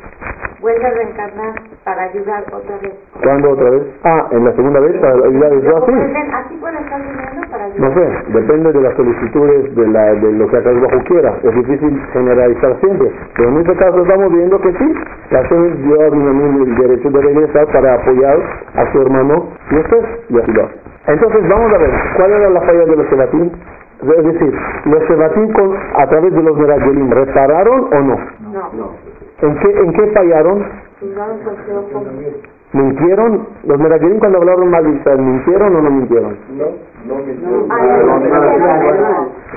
Vuelve 0.60 0.84
a 0.84 0.90
reencarnar 0.90 1.54
para 1.84 2.02
ayudar 2.02 2.44
otra 2.52 2.76
vez. 2.82 2.92
¿Cuándo 3.22 3.50
otra 3.52 3.70
vez? 3.70 3.82
Ah, 4.04 4.28
en 4.32 4.44
la 4.44 4.52
segunda 4.52 4.78
vez 4.80 5.00
para 5.00 5.14
ayudar 5.14 5.52
a 5.52 5.56
así. 5.56 5.92
así 6.36 6.54
pueden 6.60 6.84
estar 6.84 7.00
viniendo 7.00 7.50
para 7.50 7.64
ayudar. 7.64 7.80
No 7.80 7.94
sé, 7.94 8.32
depende 8.38 8.72
de 8.72 8.80
las 8.82 8.94
solicitudes 8.94 9.74
de, 9.74 9.88
la, 9.88 10.04
de 10.20 10.32
lo 10.32 10.48
que 10.48 10.56
acá 10.58 10.70
bajo 10.70 11.04
quiera. 11.04 11.34
Es 11.42 11.54
difícil 11.54 12.02
generalizar 12.12 12.76
siempre. 12.80 13.10
Pero 13.34 13.48
en 13.48 13.56
este 13.56 13.76
caso 13.76 14.02
estamos 14.02 14.32
viendo 14.32 14.60
que 14.60 14.72
sí. 14.72 14.94
La 15.30 15.42
Hashem 15.42 15.82
dio 15.82 15.94
a 15.94 16.10
Benjamín 16.10 16.62
el 16.62 16.76
derecho 16.76 17.08
de 17.08 17.22
regresar 17.22 17.66
para 17.72 17.94
apoyar 17.94 18.38
a 18.74 18.92
su 18.92 19.00
hermano 19.00 19.48
y 19.70 19.76
así 19.76 20.52
lo 20.52 20.64
hace. 20.64 20.74
Entonces 21.06 21.48
vamos 21.48 21.72
a 21.72 21.78
ver, 21.78 21.90
¿cuál 22.18 22.32
era 22.32 22.50
la 22.50 22.60
falla 22.60 22.84
de 22.84 22.96
los 22.96 23.06
Shebatim? 23.08 23.50
Es 24.02 24.24
decir, 24.24 24.52
los 24.86 25.02
Shebatim 25.08 25.52
con, 25.52 25.76
a 25.94 26.06
través 26.08 26.32
de 26.32 26.42
los 26.42 26.56
Meragelim, 26.56 27.10
¿repararon 27.10 27.88
o 27.92 28.00
no? 28.00 28.16
No. 28.76 28.90
¿En 29.42 29.58
qué, 29.58 29.68
¿En 29.70 29.92
qué 29.92 30.06
fallaron? 30.08 30.64
¿Mintieron? 32.72 33.46
¿Los 33.64 33.78
Meragelim 33.78 34.18
cuando 34.20 34.38
hablaron 34.38 34.70
mal 34.70 34.84
de 34.84 34.90
Israel, 34.90 35.20
mintieron 35.20 35.76
o 35.76 35.80
no 35.82 35.90
mintieron? 35.90 36.36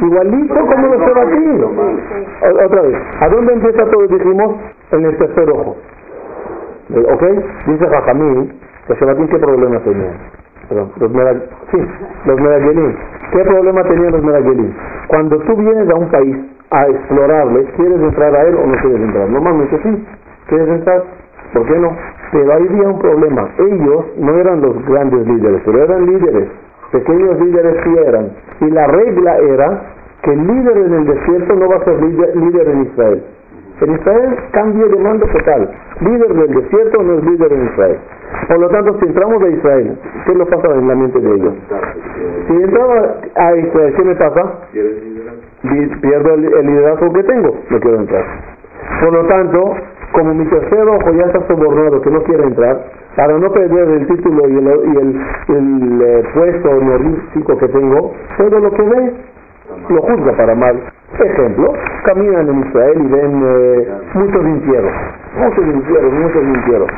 Igualito 0.02 0.56
como 0.56 0.88
los 0.88 1.02
Shebatim. 1.08 1.64
O- 1.64 2.66
Otra 2.66 2.82
vez, 2.82 2.98
¿a 3.22 3.30
dónde 3.30 3.54
empieza 3.54 3.86
todo? 3.90 4.08
Dijimos, 4.08 4.56
en 4.92 5.06
el 5.06 5.18
tercer 5.18 5.50
ojo. 5.52 5.76
Eh, 6.90 7.06
¿Ok? 7.14 7.24
Dice 7.68 7.88
Jajamín, 7.88 8.54
los 8.88 8.98
Shebatim, 9.00 9.28
¿qué 9.28 9.40
problema 9.40 9.80
tenían? 9.80 10.18
Perdón, 10.70 10.92
los 10.98 11.12
Merag... 11.12 11.38
Sí, 11.72 11.78
los 12.26 12.40
Meragelim. 12.42 12.96
¿Qué 13.34 13.44
problema 13.46 13.82
tenían 13.84 14.12
los 14.12 14.24
Meragelim? 14.24 14.72
Cuando 15.08 15.40
tú 15.40 15.56
vienes 15.56 15.90
a 15.90 15.96
un 15.96 16.08
país 16.10 16.38
a 16.70 16.88
explorarle, 16.88 17.66
¿quieres 17.76 18.00
entrar 18.00 18.36
a 18.36 18.44
él 18.44 18.56
o 18.56 18.68
no 18.68 18.76
quieres 18.80 19.02
entrar? 19.02 19.28
Normalmente 19.28 19.80
sí. 19.82 20.06
¿Quieres 20.50 20.68
entrar? 20.70 21.04
¿Por 21.52 21.66
qué 21.66 21.80
no? 21.80 21.98
Pero 22.32 22.54
ahí 22.54 22.68
había 22.70 22.88
un 22.90 23.00
problema. 23.00 23.50
Ellos 23.58 24.06
no 24.20 24.38
eran 24.38 24.62
los 24.62 24.86
grandes 24.86 25.26
líderes, 25.26 25.62
pero 25.66 25.84
eran 25.84 26.06
líderes. 26.06 26.48
Pequeños 26.92 27.40
líderes 27.40 27.76
sí 27.84 27.96
eran. 28.06 28.30
Y 28.62 28.70
la 28.70 28.86
regla 28.86 29.38
era 29.40 29.82
que 30.22 30.32
el 30.32 30.48
líder 30.48 30.78
en 30.78 30.94
el 30.94 31.06
desierto 31.08 31.56
no 31.56 31.70
va 31.70 31.78
a 31.78 31.86
ser 31.86 32.04
líder, 32.04 32.36
líder 32.36 32.68
en 32.68 32.82
Israel. 32.84 33.24
En 33.82 33.94
Israel 33.94 34.36
cambia 34.52 34.86
de 34.86 34.98
mando 34.98 35.26
total. 35.28 35.70
Líder 36.00 36.34
del 36.34 36.54
desierto 36.54 37.04
no 37.04 37.18
es 37.18 37.24
líder 37.26 37.54
en 37.54 37.66
Israel. 37.66 37.98
Por 38.48 38.60
lo 38.60 38.70
tanto, 38.70 38.98
si 39.00 39.06
entramos 39.06 39.42
a 39.44 39.48
Israel, 39.48 39.98
¿qué 40.26 40.34
lo 40.36 40.46
pasa 40.48 40.76
en 40.76 40.88
la 40.88 40.96
mente 40.96 41.20
de 41.20 41.36
ellos? 41.36 41.54
Si 42.48 42.54
entraba 42.54 43.16
a 43.36 43.56
Israel, 43.56 43.94
¿qué 43.96 44.04
me 44.04 44.16
pasa? 44.16 44.44
Pierdo 46.02 46.34
el, 46.34 46.66
liderazgo 46.66 47.14
que 47.14 47.24
tengo, 47.24 47.56
no 47.70 47.80
quiero 47.80 48.00
entrar. 48.00 48.26
Por 49.02 49.14
lo 49.14 49.26
tanto, 49.26 49.76
como 50.12 50.34
mi 50.34 50.46
tercer 50.46 50.88
ojo 50.88 51.12
ya 51.12 51.26
está 51.26 51.48
sobornado, 51.48 52.02
que 52.02 52.10
no 52.10 52.22
quiere 52.24 52.44
entrar, 52.44 52.86
para 53.16 53.38
no 53.38 53.52
perder 53.52 53.90
el 53.90 54.08
título 54.08 54.48
y 54.48 54.58
el, 54.58 54.66
y 54.66 54.98
el, 54.98 55.56
el, 55.58 56.02
eh, 56.02 56.24
puesto 56.34 56.70
honorífico 56.70 57.58
que 57.58 57.68
tengo, 57.68 58.14
todo 58.38 58.60
lo 58.60 58.72
que 58.72 58.82
ve 58.82 59.14
lo 59.90 60.02
juzga 60.02 60.34
para 60.38 60.56
mal. 60.56 60.80
Ejemplo, 61.20 61.74
caminan 62.06 62.50
en 62.50 62.60
Israel 62.68 62.98
y 63.02 63.08
ven 63.08 63.44
eh, 63.46 63.88
muchos 64.16 64.46
entierros, 64.46 64.92
muchos 65.38 65.64
entierros, 65.66 66.14
muchos 66.14 66.44
entierros. 66.44 66.90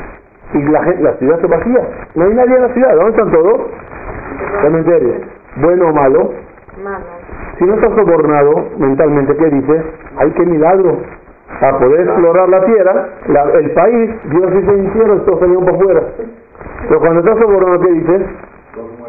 Y 0.53 0.63
la, 0.71 0.83
gente, 0.83 1.03
la 1.03 1.13
ciudad 1.13 1.39
se 1.41 1.47
vacía, 1.47 1.81
no 2.15 2.25
hay 2.25 2.33
nadie 2.33 2.55
en 2.55 2.61
la 2.61 2.69
ciudad, 2.69 2.95
¿dónde 2.95 3.09
están 3.11 3.31
todos? 3.31 3.61
Cementerios, 4.61 5.15
bueno 5.57 5.89
o 5.89 5.93
malo, 5.93 6.31
Mano. 6.83 7.05
si 7.57 7.65
no 7.65 7.73
estás 7.75 7.91
sobornado 7.95 8.51
mentalmente, 8.77 9.35
¿qué 9.35 9.45
dices? 9.49 9.83
¡Ay, 10.17 10.31
qué 10.31 10.45
milagro! 10.45 10.97
Para 11.59 11.77
poder 11.79 12.01
explorar 12.01 12.49
la 12.49 12.65
tierra, 12.65 13.07
la- 13.27 13.51
el 13.59 13.71
país, 13.71 14.11
Dios 14.29 14.51
dice 14.53 14.73
infierno, 14.77 15.15
todos 15.21 15.39
salieron 15.39 15.65
para 15.65 15.77
afuera. 15.77 16.01
Pero 16.87 16.99
cuando 16.99 17.19
estás 17.19 17.37
sobornado, 17.39 17.79
¿qué 17.81 17.91
dices? 17.91 18.21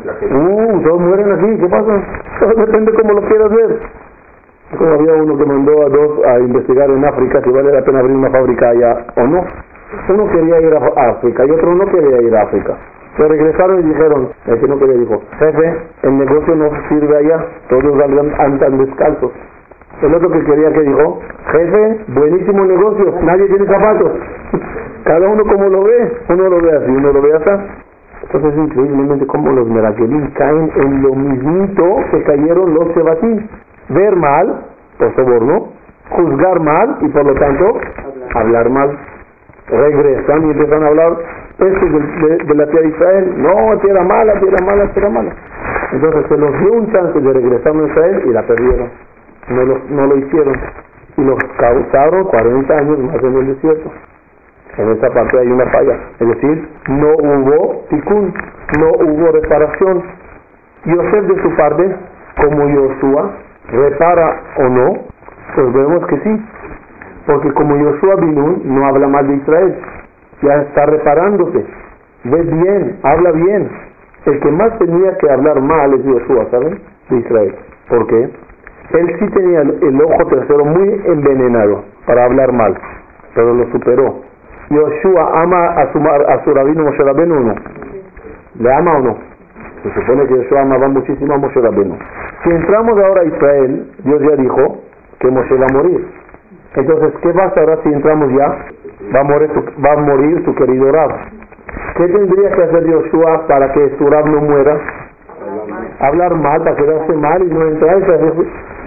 Uh, 0.07 0.83
todos 0.83 1.01
mueren 1.01 1.33
aquí, 1.33 1.59
¿qué 1.61 1.69
pasa? 1.69 2.03
Todo 2.41 2.55
depende 2.55 2.93
cómo 2.93 3.13
lo 3.15 3.23
quieras 3.23 3.51
ver. 3.51 3.81
Había 4.73 5.15
uno 5.15 5.39
que 5.39 5.45
mandó 5.45 5.83
a 5.83 5.89
dos 5.89 6.25
a 6.27 6.39
investigar 6.41 6.91
en 6.91 7.05
África 7.05 7.41
si 7.43 7.51
vale 7.51 7.73
la 7.73 7.83
pena 7.83 8.01
abrir 8.01 8.17
una 8.17 8.31
fábrica 8.31 8.69
allá 8.71 9.07
o 9.17 9.23
no. 9.27 9.45
Uno 10.09 10.31
quería 10.31 10.61
ir 10.61 10.75
a 10.75 11.11
África 11.11 11.45
y 11.47 11.51
otro 11.51 11.75
no 11.75 11.87
quería 11.87 12.21
ir 12.21 12.35
a 12.35 12.43
África. 12.43 12.77
Se 13.17 13.27
regresaron 13.27 13.81
y 13.81 13.83
dijeron, 13.85 14.29
el 14.47 14.61
que 14.61 14.69
no 14.69 14.79
quería 14.79 14.97
dijo, 14.97 15.23
jefe, 15.39 15.77
el 16.03 16.19
negocio 16.19 16.55
no 16.55 16.71
sirve 16.89 17.17
allá, 17.17 17.47
todos 17.69 17.85
andan 18.39 18.79
descalzos. 18.79 19.33
El 20.03 20.15
otro 20.15 20.31
que 20.31 20.45
quería 20.45 20.71
que 20.73 20.83
dijo, 20.83 21.21
jefe, 21.53 22.01
buenísimo 22.09 22.65
negocio, 22.65 23.15
nadie 23.23 23.47
tiene 23.47 23.67
zapatos. 23.67 24.13
Cada 25.05 25.29
uno 25.29 25.45
como 25.45 25.69
lo 25.69 25.85
ve, 25.85 26.13
uno 26.29 26.49
lo 26.49 26.61
ve 26.61 26.77
así, 26.77 26.91
uno 26.91 27.13
lo 27.13 27.23
ve 27.23 27.35
así. 27.35 27.86
Entonces 28.33 28.59
increíblemente 28.59 29.27
como 29.27 29.53
los 29.53 29.69
meraquelim 29.69 30.31
caen 30.33 30.71
en 30.77 31.03
lo 31.03 31.15
mismito 31.15 31.97
que 32.11 32.23
cayeron 32.25 32.75
los 32.75 32.93
sebatín. 32.95 33.49
Ver 33.89 34.17
mal, 34.17 34.65
por 34.99 35.15
soborno, 35.15 35.69
juzgar 36.11 36.61
mal 36.61 36.99
y 37.03 37.09
por 37.09 37.25
lo 37.25 37.35
tanto 37.35 37.79
hablar 38.35 38.69
mal. 38.71 38.99
Regresan 39.69 40.47
y 40.47 40.51
empiezan 40.51 40.83
a 40.83 40.87
hablar 40.89 41.17
de- 41.59 42.37
de 42.45 42.55
la 42.55 42.67
tierra 42.67 42.83
de 42.83 42.89
Israel. 42.89 43.35
No, 43.37 43.79
tierra 43.81 44.03
mala, 44.05 44.41
tierra 44.41 44.65
mala, 44.65 44.93
tierra 44.93 45.09
mala. 45.11 45.33
Entonces 45.93 46.27
se 46.29 46.37
los 46.37 46.61
dio 46.61 46.73
un 46.73 46.93
chance 46.93 47.21
de 47.21 47.33
regresar 47.33 47.73
a 47.75 47.83
Israel 47.87 48.23
y 48.27 48.31
la 48.33 48.43
perdieron. 48.43 48.91
No 49.49 49.63
lo, 49.65 49.79
no 49.91 50.07
lo 50.07 50.17
hicieron. 50.17 50.55
Y 51.17 51.25
los 51.25 51.39
causaron 51.59 52.25
40 52.25 52.77
años 52.79 52.99
más 52.99 53.23
en 53.23 53.37
el 53.37 53.47
desierto. 53.55 53.91
En 54.79 54.91
esa 54.91 55.09
parte 55.11 55.39
hay 55.39 55.49
una 55.49 55.67
falla. 55.67 55.99
Es 56.21 56.29
decir, 56.29 56.69
no 56.89 57.09
hubo 57.17 57.85
tikkun, 57.89 58.35
no 58.79 58.89
hubo 59.07 59.33
reparación. 59.33 60.03
Yosef 60.85 61.25
de 61.25 61.43
su 61.43 61.57
parte, 61.57 61.97
como 62.37 62.69
Yoshua, 62.69 63.31
repara 63.71 64.43
o 64.59 64.69
no, 64.69 64.99
pues 65.55 65.73
vemos 65.73 66.07
que 66.07 66.19
sí. 66.19 66.47
Porque 67.27 67.53
como 67.55 67.77
Yoshua 67.77 68.17
Binun 68.17 68.63
no 68.65 68.87
habla 68.87 69.09
mal 69.09 69.27
de 69.27 69.35
Israel, 69.37 69.77
ya 70.43 70.55
está 70.63 70.87
reparándose. 70.87 71.65
Ve 72.25 72.43
bien, 72.43 72.99
habla 73.03 73.33
bien. 73.33 73.71
El 74.27 74.41
que 74.41 74.51
más 74.51 74.79
tenía 74.79 75.17
que 75.17 75.31
hablar 75.31 75.61
mal 75.61 75.95
es 75.95 76.05
Yoshua, 76.05 76.47
¿saben? 76.51 76.81
De 77.09 77.17
Israel. 77.17 77.55
¿Por 77.89 78.07
qué? 78.09 78.31
Él 78.93 79.17
sí 79.19 79.31
tenía 79.31 79.63
el 79.63 80.01
ojo 80.03 80.27
tercero 80.27 80.65
muy 80.65 81.03
envenenado 81.07 81.85
para 82.07 82.25
hablar 82.25 82.53
mal, 82.53 82.77
pero 83.35 83.55
lo 83.55 83.71
superó. 83.73 84.26
Yoshua 84.71 85.43
ama 85.43 85.67
a 85.77 85.93
su, 85.93 85.99
a 85.99 86.45
su 86.45 86.55
rabino 86.55 86.85
Moshe 86.85 87.03
Rabenu 87.03 87.37
o 87.37 87.41
no? 87.41 87.55
¿Le 88.59 88.73
ama 88.73 88.97
o 88.97 89.01
no? 89.01 89.17
Se 89.83 89.93
supone 90.01 90.27
que 90.27 90.35
Yoshua 90.37 90.63
amaba 90.63 90.89
muchísimo 90.89 91.35
a 91.35 91.39
Moshe 91.39 91.61
Rabenu. 91.61 91.97
Si 92.43 92.51
entramos 92.51 92.99
ahora 92.99 93.23
a 93.23 93.25
Israel, 93.25 93.91
Dios 94.05 94.21
ya 94.23 94.37
dijo 94.37 94.79
que 95.21 95.31
Moshe 95.31 95.55
va 95.55 95.67
a 95.71 95.73
morir. 95.73 96.07
Entonces, 96.75 97.13
¿qué 97.23 97.31
pasa 97.33 97.61
ahora 97.61 97.79
si 97.83 97.89
entramos 97.89 98.31
ya? 98.33 98.49
Va 99.15 99.21
a 99.21 99.25
morir 99.25 99.51
tu, 99.51 99.65
va 99.83 99.93
a 99.93 99.97
morir 99.97 100.45
tu 100.45 100.55
querido 100.55 100.91
Rab. 100.93 101.11
¿Qué 101.97 102.09
tendría 102.09 102.51
que 102.51 102.63
hacer 102.65 102.87
Yoshua 102.87 103.47
para 103.47 103.73
que 103.73 103.95
su 103.99 104.07
Rab 104.11 104.27
no 104.27 104.41
muera? 104.41 104.79
Hablar 106.01 106.35
mal, 106.35 106.63
para 106.63 106.77
quedarse 106.77 107.13
mal 107.15 107.43
y 107.43 107.47
no 107.47 107.67
entrar. 107.69 107.99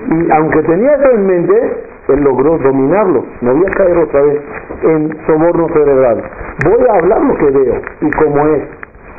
Y 0.10 0.32
aunque 0.32 0.62
tenía 0.64 0.96
eso 0.96 1.12
en 1.12 1.26
mente, 1.26 1.84
él 2.14 2.24
logró 2.24 2.58
dominarlo. 2.58 3.24
No 3.42 3.54
voy 3.54 3.66
a 3.66 3.72
caer 3.72 3.98
otra 3.98 4.22
vez 4.22 4.42
en 4.84 5.18
soborno 5.26 5.68
cerebral. 5.70 6.24
Voy 6.66 6.88
a 6.88 6.94
hablar 6.98 7.22
lo 7.22 7.38
que 7.38 7.52
veo 7.52 7.82
y 8.02 8.12
como 8.12 8.48
es. 8.48 8.64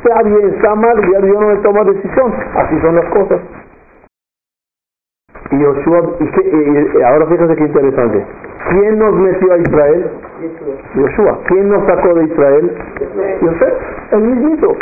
Está 0.03 0.23
bien, 0.23 0.53
está 0.55 0.75
mal, 0.75 0.99
ya 1.11 1.19
yo 1.19 1.39
no 1.39 1.47
me 1.47 1.55
tomo 1.57 1.83
decisión. 1.85 2.33
Así 2.55 2.79
son 2.81 2.95
las 2.95 3.05
cosas. 3.05 3.39
Y 5.51 5.63
Joshua, 5.63 6.01
y, 6.19 7.01
ahora 7.03 7.25
fíjense 7.27 7.55
qué 7.55 7.63
interesante. 7.63 8.25
¿Quién 8.69 8.97
nos 8.97 9.13
metió 9.15 9.53
a 9.53 9.57
Israel? 9.57 10.11
Joshua. 10.95 11.39
¿Quién 11.47 11.69
nos 11.69 11.85
sacó 11.85 12.13
de 12.13 12.23
Israel? 12.25 12.71
Yosef, 13.41 13.73
el 14.11 14.21
mismito. 14.21 14.75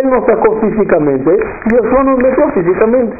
Él 0.00 0.10
nos 0.10 0.26
sacó 0.26 0.58
físicamente 0.60 1.38
y 1.66 1.76
Joshua 1.76 2.04
nos 2.04 2.18
metió 2.18 2.48
físicamente. 2.50 3.16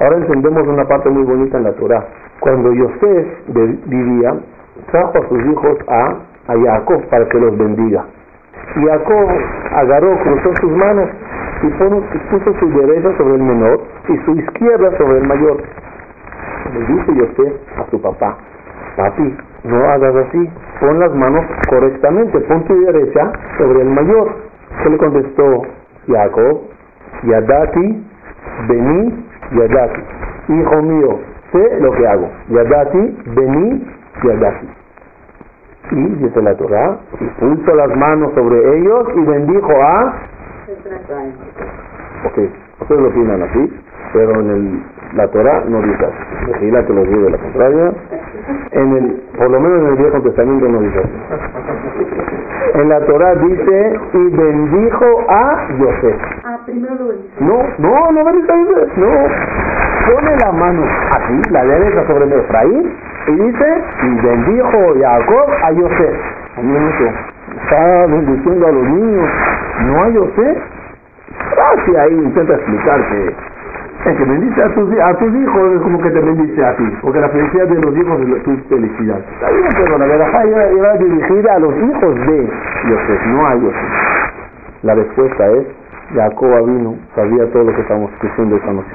Ahora 0.00 0.16
entendemos 0.16 0.66
una 0.66 0.84
parte 0.84 1.08
muy 1.10 1.22
bonita 1.22 1.58
en 1.58 1.64
la 1.64 1.72
Torah. 1.72 2.04
Cuando 2.40 2.72
Yosef 2.72 3.26
vivía, 3.86 4.34
trajo 4.90 5.18
a 5.18 5.28
sus 5.28 5.40
hijos 5.46 5.78
a, 5.88 6.16
a 6.48 6.54
Jacob 6.64 7.08
para 7.08 7.28
que 7.28 7.38
los 7.38 7.56
bendiga. 7.56 8.04
Y 8.76 8.86
Jacob 8.86 9.28
agarró, 9.72 10.18
cruzó 10.18 10.56
sus 10.60 10.72
manos 10.72 11.08
y 11.62 11.68
puso 11.68 12.58
su 12.58 12.68
derecha 12.70 13.16
sobre 13.16 13.34
el 13.34 13.42
menor 13.42 13.80
y 14.08 14.16
su 14.24 14.32
izquierda 14.32 14.96
sobre 14.98 15.18
el 15.18 15.28
mayor. 15.28 15.62
Le 16.72 16.80
dice 16.86 17.14
Yosef 17.14 17.78
a 17.78 17.90
su 17.90 18.00
papá, 18.00 18.36
papi, 18.96 19.36
no 19.64 19.84
hagas 19.84 20.14
así, 20.16 20.50
pon 20.80 20.98
las 20.98 21.14
manos 21.14 21.44
correctamente, 21.68 22.40
pon 22.40 22.64
tu 22.64 22.84
derecha 22.84 23.32
sobre 23.58 23.82
el 23.82 23.90
mayor. 23.90 24.28
¿Qué 24.82 24.90
le 24.90 24.98
contestó 24.98 25.62
Jacob? 26.08 26.62
Yadati, 27.22 28.06
vení, 28.68 29.24
Yadati. 29.52 30.00
Hijo 30.48 30.82
mío, 30.82 31.20
sé 31.52 31.80
lo 31.80 31.92
que 31.92 32.06
hago. 32.06 32.28
Yadati, 32.48 33.18
vení, 33.26 33.86
Yadati. 34.22 34.68
Y 35.90 36.06
dice 36.16 36.42
la 36.42 36.54
Torah, 36.56 36.98
y 37.20 37.24
puso 37.40 37.74
las 37.74 37.94
manos 37.96 38.32
sobre 38.34 38.78
ellos 38.78 39.06
y 39.14 39.20
bendijo 39.20 39.72
a... 39.82 40.14
Ok, 42.24 42.38
ustedes 42.80 43.00
lo 43.00 43.10
tienen 43.10 43.42
así, 43.42 43.80
pero 44.14 44.40
en 44.40 44.50
el, 44.50 44.82
la 45.14 45.28
Torah 45.28 45.64
no 45.68 45.82
dice 45.82 46.06
así. 46.06 46.52
Vigila 46.52 46.86
que 46.86 46.92
los 46.92 47.08
de 47.08 47.30
la 47.30 47.38
contraria. 47.38 47.92
En 48.72 48.96
el, 48.96 49.22
por 49.36 49.50
lo 49.50 49.60
menos 49.60 49.78
en 49.78 49.86
el 49.86 49.96
Viejo 49.96 50.22
Testamento 50.22 50.68
no 50.68 50.80
dice 50.80 50.98
así. 50.98 52.80
En 52.80 52.88
la 52.88 53.00
Torah 53.00 53.34
dice, 53.34 54.00
y 54.14 54.28
bendijo 54.36 55.24
a 55.28 55.68
José. 55.78 56.16
Ah, 56.64 56.66
primero 56.66 56.94
lo 56.94 57.08
bendijo. 57.08 57.28
No, 57.40 57.62
no, 57.76 58.12
no 58.12 58.24
bendice 58.24 58.52
no. 58.96 59.10
Pone 60.06 60.36
la 60.36 60.52
mano 60.52 60.82
así, 61.10 61.50
la 61.50 61.62
derecha 61.62 62.06
sobre 62.06 62.24
el 62.24 62.32
Efraín, 62.32 62.90
y 63.26 63.32
dice, 63.32 63.82
y 64.02 64.26
bendijo 64.26 64.94
Jacob 64.98 65.50
a 65.62 65.68
José. 65.74 66.10
Está 67.62 68.06
bendiciendo 68.06 68.66
a 68.66 68.72
los 68.72 68.82
niños, 68.82 69.30
no 69.86 70.02
a 70.04 70.12
José. 70.12 70.58
Gracias 71.54 71.96
ahí 71.96 72.14
intenta 72.14 72.54
explicar 72.54 73.08
que 73.08 73.28
es 74.10 74.16
que 74.16 74.24
bendice 74.24 74.62
a 74.62 74.68
tus, 74.74 75.00
a 75.00 75.14
tus 75.14 75.34
hijos 75.34 75.72
es 75.74 75.82
como 75.82 76.00
que 76.00 76.10
te 76.10 76.20
bendice 76.20 76.64
a 76.64 76.76
ti, 76.76 76.84
porque 77.02 77.20
la 77.20 77.28
felicidad 77.28 77.66
de 77.68 77.74
los 77.74 77.96
hijos 77.96 78.20
es 78.20 78.42
tu 78.42 78.56
felicidad. 78.68 79.18
Está 79.18 79.50
bien, 79.50 79.68
pero 79.76 79.98
la 79.98 80.06
verdad 80.06 80.44
iba 80.72 80.92
dirigida 80.94 81.54
a 81.54 81.58
los 81.58 81.74
hijos 81.76 82.14
de 82.14 82.48
José, 82.88 83.20
no 83.26 83.46
a 83.46 83.50
José. 83.52 83.86
La 84.82 84.94
respuesta 84.94 85.46
es, 85.52 85.83
Jacob 86.14 86.66
vino, 86.66 86.94
sabía 87.14 87.50
todo 87.52 87.64
lo 87.64 87.74
que 87.74 87.80
estamos 87.82 88.10
diciendo 88.22 88.56
esta 88.56 88.72
noche. 88.72 88.94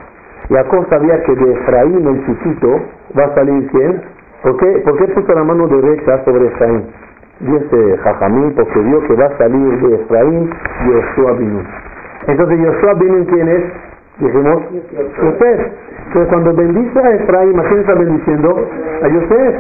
Jacob 0.49 0.86
sabía 0.89 1.21
que 1.23 1.36
de 1.36 1.53
Efraín, 1.53 2.08
el 2.08 2.25
chiquito, 2.25 2.82
va 3.17 3.25
a 3.25 3.36
salir 3.36 3.67
quién? 3.71 4.01
¿Por 4.41 4.58
qué, 4.58 4.67
¿Por 4.86 4.97
qué 4.97 5.08
puso 5.13 5.34
la 5.34 5.43
mano 5.43 5.67
derecha 5.67 6.23
sobre 6.23 6.47
Efraín? 6.47 6.84
Dice 7.41 7.97
Jajamí, 8.03 8.51
porque 8.51 8.79
vio 8.79 9.01
que 9.08 9.13
va 9.15 9.25
a 9.25 9.38
salir 9.38 9.82
de 9.82 9.95
Efraín 9.95 10.49
Yoshua 10.88 11.34
vino. 11.34 11.62
Entonces 12.27 12.60
Yoshua 12.60 12.93
vino, 12.95 13.25
¿quién 13.27 13.47
es? 13.47 13.63
Dijimos, 14.19 14.63
Yosef. 15.21 15.60
Entonces 16.08 16.29
cuando 16.29 16.53
bendice 16.53 16.99
a 16.99 17.15
Efraín, 17.15 17.60
¿a 17.60 17.63
quién 17.63 17.79
está 17.82 17.93
bendiciendo? 17.95 18.67
A 19.03 19.08
Yosef. 19.08 19.55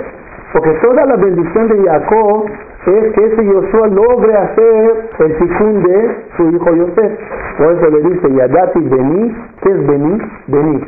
Porque 0.51 0.71
toda 0.81 1.05
la 1.05 1.15
bendición 1.15 1.67
de 1.67 1.83
Jacob 1.83 2.45
es 2.87 3.13
que 3.13 3.25
ese 3.25 3.45
Yoshua 3.45 3.87
logre 3.87 4.35
hacer 4.35 5.09
el 5.19 5.37
ticún 5.37 5.83
de 5.83 6.25
su 6.37 6.49
hijo 6.49 6.75
Yosef. 6.75 7.19
Por 7.57 7.73
eso 7.73 7.89
le 7.91 8.09
dice, 8.09 8.33
Yadati 8.33 8.79
Beni, 8.79 9.35
¿qué 9.61 9.69
es 9.69 9.87
Beni? 9.87 10.17
Beni. 10.47 10.87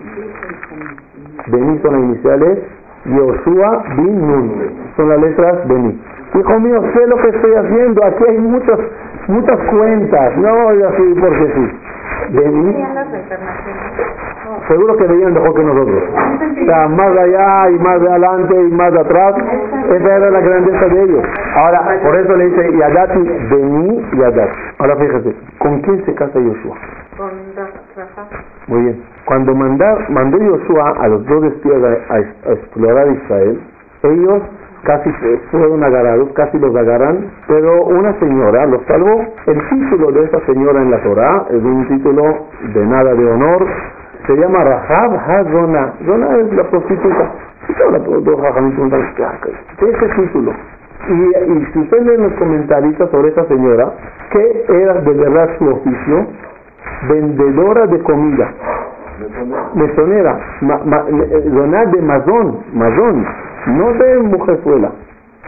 Beni 1.47 1.79
son 1.79 1.93
las 1.93 2.01
iniciales, 2.01 2.59
Yoshua 3.05 3.83
Bin 3.97 4.27
Nun. 4.27 4.51
Son 4.95 5.09
las 5.09 5.19
letras 5.19 5.67
Beni. 5.67 6.01
Hijo 6.39 6.59
mío, 6.59 6.81
sé 6.93 7.07
lo 7.07 7.17
que 7.17 7.29
estoy 7.29 7.53
haciendo, 7.53 8.03
aquí 8.05 8.23
hay 8.29 8.37
muchas, 8.39 8.79
muchas 9.27 9.59
cuentas. 9.69 10.37
No, 10.37 10.69
así 10.69 11.15
porque 11.19 11.53
sí. 11.53 11.71
Beni. 12.31 12.75
Seguro 14.67 14.95
que 14.97 15.05
veían 15.05 15.33
mejor 15.33 15.53
que 15.55 15.63
nosotros. 15.63 16.03
O 16.61 16.65
sea, 16.65 16.87
más 16.87 17.17
allá 17.17 17.69
y 17.71 17.79
más 17.79 18.01
adelante 18.01 18.55
y 18.55 18.71
más 18.71 18.93
atrás. 18.93 19.35
Esa 19.89 20.15
era 20.17 20.29
la 20.29 20.39
grandeza 20.39 20.85
de 20.85 21.03
ellos. 21.03 21.23
Ahora, 21.55 21.99
por 22.03 22.15
eso 22.15 22.35
le 22.37 22.45
dice 22.49 22.77
Yadati, 22.77 23.19
Beni 23.49 24.01
Yadati. 24.17 24.53
Ahora 24.79 24.95
fíjate, 24.97 25.35
¿con 25.59 25.81
quién 25.81 26.05
se 26.05 26.13
casa 26.15 26.39
Yoshua? 26.39 26.75
Con 27.17 27.29
Rafa. 27.55 28.27
Muy 28.67 28.81
bien. 28.83 29.03
Cuando 29.25 29.53
mandar, 29.53 30.09
mandó 30.09 30.37
Yoshua 30.37 30.93
a 30.99 31.07
los 31.07 31.25
dos 31.25 31.43
espías 31.45 31.77
a, 31.83 32.13
a, 32.13 32.17
a 32.17 32.53
explorar 32.53 33.07
Israel, 33.11 33.59
ellos 34.03 34.41
casi 34.83 35.11
fueron 35.51 35.83
agarrados, 35.83 36.29
casi 36.33 36.57
los 36.57 36.75
agarran, 36.75 37.31
pero 37.47 37.83
una 37.83 38.13
señora 38.19 38.65
los 38.65 38.81
salvó. 38.87 39.25
El 39.45 39.61
título 39.69 40.11
de 40.11 40.23
esa 40.23 40.39
señora 40.45 40.81
en 40.81 40.91
la 40.91 41.03
Torah 41.03 41.45
es 41.49 41.61
un 41.61 41.87
título 41.87 42.23
de 42.73 42.85
nada 42.85 43.13
de 43.13 43.25
honor, 43.25 43.67
se 44.27 44.35
llama 44.35 44.63
Rahab 44.63 45.15
Hazona. 45.15 45.93
Zona 46.05 46.37
es 46.37 46.53
la 46.53 46.63
prostituta. 46.69 47.31
¿Qué 49.77 49.89
es 49.89 49.95
ese 49.95 50.21
título? 50.21 50.51
Y, 51.09 51.13
y 51.13 51.65
si 51.73 51.79
usted 51.79 52.01
lee 52.03 52.17
los 52.17 52.33
comentarios 52.33 52.95
sobre 53.09 53.29
esa 53.29 53.45
señora, 53.45 53.91
que 54.31 54.65
era 54.69 54.93
de 55.01 55.13
verdad 55.13 55.49
su 55.57 55.67
oficio, 55.67 56.27
vendedora 57.09 57.87
de 57.87 57.99
comida, 58.01 58.53
mesonera, 59.73 60.39
ma, 60.61 60.79
ma, 60.85 61.03
de 61.85 62.01
mazón, 62.01 62.59
mazón, 62.73 63.25
no 63.67 63.93
de 63.93 64.17
mujerzuela, 64.19 64.91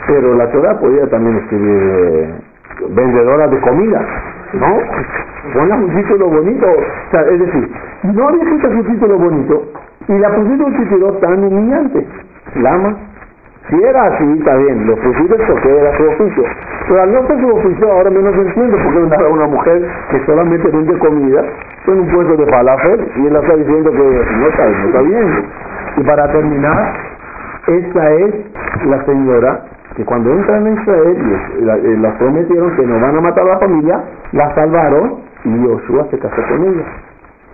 pero 0.08 0.36
la 0.36 0.52
Torah 0.52 0.80
podía 0.80 1.08
también 1.10 1.38
escribir 1.38 1.82
eh, 1.82 2.34
vendedora 2.90 3.48
de 3.48 3.60
comida, 3.60 4.06
¿no? 4.54 4.80
Ponla 5.54 5.76
un 5.76 5.96
título 5.96 6.30
bonito, 6.30 6.68
es 7.12 7.40
decir, 7.40 7.72
no 8.04 8.32
necesitas 8.32 8.72
un 8.72 8.86
título 8.86 9.18
bonito 9.18 9.64
y 10.08 10.18
la 10.20 10.30
pusiste 10.30 10.64
un 10.64 10.78
título 10.78 11.14
tan 11.14 11.44
humillante, 11.44 12.08
Lama. 12.56 12.96
Si 13.70 13.82
era 13.82 14.04
así, 14.08 14.26
está 14.40 14.58
bien, 14.58 14.88
lo 14.88 14.96
pusiste 14.98 15.36
porque 15.48 15.70
era 15.70 15.98
su 15.98 16.04
oficio. 16.04 16.44
Pero 16.88 17.02
al 17.02 17.14
no 17.14 17.28
ser 17.28 17.40
su 17.40 17.48
oficio, 17.48 17.92
ahora 17.92 18.10
menos 18.10 18.36
entiendo 18.36 18.78
porque 18.84 19.00
una, 19.00 19.28
una 19.30 19.48
mujer 19.48 19.88
que 20.12 20.26
solamente 20.26 20.70
vende 20.70 20.98
comida 21.00 21.46
en 21.88 22.00
un 22.00 22.08
puesto 22.10 22.36
de 22.36 22.46
falafel 22.52 23.08
y 23.16 23.28
él 23.28 23.36
está 23.36 23.56
diciendo 23.56 23.92
que 23.92 23.98
no 23.98 24.48
está, 24.48 24.70
no 24.70 24.88
está 24.88 25.02
bien. 25.02 25.46
Y 25.96 26.04
para 26.04 26.32
terminar, 26.34 26.94
esta 27.68 28.12
es 28.12 28.36
la 28.86 29.06
señora 29.06 29.62
que 29.96 30.04
cuando 30.04 30.32
entran 30.34 30.68
en 30.68 30.74
Israel 30.74 31.18
y 31.60 31.64
la, 31.64 31.78
eh, 31.78 32.14
prometieron 32.18 32.76
que 32.76 32.86
no 32.86 33.00
van 33.00 33.16
a 33.16 33.22
matar 33.22 33.48
a 33.48 33.54
la 33.54 33.60
familia, 33.60 34.04
la 34.34 34.54
salvaron 34.56 35.20
y 35.46 35.66
Joshua 35.66 36.08
se 36.12 36.20
casó 36.20 36.42
con 36.50 36.66
ella. 36.66 36.86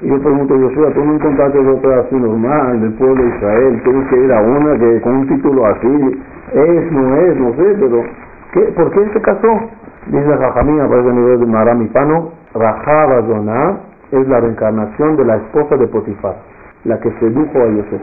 Y 0.01 0.07
yo 0.07 0.19
pregunto, 0.21 0.55
Joshua, 0.57 0.91
¿tú 0.93 1.03
no 1.03 1.15
encontraste 1.15 1.59
otra 1.59 1.99
así 1.99 2.15
normal 2.15 2.79
del 2.81 2.93
pueblo 2.93 3.21
de 3.21 3.29
Israel? 3.35 3.81
Tienes 3.83 4.07
que 4.07 4.15
ir 4.17 4.31
a 4.31 4.41
una 4.41 4.79
que 4.79 5.01
con 5.01 5.15
un 5.17 5.27
título 5.27 5.65
así, 5.65 6.23
es, 6.53 6.91
no 6.91 7.15
es, 7.17 7.35
no 7.37 7.51
sé, 7.51 7.75
pero 7.79 8.03
¿qué? 8.53 8.61
¿por 8.75 8.91
qué 8.91 9.09
se 9.13 9.21
casó? 9.21 9.59
Dice 10.07 10.37
Jajamín, 10.37 10.79
aparece 10.79 11.09
a 11.09 11.13
nivel 11.13 11.39
de 11.41 11.45
Maramipano, 11.45 12.31
Rajaba 12.55 13.21
Doná 13.21 13.77
es 14.11 14.27
la 14.27 14.39
reencarnación 14.39 15.17
de 15.17 15.25
la 15.25 15.35
esposa 15.35 15.75
de 15.75 15.87
Potifar, 15.87 16.35
la 16.85 16.99
que 16.99 17.11
sedujo 17.19 17.59
a 17.59 17.67
Yosef. 17.67 18.01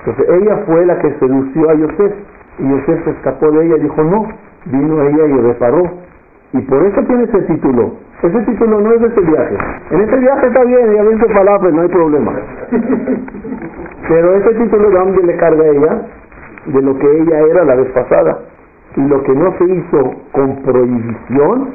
Entonces 0.00 0.40
ella 0.40 0.56
fue 0.66 0.86
la 0.86 0.98
que 0.98 1.12
sedució 1.18 1.70
a 1.70 1.74
Yosef 1.74 2.12
y 2.58 2.68
Yosef 2.68 3.04
se 3.04 3.10
escapó 3.10 3.50
de 3.50 3.66
ella 3.66 3.76
y 3.76 3.80
dijo 3.80 4.02
no, 4.02 4.26
vino 4.64 5.02
ella 5.02 5.26
y 5.26 5.40
reparó. 5.40 6.05
Y 6.52 6.60
por 6.62 6.82
eso 6.84 7.02
tiene 7.02 7.24
ese 7.24 7.42
título. 7.42 7.92
Ese 8.22 8.40
título 8.42 8.80
no 8.80 8.92
es 8.92 9.00
de 9.00 9.06
ese 9.08 9.20
viaje. 9.20 9.56
En 9.90 10.00
ese 10.00 10.16
viaje 10.16 10.46
está 10.46 10.64
bien, 10.64 10.90
ella 10.90 11.02
vence 11.02 11.26
palabras, 11.26 11.72
no 11.72 11.82
hay 11.82 11.88
problema. 11.88 12.32
Pero 14.08 14.34
ese 14.36 14.54
título 14.54 14.90
dónde 14.90 15.22
le 15.22 15.36
carga 15.36 15.62
a 15.62 15.68
ella, 15.68 16.02
de 16.66 16.82
lo 16.82 16.98
que 16.98 17.20
ella 17.20 17.40
era 17.40 17.64
la 17.64 17.74
vez 17.74 17.88
pasada. 17.90 18.38
Y 18.96 19.06
lo 19.06 19.22
que 19.22 19.34
no 19.34 19.52
se 19.58 19.64
hizo 19.64 20.14
con 20.32 20.56
prohibición, 20.62 21.70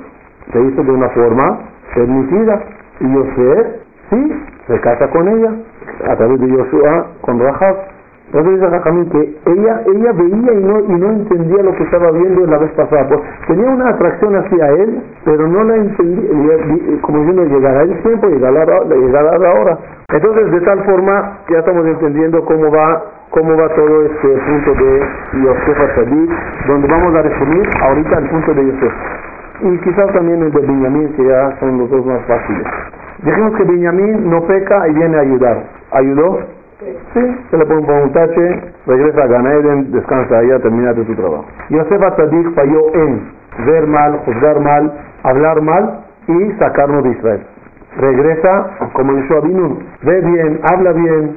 se 0.52 0.62
hizo 0.62 0.84
de 0.84 0.92
una 0.92 1.10
forma 1.10 1.60
permitida. 1.94 2.64
Y 3.00 3.14
Yosef, 3.14 3.68
sí, 4.10 4.34
se 4.68 4.80
casa 4.82 5.10
con 5.12 5.28
ella, 5.28 5.54
a 6.08 6.16
través 6.16 6.40
de 6.40 6.50
Joshua, 6.50 7.08
con 7.22 7.40
Rahab. 7.40 7.76
Entonces 8.34 8.62
dice 8.62 9.10
que 9.12 9.52
ella, 9.52 9.82
ella 9.88 10.12
veía 10.14 10.54
y 10.54 10.64
no, 10.64 10.80
y 10.80 11.00
no 11.00 11.08
entendía 11.08 11.64
lo 11.64 11.76
que 11.76 11.84
estaba 11.84 12.12
viendo 12.12 12.46
la 12.48 12.60
vez 12.60 12.72
pasada. 12.72 13.08
Pues, 13.10 13.20
tenía 13.48 13.70
una 13.70 13.90
atracción 13.90 14.36
hacia 14.38 14.70
él, 14.70 15.02
pero 15.26 15.48
no 15.48 15.64
la 15.66 15.76
entendía, 15.76 17.02
como 17.02 17.20
diciendo, 17.20 17.44
llegará 17.44 17.82
el 17.82 18.02
tiempo, 18.02 18.28
llegará, 18.28 18.66
llegará 18.86 19.38
la 19.38 19.54
hora. 19.54 19.78
Entonces, 20.14 20.52
de 20.52 20.62
tal 20.62 20.84
forma, 20.86 21.40
ya 21.50 21.60
estamos 21.60 21.86
entendiendo 21.86 22.46
cómo 22.46 22.72
va 22.72 23.04
cómo 23.32 23.56
va 23.56 23.68
todo 23.76 24.06
este 24.06 24.28
punto 24.28 24.74
de 24.74 25.02
Yosef 25.42 25.80
Atzadik, 25.80 26.32
donde 26.68 26.88
vamos 26.88 27.16
a 27.16 27.22
resumir 27.22 27.70
ahorita 27.82 28.18
el 28.18 28.30
punto 28.30 28.54
de 28.54 28.66
Yosef. 28.66 28.94
Y 29.62 29.78
quizás 29.80 30.12
también 30.12 30.42
el 30.44 30.52
de 30.52 30.60
Benjamín, 30.60 31.14
que 31.16 31.26
ya 31.26 31.58
son 31.60 31.78
los 31.78 31.90
dos 31.90 32.06
más 32.06 32.22
fáciles. 32.26 32.68
Dijimos 33.24 33.56
que 33.56 33.64
Benjamín 33.64 34.30
no 34.30 34.42
peca 34.48 34.88
y 34.90 34.94
viene 34.94 35.18
a 35.18 35.22
ayudar. 35.22 35.64
¿Ayudó? 35.92 36.61
Sí, 36.82 37.22
se 37.52 37.58
le 37.58 37.66
pone 37.68 38.04
un 38.04 38.12
tache, 38.12 38.74
regresa 38.88 39.24
a 39.24 39.28
Ganaeden, 39.28 39.92
descansa 39.92 40.40
allá, 40.40 40.60
termina 40.62 40.96
tu 40.96 41.04
trabajo. 41.14 41.46
Yosef 41.70 42.02
Atzadik 42.02 42.56
falló 42.56 42.94
en 42.96 43.32
ver 43.68 43.86
mal, 43.86 44.18
juzgar 44.26 44.60
mal, 44.60 44.92
hablar 45.22 45.62
mal 45.62 46.00
y 46.28 46.52
sacarnos 46.58 47.04
de 47.04 47.10
Israel. 47.12 47.42
Regresa 47.98 48.78
como 48.94 49.14
Yeshua 49.14 49.42
vino, 49.42 49.78
ve 50.02 50.22
bien, 50.22 50.60
habla 50.72 50.94
bien, 50.94 51.36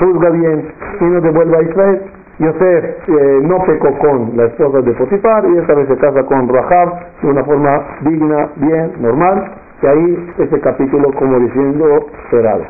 juzga 0.00 0.30
bien 0.30 0.72
y 1.00 1.04
nos 1.04 1.22
devuelve 1.22 1.56
a 1.58 1.62
Israel. 1.62 2.02
Yosef 2.38 2.84
eh, 3.08 3.40
no 3.42 3.64
pecó 3.66 3.96
con 3.98 4.36
la 4.36 4.46
esposa 4.46 4.80
de 4.80 4.92
Potifar 4.94 5.44
y 5.46 5.58
esta 5.58 5.74
vez 5.74 5.86
se 5.86 5.96
casa 5.96 6.24
con 6.24 6.48
Rahab 6.48 6.92
de 7.22 7.28
una 7.30 7.44
forma 7.44 7.98
digna, 8.00 8.48
bien, 8.56 8.92
normal. 8.98 9.52
Y 9.80 9.86
ahí 9.86 10.34
ese 10.38 10.60
capítulo, 10.60 11.12
como 11.12 11.38
diciendo, 11.38 12.06
cerrado. 12.30 12.64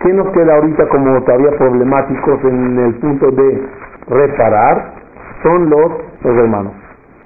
¿Qué 0.00 0.10
nos 0.14 0.28
queda 0.30 0.54
ahorita 0.54 0.88
como 0.88 1.22
todavía 1.24 1.50
problemáticos 1.58 2.42
en 2.44 2.78
el 2.78 2.94
punto 2.94 3.30
de 3.32 3.68
reparar? 4.08 4.94
Son 5.42 5.68
los, 5.68 5.92
los 6.24 6.36
hermanos, 6.38 6.72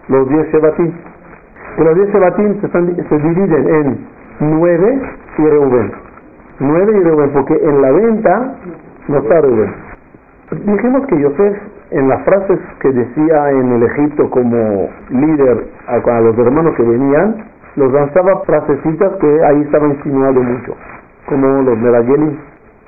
los 0.09 0.29
diez 0.29 0.53
Shebatim. 0.53 0.93
los 1.79 1.95
diez 1.95 2.09
Shebatim 2.13 2.61
se, 2.61 3.09
se 3.09 3.19
dividen 3.19 3.69
en 3.69 4.07
nueve 4.41 5.01
y 5.39 5.43
Reuben. 5.43 5.93
Nueve 6.59 6.99
y 6.99 7.05
Reuben, 7.05 7.31
porque 7.31 7.55
en 7.63 7.81
la 7.81 7.93
venta 7.93 8.55
no 9.07 9.19
está 9.19 9.41
Reuben. 9.41 9.75
Dijimos 10.51 11.07
que 11.07 11.21
Yosef, 11.21 11.57
en 11.93 12.09
las 12.09 12.25
frases 12.25 12.59
que 12.81 12.91
decía 12.91 13.51
en 13.53 13.73
el 13.73 13.83
Egipto 13.85 14.29
como 14.31 14.89
líder 15.11 15.69
a, 15.87 16.21
los 16.21 16.37
hermanos 16.39 16.75
que 16.75 16.83
venían, 16.83 17.37
los 17.77 17.93
lanzaba 17.93 18.41
frasecitas 18.41 19.13
que 19.21 19.45
ahí 19.45 19.63
estaba 19.63 19.87
insinuado 19.87 20.43
mucho, 20.43 20.75
como 21.29 21.63
los 21.63 21.79
Meragelim 21.79 22.37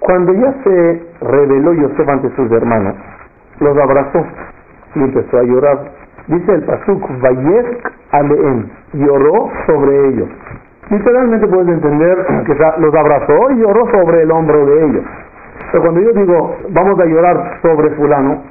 cuando 0.06 0.32
ya 0.34 0.54
se 0.62 1.02
reveló 1.20 1.72
Yosef 1.72 2.08
ante 2.08 2.30
sus 2.36 2.50
hermanos, 2.52 2.94
los 3.58 3.76
abrazó 3.76 4.24
y 4.94 5.00
empezó 5.00 5.38
a 5.38 5.42
llorar. 5.42 5.78
Dice 6.28 6.54
el 6.54 6.62
Pasuk, 6.62 7.02
Vayek 7.20 7.92
Aleem, 8.12 8.68
lloró 8.92 9.50
sobre 9.66 10.08
ellos. 10.08 10.28
Literalmente 10.90 11.48
puedes 11.48 11.68
entender 11.68 12.24
que 12.46 12.54
los 12.78 12.94
abrazó 12.94 13.50
y 13.50 13.56
lloró 13.56 13.84
sobre 13.90 14.22
el 14.22 14.30
hombro 14.30 14.64
de 14.66 14.84
ellos. 14.84 15.04
Pero 15.72 15.82
cuando 15.82 16.00
yo 16.00 16.12
digo, 16.12 16.56
vamos 16.70 17.00
a 17.00 17.04
llorar 17.04 17.58
sobre 17.62 17.90
fulano, 17.90 18.42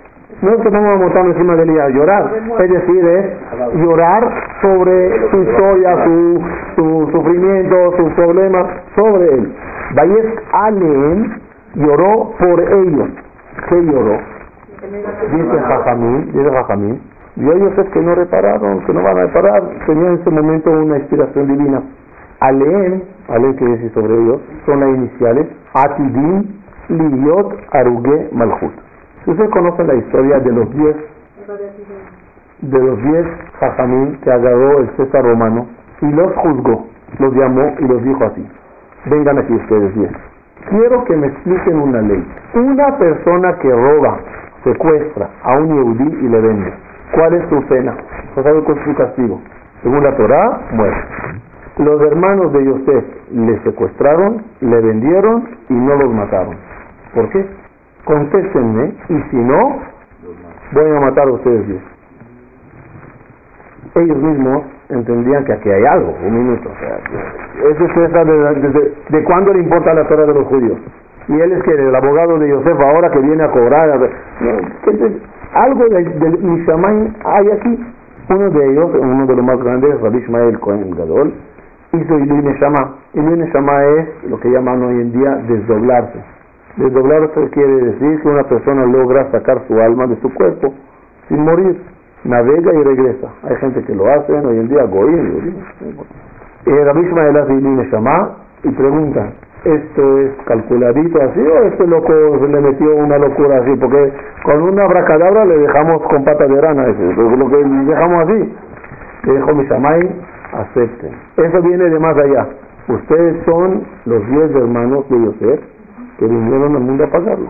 no 0.41 0.51
es 0.51 0.61
que 0.61 0.69
vamos 0.69 1.15
a 1.15 1.19
encima 1.21 1.55
de 1.55 1.63
él 1.63 1.71
y 1.71 1.79
a 1.79 1.89
llorar, 1.89 2.31
es 2.59 2.69
decir, 2.69 3.05
es 3.05 3.25
llorar 3.79 4.29
sobre 4.61 5.29
su 5.31 5.41
historia, 5.41 6.03
su, 6.03 6.43
su 6.75 7.09
sufrimiento, 7.13 7.93
sus 7.95 8.13
problemas, 8.13 8.65
sobre 8.95 9.33
él. 9.33 9.55
Vayek 9.95 10.43
Aleem 10.51 11.44
lloró 11.75 12.31
por 12.39 12.59
ellos. 12.59 13.09
¿Qué 13.69 13.81
lloró? 13.83 14.19
Dice 15.31 15.59
Jajamín, 15.59 16.31
dice 16.31 16.51
Jajamín, 16.51 17.01
y 17.35 17.49
ellos 17.49 17.77
es 17.77 17.89
que 17.89 18.01
no 18.01 18.15
repararon, 18.15 18.81
que 18.85 18.93
no 18.93 19.01
van 19.01 19.17
a 19.17 19.21
reparar, 19.25 19.63
tenían 19.85 20.13
en 20.13 20.19
ese 20.19 20.29
momento 20.29 20.71
una 20.71 20.97
inspiración 20.97 21.47
divina. 21.47 21.81
Aleem, 22.39 23.01
Aleem 23.29 23.55
que 23.55 23.65
decir 23.65 23.91
sobre 23.93 24.13
ellos, 24.13 24.41
son 24.65 24.79
las 24.79 24.89
iniciales, 24.89 25.47
Atidim, 25.73 26.43
Liot, 26.89 27.55
Aruge, 27.71 28.29
Malhut. 28.31 28.73
Ustedes 29.25 29.49
conocen 29.49 29.87
la 29.87 29.95
historia 29.95 30.39
de 30.39 30.51
los 30.51 30.69
diez, 30.75 30.95
de 32.61 32.79
los 32.79 33.01
diez 33.01 33.25
Jajamín 33.59 34.19
que 34.23 34.31
agarró 34.31 34.79
el 34.79 34.89
César 34.97 35.25
romano 35.25 35.67
y 36.01 36.11
los 36.11 36.35
juzgó, 36.35 36.85
los 37.19 37.33
llamó 37.33 37.73
y 37.79 37.87
los 37.87 38.03
dijo 38.03 38.23
así, 38.23 38.47
vengan 39.05 39.39
aquí 39.39 39.53
ustedes 39.53 39.95
diez 39.95 40.34
quiero 40.69 41.03
que 41.05 41.15
me 41.15 41.27
expliquen 41.27 41.79
una 41.79 42.01
ley. 42.01 42.23
Una 42.53 42.97
persona 42.97 43.57
que 43.59 43.71
roba, 43.71 44.19
secuestra 44.63 45.29
a 45.43 45.57
un 45.57 45.67
yehudí 45.67 46.25
y 46.25 46.29
le 46.29 46.41
vende, 46.41 46.73
¿cuál 47.13 47.33
es 47.33 47.49
su 47.49 47.61
pena? 47.67 47.95
¿Cuál 48.33 48.47
es 48.47 48.83
su 48.83 48.95
castigo? 48.95 49.41
Según 49.83 50.03
la 50.03 50.15
Torah, 50.15 50.61
muere. 50.71 50.97
Los 51.77 52.01
hermanos 52.01 52.53
de 52.53 52.65
Yosef 52.65 53.05
le 53.31 53.59
secuestraron, 53.63 54.43
le 54.61 54.81
vendieron 54.81 55.49
y 55.69 55.73
no 55.73 55.95
los 55.95 56.13
mataron. 56.13 56.55
¿Por 57.13 57.29
qué? 57.29 57.45
Contéstenme 58.05 58.93
y 59.09 59.21
si 59.29 59.35
no, 59.35 59.79
voy 60.71 60.89
a 60.89 60.99
matar 61.01 61.27
a 61.27 61.31
ustedes. 61.31 61.81
Ellos 63.95 64.17
mismos 64.17 64.63
entendían 64.89 65.43
que 65.45 65.53
aquí 65.53 65.69
hay 65.69 65.83
algo, 65.85 66.13
un 66.25 66.33
minuto. 66.33 66.69
Eso 67.69 67.85
es 67.85 68.13
de, 68.13 68.93
de, 69.09 69.23
cuándo 69.23 69.53
le 69.53 69.59
importa 69.59 69.93
la 69.93 70.07
Torah 70.07 70.25
de 70.25 70.33
los 70.33 70.47
judíos. 70.47 70.77
Y 71.27 71.39
él 71.39 71.51
es 71.53 71.63
que 71.63 71.71
el 71.71 71.95
abogado 71.95 72.37
de 72.37 72.49
Yosef 72.49 72.79
ahora 72.79 73.09
que 73.09 73.19
viene 73.19 73.43
a 73.43 73.51
cobrar, 73.51 73.89
algo 75.53 75.85
del 75.85 76.19
de 76.19 77.11
hay 77.23 77.51
aquí. 77.51 77.85
Uno 78.27 78.49
de 78.49 78.71
ellos, 78.71 78.89
uno 78.99 79.25
de 79.27 79.35
los 79.35 79.45
más 79.45 79.61
grandes, 79.63 80.01
Rabbi 80.01 80.17
Ishmael 80.17 80.59
Cohen 80.59 80.95
Gadol, 80.95 81.31
hizo 81.93 82.17
Ilui 82.17 82.41
Neshama. 82.41 82.95
Ilui 83.13 83.37
Neshama 83.37 83.83
es 83.83 84.07
lo 84.29 84.39
que 84.39 84.49
llaman 84.49 84.81
hoy 84.83 85.01
en 85.01 85.11
día 85.11 85.35
desdoblarse. 85.47 86.19
Desdoblarse 86.77 87.49
quiere 87.51 87.75
decir 87.83 88.21
que 88.21 88.27
una 88.27 88.43
persona 88.43 88.85
logra 88.85 89.29
sacar 89.31 89.61
su 89.67 89.79
alma 89.79 90.07
de 90.07 90.15
su 90.21 90.33
cuerpo 90.33 90.73
sin 91.29 91.43
morir 91.43 91.79
navega 92.25 92.73
y 92.73 92.83
regresa. 92.83 93.27
Hay 93.43 93.55
gente 93.57 93.83
que 93.83 93.95
lo 93.95 94.07
hace 94.07 94.33
hoy 94.33 94.57
en 94.57 94.67
día, 94.67 94.83
Goim, 94.83 95.53
eh, 96.65 96.83
Rabbi 96.83 97.01
Ishmael 97.01 97.37
hace 97.37 97.53
y 98.63 98.69
pregunta, 98.71 99.31
¿esto 99.63 100.19
es 100.19 100.31
calculadito 100.45 101.21
así 101.21 101.39
o 101.39 101.63
este 101.67 101.85
loco 101.85 102.13
se 102.39 102.47
le 102.47 102.61
metió 102.61 102.95
una 102.95 103.19
locura 103.19 103.57
así? 103.57 103.75
Porque 103.79 104.11
con 104.43 104.61
una 104.63 104.85
abracadabra 104.85 105.45
le 105.45 105.57
dejamos 105.59 106.01
con 106.03 106.23
pata 106.23 106.47
de 106.47 106.59
rana, 106.59 106.87
lo 106.87 107.49
que 107.49 107.57
le 107.57 107.85
dejamos 107.85 108.23
así. 108.23 108.53
Le 109.25 109.33
dijo 109.33 109.53
Mishamay, 109.53 110.09
acepten. 110.53 111.11
Eso 111.37 111.61
viene 111.61 111.89
de 111.89 111.99
más 111.99 112.17
allá. 112.17 112.47
Ustedes 112.87 113.43
son 113.45 113.83
los 114.05 114.27
diez 114.27 114.55
hermanos 114.55 115.07
de 115.09 115.19
Yosef 115.25 115.59
que 116.17 116.25
vinieron 116.25 116.75
al 116.75 116.81
mundo 116.81 117.03
a 117.03 117.07
pagarlo. 117.07 117.47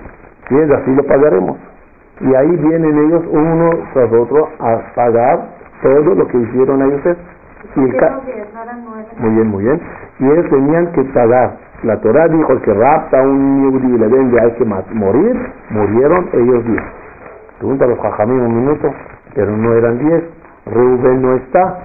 Y 0.49 0.57
es 0.57 0.71
así 0.71 0.93
lo 0.93 1.03
pagaremos 1.03 1.57
y 2.21 2.33
ahí 2.33 2.55
vienen 2.55 2.97
ellos 2.97 3.23
uno 3.29 3.69
tras 3.93 4.11
otro 4.11 4.49
a 4.59 4.93
pagar 4.95 5.39
todo 5.81 6.15
lo 6.15 6.27
que 6.27 6.37
hicieron 6.37 6.81
a 6.81 6.87
Yosef. 6.87 7.17
Y 7.75 7.81
el 7.81 7.91
muy 9.19 9.29
bien, 9.31 9.47
muy 9.47 9.63
bien. 9.63 9.81
Y 10.19 10.25
ellos 10.25 10.49
tenían 10.49 10.91
que 10.93 11.03
pagar. 11.05 11.57
La 11.83 11.99
Torah 11.99 12.27
dijo 12.29 12.59
que 12.61 12.73
rapta 12.73 13.19
a 13.19 13.21
un 13.21 13.63
yudí 13.63 13.95
y 13.95 13.97
le 13.97 14.07
vende 14.07 14.41
hay 14.41 14.51
que 14.53 14.65
morir, 14.65 15.51
murieron 15.69 16.29
ellos 16.33 16.65
diez. 16.65 16.83
Pregunta 17.59 17.85
a 17.85 17.87
los 17.89 17.99
jajamín 17.99 18.39
un 18.39 18.55
minuto, 18.55 18.93
pero 19.33 19.55
no 19.55 19.73
eran 19.73 19.99
diez. 19.99 20.23
Reuben 20.65 21.21
no 21.21 21.35
está. 21.35 21.79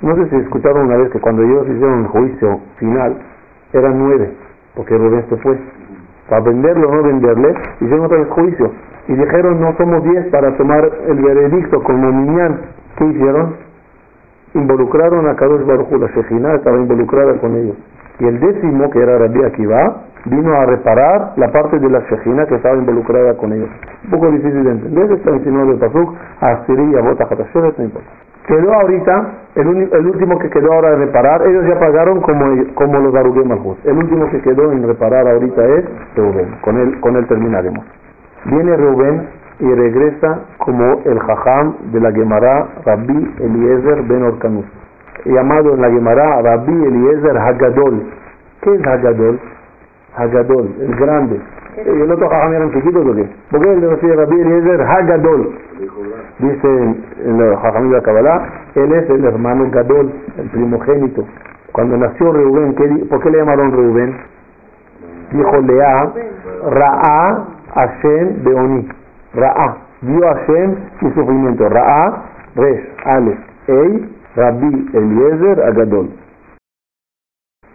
No 0.00 0.14
sé 0.16 0.28
si 0.30 0.36
escucharon 0.36 0.86
una 0.86 0.96
vez 0.96 1.10
que 1.10 1.20
cuando 1.20 1.42
ellos 1.42 1.66
hicieron 1.68 2.00
el 2.00 2.06
juicio 2.06 2.60
final, 2.76 3.16
eran 3.72 3.98
nueve, 3.98 4.32
porque 4.74 4.96
Reuben 4.96 5.24
se 5.28 5.36
fue. 5.38 5.58
Para 6.28 6.42
venderlo 6.42 6.88
o 6.88 6.94
no 6.94 7.02
venderle, 7.02 7.54
hicieron 7.80 8.06
otra 8.06 8.18
vez 8.18 8.28
juicio. 8.28 8.70
Y 9.08 9.14
dijeron, 9.14 9.60
no 9.60 9.74
somos 9.76 10.02
diez 10.04 10.26
para 10.30 10.56
tomar 10.56 10.88
el 11.08 11.16
veredicto 11.20 11.82
como 11.82 12.12
Miñán. 12.12 12.60
¿Qué 12.96 13.04
hicieron? 13.06 13.56
Involucraron 14.54 15.28
a 15.28 15.34
Kadosh 15.34 15.64
Baruj 15.64 15.90
la 15.92 16.08
Shejina 16.08 16.54
estaba 16.54 16.76
involucrada 16.76 17.34
con 17.40 17.56
ellos. 17.56 17.76
Y 18.20 18.26
el 18.26 18.38
décimo, 18.38 18.90
que 18.90 19.00
era 19.00 19.18
Rabbi 19.18 19.42
Akiva, 19.44 20.02
vino 20.26 20.54
a 20.54 20.66
reparar 20.66 21.32
la 21.36 21.50
parte 21.50 21.78
de 21.78 21.88
la 21.88 22.00
Shejina 22.00 22.46
que 22.46 22.56
estaba 22.56 22.76
involucrada 22.76 23.36
con 23.36 23.52
ellos. 23.52 23.68
Un 24.04 24.10
poco 24.10 24.30
difícil 24.30 24.62
de 24.64 24.70
entender, 24.70 25.12
está 25.12 25.30
en 25.30 25.68
de 25.68 25.74
Pasuk, 25.74 26.14
Asiri 26.40 26.92
y 26.92 26.96
Abota 26.96 27.24
Hatasheret, 27.24 27.78
no 27.78 27.84
importa. 27.84 28.08
Quedó 28.46 28.74
ahorita, 28.74 29.30
el, 29.54 29.88
el, 29.92 30.06
último 30.06 30.38
que 30.38 30.50
quedó 30.50 30.72
ahora 30.72 30.90
de 30.90 31.06
reparar, 31.06 31.46
ellos 31.46 31.64
ya 31.66 31.78
pagaron 31.78 32.20
como, 32.22 32.44
como 32.74 32.98
los 32.98 33.14
Arugem 33.14 33.50
El 33.84 33.96
último 33.96 34.28
que 34.30 34.40
quedó 34.40 34.72
en 34.72 34.86
reparar 34.86 35.28
ahorita 35.28 35.64
es 35.64 35.84
Reuben, 36.16 36.56
con 36.60 36.76
él, 36.76 37.00
con 37.00 37.16
él 37.16 37.26
terminaremos. 37.28 37.84
Viene 38.44 38.76
Reuben 38.76 39.28
y 39.60 39.72
regresa 39.72 40.40
como 40.58 41.00
el 41.04 41.18
Jajam 41.20 41.76
de 41.92 42.00
la 42.00 42.10
Gemara 42.10 42.66
Rabbi 42.84 43.34
Eliezer 43.38 44.02
Ben 44.02 44.24
Orkanus, 44.24 44.64
llamado 45.24 45.74
en 45.74 45.80
la 45.80 45.90
Gemara 45.90 46.42
Rabbi 46.42 46.72
Eliezer 46.72 47.38
Hagadol. 47.38 48.02
¿Qué 48.62 48.74
es 48.74 48.86
Hagadol? 48.86 49.38
Hagadol, 50.16 50.74
el 50.80 50.96
grande. 50.96 51.40
¿Y 51.76 52.00
el 52.02 52.10
otro 52.10 52.28
Jajam 52.28 52.52
eran 52.52 52.72
chiquitos 52.72 53.06
o 53.06 53.14
qué? 53.14 53.28
¿Por 53.50 53.60
qué 53.60 53.76
le 53.76 53.86
decía 53.86 54.14
Rabbi 54.16 54.40
Eliezer 54.40 54.82
Hagadol? 54.82 55.58
Dice 56.38 56.96
el 57.24 57.56
Jajam 57.62 57.90
de 57.90 57.96
la 57.96 58.02
Kabbalah, 58.02 58.48
él 58.74 58.92
es 58.92 59.08
el 59.08 59.24
hermano 59.24 59.70
Gadol, 59.70 60.12
el 60.38 60.50
primogénito. 60.50 61.24
Cuando 61.70 61.96
nació 61.96 62.32
Reuben, 62.32 62.74
¿por 63.08 63.20
qué 63.20 63.30
le 63.30 63.38
llamaron 63.38 63.70
Reuben? 63.70 64.16
Dijo 65.32 65.56
Lea, 65.60 66.12
Ra'a 66.68 67.44
Hashem 67.74 68.42
Beoni. 68.44 68.88
Ra'a, 69.34 69.76
vio 70.02 70.20
Hashem 70.26 70.76
y 71.00 71.10
sufrimiento. 71.10 71.68
Ra'a, 71.68 72.22
Resh, 72.54 72.88
Aleph, 73.04 73.38
Ei, 73.66 74.16
Rabbi 74.36 74.90
Eliezer 74.92 75.62
Agadol. 75.64 76.10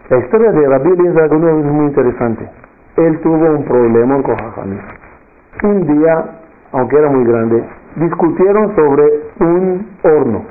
La 0.10 0.18
historia 0.18 0.52
de 0.52 0.68
Rabbi 0.68 0.90
Eliezer 0.92 1.24
Agadol 1.24 1.60
es 1.60 1.72
muy 1.72 1.86
interesante. 1.88 2.50
Él 2.98 3.20
tuvo 3.22 3.46
un 3.52 3.64
problema 3.66 4.22
con 4.24 4.36
Jajamí. 4.36 4.78
Un 5.64 5.88
día, 5.88 6.26
aunque 6.72 6.98
era 6.98 7.10
muy 7.10 7.26
grande, 7.26 7.64
discutieron 7.96 8.76
sobre 8.76 9.04
un 9.40 9.88
horno. 10.04 10.46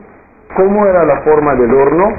¿Cómo 0.56 0.86
era 0.86 1.04
la 1.04 1.20
forma 1.20 1.54
del 1.54 1.72
horno? 1.72 2.12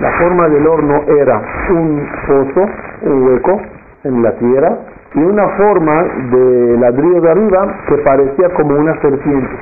La 0.00 0.10
forma 0.18 0.48
del 0.48 0.66
horno 0.66 1.02
era 1.06 1.42
un 1.70 2.06
pozo, 2.26 2.66
un 3.02 3.22
hueco 3.22 3.60
en 4.02 4.22
la 4.22 4.32
tierra, 4.32 4.78
y 5.14 5.20
una 5.20 5.48
forma 5.56 6.02
de 6.30 6.76
ladrillo 6.78 7.20
de 7.20 7.30
arriba 7.30 7.74
que 7.88 7.98
parecía 7.98 8.48
como 8.50 8.74
una 8.74 9.00
serpiente, 9.00 9.56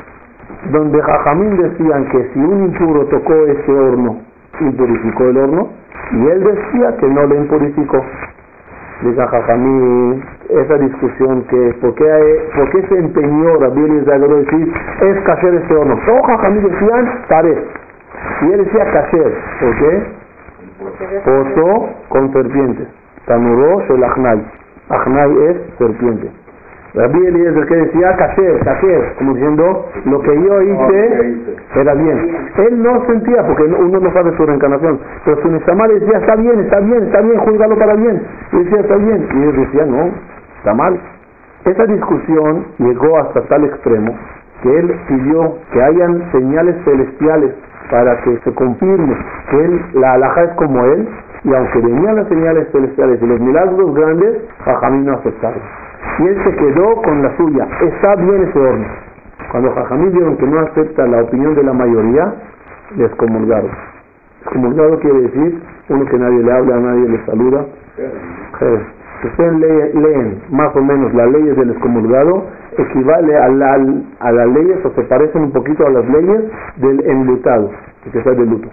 donde 0.70 1.02
Jajamín 1.02 1.56
decían 1.58 2.06
que 2.06 2.30
si 2.32 2.38
un 2.38 2.64
impuro 2.64 3.04
tocó 3.06 3.34
ese 3.46 3.72
horno, 3.72 4.16
impurificó 4.60 5.24
el 5.24 5.36
horno, 5.36 5.68
y 6.12 6.26
él 6.26 6.42
decía 6.42 6.96
que 6.98 7.06
no 7.08 7.26
le 7.26 7.36
impurificó. 7.36 8.02
Dice 9.02 9.26
Jajamín, 9.26 10.22
esa 10.48 10.78
discusión 10.78 11.42
que 11.48 11.74
¿por 11.80 11.94
qué, 11.96 12.50
por 12.54 12.70
qué 12.70 12.86
se 12.88 12.98
empeñó 12.98 13.56
Rabbi 13.58 13.84
Eliezer 13.84 14.20
decir 14.20 14.72
es 15.00 15.20
cacher 15.24 15.54
ese 15.54 15.74
horno? 15.74 15.98
Todos 16.06 16.26
Jajamín 16.26 16.62
decían 16.62 17.24
taref, 17.28 17.58
y 18.42 18.52
él 18.52 18.64
decía 18.64 18.90
cacher, 18.92 19.32
¿por 19.60 19.76
qué? 19.76 20.02
Pozo 21.24 21.88
con 22.08 22.32
serpientes. 22.32 22.88
Tanuró 23.26 23.80
Shelachnai. 23.82 24.61
Ajnai 24.88 25.36
es 25.48 25.56
serpiente. 25.78 26.30
Rabbi 26.94 27.26
Eliezer 27.26 27.66
que 27.66 27.74
decía 27.74 28.16
caché, 28.16 28.58
caché, 28.64 29.14
como 29.16 29.32
diciendo 29.32 29.86
lo 30.04 30.20
que 30.20 30.42
yo 30.42 30.62
hice 30.62 31.36
era 31.74 31.94
bien. 31.94 32.36
Él 32.58 32.82
no 32.82 33.06
sentía, 33.06 33.46
porque 33.46 33.62
uno 33.62 33.98
no 33.98 34.12
sabe 34.12 34.36
su 34.36 34.44
reencarnación, 34.44 35.00
pero 35.24 35.40
su 35.40 35.48
Neshamá 35.48 35.88
decía 35.88 36.18
está 36.18 36.36
bien, 36.36 36.60
está 36.60 36.80
bien, 36.80 37.04
está 37.04 37.22
bien, 37.22 37.38
juzgalo 37.38 37.78
para 37.78 37.94
bien. 37.94 38.22
Y 38.52 38.56
decía 38.58 38.80
está 38.80 38.96
bien, 38.96 39.26
y 39.32 39.42
él 39.42 39.56
decía 39.56 39.86
no, 39.86 40.10
está 40.58 40.74
mal. 40.74 41.00
Esa 41.64 41.86
discusión 41.86 42.66
llegó 42.78 43.18
hasta 43.18 43.40
tal 43.42 43.64
extremo 43.64 44.14
que 44.62 44.78
él 44.78 44.94
pidió 45.08 45.56
que 45.72 45.82
hayan 45.82 46.30
señales 46.30 46.76
celestiales 46.84 47.54
para 47.92 48.16
que 48.22 48.38
se 48.38 48.54
confirme 48.54 49.14
que 49.50 49.64
él, 49.64 49.84
la 49.92 50.14
alhaja 50.14 50.44
es 50.44 50.50
como 50.54 50.82
él, 50.82 51.06
y 51.44 51.54
aunque 51.54 51.78
venían 51.78 52.16
las 52.16 52.26
señales 52.26 52.66
celestiales 52.72 53.20
y 53.20 53.26
los 53.26 53.38
milagros 53.38 53.94
grandes, 53.94 54.38
Jajamín 54.64 55.04
no 55.04 55.12
aceptaron. 55.12 55.60
Y 56.20 56.26
él 56.26 56.40
se 56.42 56.56
quedó 56.56 57.02
con 57.02 57.22
la 57.22 57.36
suya. 57.36 57.68
Está 57.82 58.16
bien 58.16 58.48
ese 58.48 58.58
horno. 58.58 58.86
Cuando 59.50 59.72
Jajamín 59.72 60.10
vieron 60.10 60.38
que 60.38 60.46
no 60.46 60.60
acepta 60.60 61.06
la 61.06 61.20
opinión 61.20 61.54
de 61.54 61.64
la 61.64 61.74
mayoría, 61.74 62.32
les 62.96 63.10
comulgaron. 63.16 63.70
Excomulgado 64.40 64.98
quiere 65.00 65.20
decir 65.20 65.62
uno 65.90 66.04
que 66.06 66.18
nadie 66.18 66.42
le 66.42 66.52
habla, 66.52 66.76
nadie 66.78 67.08
le 67.10 67.26
saluda. 67.26 67.66
Si 69.20 69.28
ustedes 69.28 69.94
leen, 69.94 70.42
más 70.50 70.74
o 70.74 70.80
menos 70.80 71.12
las 71.12 71.30
leyes 71.30 71.56
del 71.56 71.72
excomulgado, 71.72 72.46
equivale 72.78 73.36
a, 73.36 73.48
la, 73.48 73.78
a 74.20 74.32
las 74.32 74.48
leyes 74.48 74.84
o 74.84 74.90
se 74.90 75.02
parecen 75.02 75.42
un 75.42 75.52
poquito 75.52 75.86
a 75.86 75.90
las 75.90 76.08
leyes 76.08 76.42
del 76.76 77.00
enlutado, 77.06 77.70
que 78.10 78.18
está 78.18 78.30
de 78.32 78.46
luto. 78.46 78.68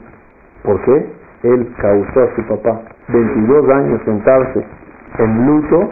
¿Por 0.64 0.82
qué? 0.82 1.20
él 1.44 1.68
causó 1.82 2.22
a 2.22 2.36
su 2.36 2.44
papá 2.48 2.82
22 3.08 3.70
años 3.70 4.02
sentarse 4.04 4.66
en 5.18 5.46
luto, 5.48 5.90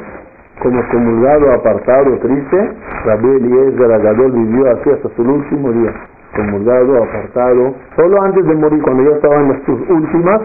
como 0.61 0.81
comulgado, 0.89 1.51
apartado, 1.53 2.17
triste, 2.19 2.71
Rabbi 3.05 3.27
Eliezer 3.27 3.91
Agadol 3.91 4.31
vivió 4.31 4.71
así 4.71 4.89
hasta 4.89 5.09
su 5.15 5.21
último 5.21 5.71
día, 5.71 5.93
comulgado, 6.35 7.03
apartado, 7.03 7.73
solo 7.95 8.21
antes 8.21 8.45
de 8.45 8.55
morir, 8.55 8.81
cuando 8.81 9.03
ya 9.03 9.15
estaba 9.15 9.39
en 9.41 9.65
sus 9.65 9.89
últimas, 9.89 10.41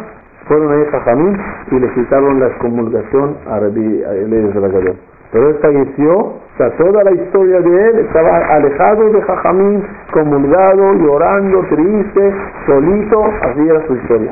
fueron 0.47 0.73
a 0.73 0.91
Jajamín 0.91 1.39
y 1.71 1.79
le 1.79 1.89
quitaron 1.93 2.41
la 2.41 2.47
excomulgación 2.49 3.37
a 3.49 3.61
Rabbi 3.61 4.03
Eliezer 4.03 4.65
Agadol. 4.65 4.97
Pero 5.33 5.49
él 5.49 5.59
falleció, 5.62 6.43
sea, 6.59 6.70
toda 6.76 7.05
la 7.05 7.12
historia 7.12 7.61
de 7.61 7.89
él 7.89 7.99
estaba 8.01 8.37
alejado 8.55 9.11
de 9.11 9.22
Jajamín, 9.22 9.83
comulgado, 10.12 10.95
llorando, 10.95 11.61
triste, 11.70 12.35
solito, 12.66 13.24
así 13.43 13.68
era 13.68 13.87
su 13.87 13.95
historia. 13.95 14.30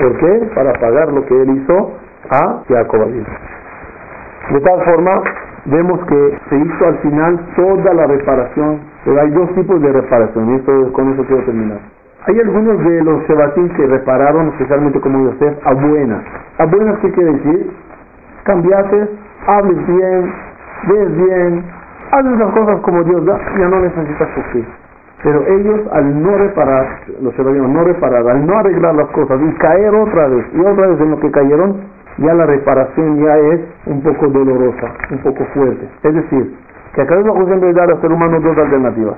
¿Por 0.00 0.16
qué? 0.18 0.48
Para 0.54 0.72
pagar 0.74 1.12
lo 1.12 1.24
que 1.26 1.42
él 1.42 1.50
hizo 1.50 1.92
a 2.30 2.62
Jacob 2.68 3.08
De 4.50 4.60
tal 4.60 4.84
forma, 4.84 5.22
vemos 5.66 6.00
que 6.06 6.38
se 6.48 6.56
hizo 6.56 6.86
al 6.86 6.98
final 6.98 7.40
toda 7.56 7.94
la 7.94 8.06
reparación, 8.06 8.80
pero 9.04 9.20
hay 9.20 9.30
dos 9.30 9.52
tipos 9.54 9.80
de 9.80 9.92
reparación, 9.92 10.50
y 10.50 10.54
esto, 10.56 10.92
con 10.92 11.12
eso 11.12 11.24
quiero 11.24 11.44
terminar. 11.44 11.78
Hay 12.28 12.40
algunos 12.40 12.84
de 12.84 13.04
los 13.04 13.22
Shebatim 13.28 13.68
que 13.70 13.86
repararon, 13.86 14.48
especialmente 14.48 15.00
como 15.00 15.30
Yosef, 15.30 15.54
a 15.64 15.74
buenas. 15.74 16.24
¿A 16.58 16.66
buenas 16.66 16.98
qué 16.98 17.12
quiere 17.12 17.32
decir? 17.34 17.70
Cambiaste, 18.44 19.08
hables 19.46 19.86
bien, 19.86 20.32
ves 20.88 21.16
bien, 21.16 21.64
haces 22.12 22.38
las 22.38 22.52
cosas 22.52 22.80
como 22.80 23.02
Dios 23.04 23.24
da, 23.24 23.38
ya 23.58 23.68
no 23.68 23.80
necesitas 23.80 24.28
sufrir. 24.34 24.66
Pero 25.22 25.46
ellos 25.46 25.80
al 25.92 26.22
no 26.22 26.36
reparar, 26.36 26.86
los 27.20 27.34
ciudadanos 27.34 27.70
no 27.70 27.84
reparar, 27.84 28.28
al 28.28 28.46
no 28.46 28.58
arreglar 28.58 28.94
las 28.94 29.08
cosas 29.08 29.40
y 29.42 29.52
caer 29.54 29.94
otra 29.94 30.28
vez 30.28 30.46
y 30.54 30.60
otra 30.60 30.86
vez 30.88 31.00
en 31.00 31.10
lo 31.10 31.20
que 31.20 31.30
cayeron, 31.30 31.76
ya 32.18 32.34
la 32.34 32.46
reparación 32.46 33.18
ya 33.22 33.36
es 33.36 33.60
un 33.86 34.02
poco 34.02 34.28
dolorosa, 34.28 34.92
un 35.10 35.18
poco 35.18 35.44
fuerte. 35.54 35.88
Es 36.02 36.14
decir, 36.14 36.54
que 36.94 37.02
acá 37.02 37.18
es 37.18 37.24
siempre 37.46 37.72
dar 37.72 37.90
al 37.90 38.00
ser 38.00 38.12
humano 38.12 38.40
dos 38.40 38.56
alternativas. 38.56 39.16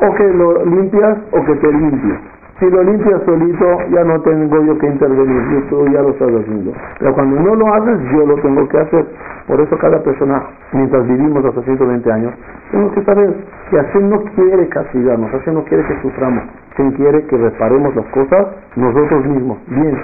O 0.00 0.14
que 0.14 0.24
lo 0.24 0.64
limpias 0.64 1.18
o 1.32 1.44
que 1.44 1.54
te 1.54 1.72
limpies. 1.72 2.18
Si 2.58 2.70
lo 2.70 2.84
limpias 2.84 3.20
solito, 3.24 3.66
ya 3.90 4.04
no 4.04 4.20
tengo 4.22 4.64
yo 4.64 4.78
que 4.78 4.86
intervenir, 4.86 5.68
tú 5.68 5.88
ya 5.88 6.02
lo 6.02 6.10
estás 6.10 6.28
haciendo. 6.28 6.72
Pero 7.00 7.12
cuando 7.14 7.40
no 7.40 7.54
lo 7.56 7.74
haces, 7.74 7.98
yo 8.12 8.26
lo 8.26 8.36
tengo 8.36 8.68
que 8.68 8.78
hacer. 8.78 9.06
Por 9.48 9.60
eso 9.60 9.76
cada 9.78 10.00
persona, 10.02 10.40
mientras 10.72 11.04
vivimos 11.06 11.44
hasta 11.44 11.62
120 11.62 12.12
años, 12.12 12.32
tenemos 12.70 12.92
que 12.92 13.02
saber 13.02 13.34
que 13.70 13.76
Hashem 13.76 14.08
no 14.08 14.22
quiere 14.36 14.68
castigarnos, 14.68 15.30
Hashem 15.32 15.54
no 15.54 15.64
quiere 15.64 15.84
que 15.84 16.00
suframos, 16.00 16.44
Hashem 16.70 16.92
quiere 16.92 17.26
que 17.26 17.36
reparemos 17.36 17.94
las 17.96 18.06
cosas 18.06 18.46
nosotros 18.76 19.26
mismos, 19.26 19.58
bien. 19.66 19.98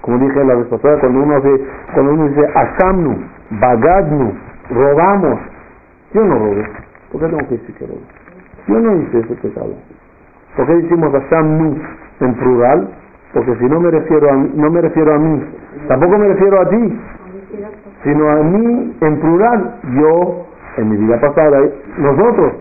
Como 0.00 0.18
dije 0.18 0.42
la 0.42 0.54
vez 0.54 0.66
pasada, 0.68 0.98
cuando 1.00 1.22
uno, 1.22 1.36
hace, 1.36 1.64
cuando 1.92 2.12
uno 2.14 2.28
dice 2.28 2.48
Asamnu, 2.54 3.16
Bagadnu, 3.60 4.32
robamos, 4.70 5.38
yo 6.14 6.24
no 6.24 6.38
robé. 6.38 6.66
¿Por 7.12 7.20
qué 7.20 7.26
tengo 7.26 7.48
que 7.48 7.58
decir 7.58 7.74
que 7.74 7.86
robé? 7.86 8.00
Yo 8.68 8.80
no 8.80 8.96
hice 9.02 9.18
ese 9.18 9.34
pecado. 9.34 9.74
¿Por 10.60 10.66
qué 10.66 10.74
decimos 10.74 11.10
Hashem 11.10 11.74
en 12.20 12.34
plural? 12.34 12.88
Porque 13.32 13.56
si 13.56 13.64
no 13.64 13.80
me 13.80 13.90
refiero 13.92 14.30
a 14.30 14.34
mí, 14.34 14.50
no 14.56 14.70
me 14.70 14.82
refiero 14.82 15.14
a 15.14 15.18
mí, 15.18 15.42
tampoco 15.88 16.18
me 16.18 16.28
refiero 16.28 16.60
a 16.60 16.68
ti, 16.68 17.00
sino 18.04 18.28
a 18.28 18.42
mí 18.42 18.94
en 19.00 19.20
plural, 19.20 19.74
yo, 19.94 20.44
en 20.76 20.90
mi 20.90 20.98
vida 20.98 21.18
pasada, 21.18 21.62
nosotros. 21.96 22.52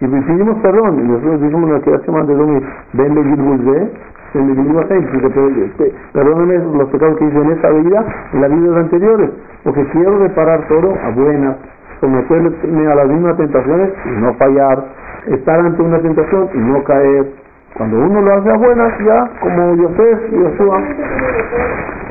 Y 0.00 0.08
pedimos 0.08 0.56
perdón, 0.58 0.98
y 0.98 1.04
nosotros 1.04 1.40
dijimos 1.42 1.70
la 1.70 1.98
semana 2.00 2.24
de 2.24 2.34
Domi, 2.34 2.60
ven 2.94 3.14
de 3.14 3.22
Gilbulze, 3.22 3.90
en 4.34 4.50
el 4.50 5.72
perdóname 6.12 6.58
los 6.58 6.88
pecados 6.88 7.16
que 7.16 7.26
hice 7.26 7.38
en 7.38 7.50
esta 7.52 7.70
vida, 7.70 8.04
en 8.32 8.40
las 8.40 8.50
vidas 8.50 8.76
anteriores, 8.76 9.30
porque 9.62 9.86
quiero 9.92 10.18
reparar 10.18 10.66
todo 10.66 10.94
a 11.00 11.10
buenas, 11.10 11.56
someterme 12.00 12.86
a 12.88 12.94
las 12.96 13.06
mismas 13.06 13.36
tentaciones 13.36 13.90
y 14.04 14.20
no 14.20 14.34
fallar, 14.34 14.84
estar 15.26 15.60
ante 15.60 15.82
una 15.82 16.00
tentación 16.00 16.48
y 16.54 16.58
no 16.58 16.82
caer. 16.84 17.26
Cuando 17.76 17.98
uno 17.98 18.22
lo 18.22 18.34
hace 18.34 18.50
a 18.50 18.56
buenas, 18.56 18.98
ya, 19.04 19.30
como 19.40 19.74
Yosef 19.74 20.32
y 20.32 20.36
Yoshua. 20.36 20.82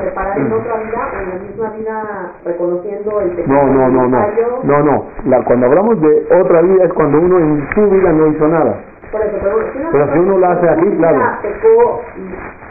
¿Preparar 0.00 0.38
en 0.38 0.52
otra 0.52 0.76
vida 0.76 1.10
o 1.12 1.20
en 1.20 1.28
la 1.28 1.34
misma 1.44 1.70
vida 1.70 2.32
reconociendo 2.44 3.20
el 3.20 3.30
pecado? 3.30 3.66
No, 3.66 3.72
no, 3.72 3.88
no, 3.88 4.08
no. 4.08 4.26
No, 4.62 4.82
no. 4.82 5.04
La, 5.24 5.42
cuando 5.42 5.66
hablamos 5.66 6.00
de 6.00 6.26
otra 6.40 6.62
vida 6.62 6.84
es 6.84 6.92
cuando 6.92 7.18
uno 7.18 7.38
en 7.38 7.68
su 7.74 7.90
vida 7.90 8.12
no 8.12 8.28
hizo 8.28 8.46
nada. 8.46 8.76
Por 9.10 9.22
eso, 9.22 9.36
pero, 9.42 9.72
si 9.72 9.78
uno, 9.78 9.88
pero 9.90 10.12
si 10.12 10.18
uno 10.18 10.38
lo 10.38 10.46
hace 10.46 10.68
aquí, 10.68 10.96
claro. 10.96 11.20
Pecó, 11.42 12.02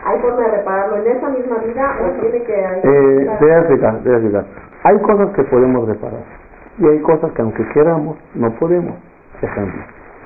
¿Hay 0.05 0.19
forma 0.19 0.41
de 0.41 0.51
repararlo 0.51 0.97
en 0.97 1.17
esa 1.17 1.29
misma 1.29 1.57
vida 1.57 1.95
o 1.99 2.21
tiene 2.21 2.43
que... 2.43 2.53
Eh, 2.53 3.29
déjame 3.41 4.45
Hay 4.83 4.99
cosas 4.99 5.29
que 5.31 5.43
podemos 5.45 5.87
reparar 5.87 6.21
y 6.77 6.87
hay 6.87 6.99
cosas 6.99 7.31
que 7.31 7.41
aunque 7.41 7.67
queramos 7.69 8.17
no 8.35 8.51
podemos. 8.51 8.95
Ejemplo, 9.41 9.81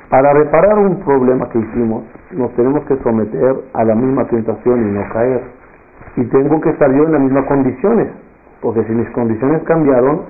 para 0.10 0.34
reparar 0.34 0.78
un 0.80 1.00
problema 1.02 1.48
que 1.50 1.60
hicimos 1.60 2.04
nos 2.32 2.54
tenemos 2.56 2.84
que 2.86 2.96
someter 2.98 3.56
a 3.74 3.84
la 3.84 3.96
misma 3.96 4.26
tentación 4.26 4.88
y 4.88 4.92
no 4.92 5.04
caer. 5.14 5.42
Y 6.16 6.24
tengo 6.26 6.60
que 6.62 6.70
estar 6.70 6.92
yo 6.92 7.04
en 7.04 7.12
las 7.12 7.22
mismas 7.22 7.46
condiciones, 7.46 8.08
porque 8.62 8.84
si 8.84 8.92
mis 8.92 9.10
condiciones 9.12 9.64
cambiaron 9.64 10.22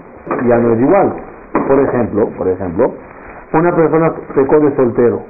ya 0.48 0.58
no 0.58 0.74
es 0.74 0.82
igual. 0.82 1.14
Por 1.68 1.80
ejemplo, 1.80 2.30
por 2.38 2.48
ejemplo, 2.48 2.94
una 3.54 3.76
persona 3.76 4.14
pecó 4.36 4.60
de 4.60 4.76
soltero. 4.76 5.22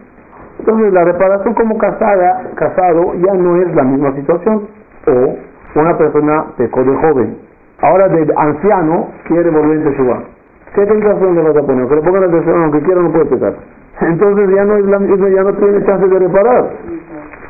Entonces 0.60 0.93
la 0.93 1.06
reparación 1.06 1.54
como 1.54 1.78
casada, 1.78 2.52
casado 2.56 3.14
ya 3.16 3.34
no 3.34 3.56
es 3.56 3.74
la 3.76 3.84
misma 3.84 4.14
situación. 4.14 4.68
O 5.08 5.80
una 5.80 5.97
persona 5.97 6.45
pecó 6.58 6.84
de 6.84 6.95
joven. 6.95 7.38
Ahora 7.82 8.10
de 8.10 8.34
anciano 8.36 9.08
quiere 9.28 9.50
volverse 9.50 9.89
a 9.89 10.24
¿Qué 10.76 10.86
tentación 10.86 11.36
le 11.36 11.41
vas 11.41 11.56
a 11.56 11.62
poner? 11.64 11.88
Que 11.88 11.95
le 11.95 12.02
ponga 12.02 12.20
la 12.20 12.28
atención, 12.28 12.64
aunque 12.64 12.82
quiera 12.82 13.02
no 13.02 13.12
puede 13.12 13.26
pecar. 13.26 13.54
Entonces 14.02 14.50
ya 14.56 14.66
no, 14.66 14.76
es 14.76 14.86
la, 14.86 15.00
ya 15.00 15.43
no 15.43 15.54
tiene 15.54 15.86
chance 15.86 16.08
de 16.08 16.20
reparar. 16.20 16.70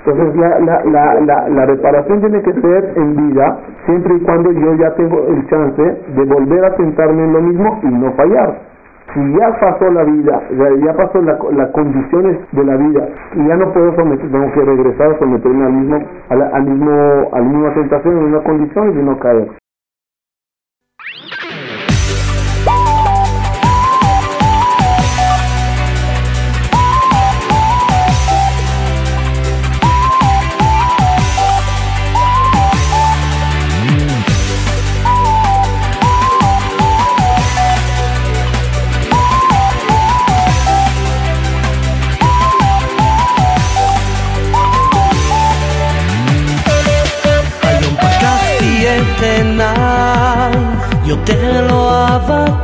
Entonces 0.06 0.36
la, 0.36 0.60
la, 0.60 0.84
la, 0.86 1.22
la, 1.22 1.50
la 1.50 1.66
reparación 1.66 2.22
tiene 2.22 2.42
que 2.42 2.54
ser 2.54 2.94
en 2.96 3.16
vida, 3.16 3.58
siempre 3.86 4.16
y 4.16 4.20
cuando 4.22 4.52
yo 4.52 4.74
ya 4.76 4.94
tengo 4.96 5.28
el 5.28 5.48
chance 5.48 5.84
de 5.84 6.26
volver 6.26 6.66
a 6.66 6.76
sentarme 6.78 7.24
en 7.24 7.34
lo 7.34 7.42
mismo 7.42 7.80
y 7.84 7.88
no 7.88 8.12
fallar. 8.14 8.70
Si 9.14 9.20
ya 9.34 9.60
pasó 9.60 9.90
la 9.92 10.04
vida, 10.04 10.40
ya 10.86 10.94
pasó 10.96 11.20
las 11.22 11.70
condiciones 11.72 12.38
de 12.52 12.64
la 12.64 12.76
vida 12.76 13.10
y 13.34 13.48
ya 13.48 13.56
no 13.56 13.74
puedo 13.74 13.96
someter, 13.96 14.30
tengo 14.30 14.52
que 14.52 14.62
regresar 14.62 15.12
a 15.12 15.18
someterme 15.18 15.66
al 15.66 15.74
mismo, 15.74 16.00
al, 16.30 16.64
mismo, 16.64 17.30
a 17.32 17.40
la 17.40 17.46
misma 17.46 17.74
tentación, 17.74 18.18
en 18.18 18.24
una 18.26 18.44
condición 18.44 19.00
y 19.00 19.04
no 19.04 19.18
caer. 19.18 19.48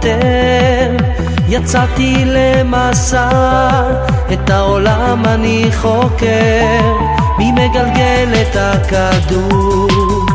אוותר 0.05 1.05
יצאתי 1.47 2.23
למסע, 2.25 3.29
את 4.33 4.49
העולם 4.49 5.25
אני 5.25 5.69
חוקר, 5.81 6.93
מי 7.37 7.51
מגלגל 7.51 8.33
את 8.41 8.55
הכדור? 8.55 10.25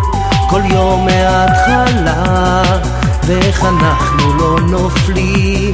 כל 0.51 0.61
יום 0.71 1.07
מההתחלה, 1.07 2.63
ואיך 3.25 3.65
אנחנו 3.65 4.35
לא 4.35 4.61
נופלים 4.61 5.73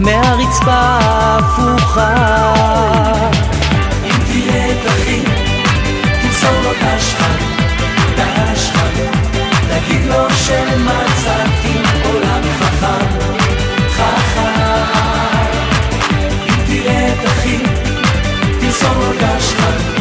מהרצפה 0.00 0.72
ההפוכה. 0.72 2.14
אם 4.04 4.10
תראה 4.26 4.70
את 4.70 4.76
תמסור 6.22 6.60
לו 6.64 6.70
דשחק, 6.70 7.42
דשחק, 8.16 8.92
תגיד 9.68 10.06
לו 10.06 10.30
שמצאתי 10.30 11.82
חכם, 13.88 14.42
אם 16.48 16.64
תראה 16.66 17.12
את 17.12 17.26
אחי, 17.26 17.58
תרסום 18.60 18.98
לו 18.98 19.12
גשחם 19.20 19.91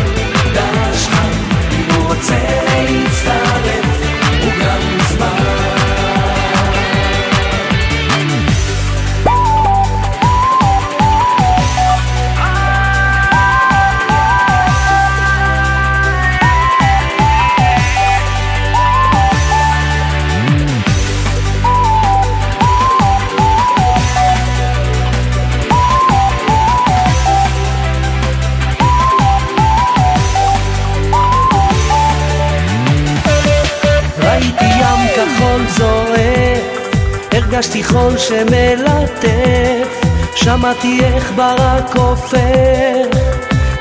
חול 38.41 38.49
שמלטף, 38.49 40.01
שמעתי 40.35 40.99
איך 41.03 41.31
ברק 41.35 41.95
הופך 41.95 43.17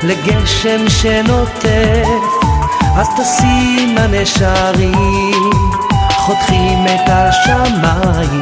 לגשם 0.03 0.89
שנוטף, 0.89 2.07
אז 2.95 3.07
תשים 3.17 3.97
הנשרים, 3.97 5.49
חותכים 6.11 6.85
את 6.85 7.09
השמיים, 7.09 8.41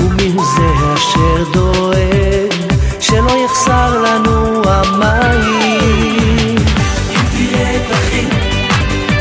ומיהו 0.00 0.44
זה 0.44 0.94
אשר 0.94 1.44
דואג, 1.52 2.54
שלא 3.00 3.44
יחסר 3.44 4.02
לנו 4.02 4.62
המים. 4.66 6.56
אם 7.10 7.22
תראה 7.32 7.76
את 7.76 7.82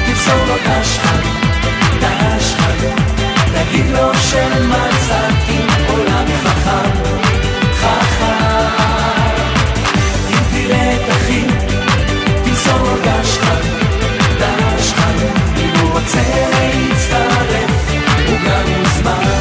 תמסור 0.06 0.46
לו 0.48 0.56
השחק, 0.66 1.24
תגיד 3.54 3.90
לו 3.92 4.14
שמה 4.14 4.90
רוצה 16.00 16.50
להצטרף, 16.50 17.92
הוא 18.28 18.38
גם 18.46 18.64
מוזמן. 18.78 19.39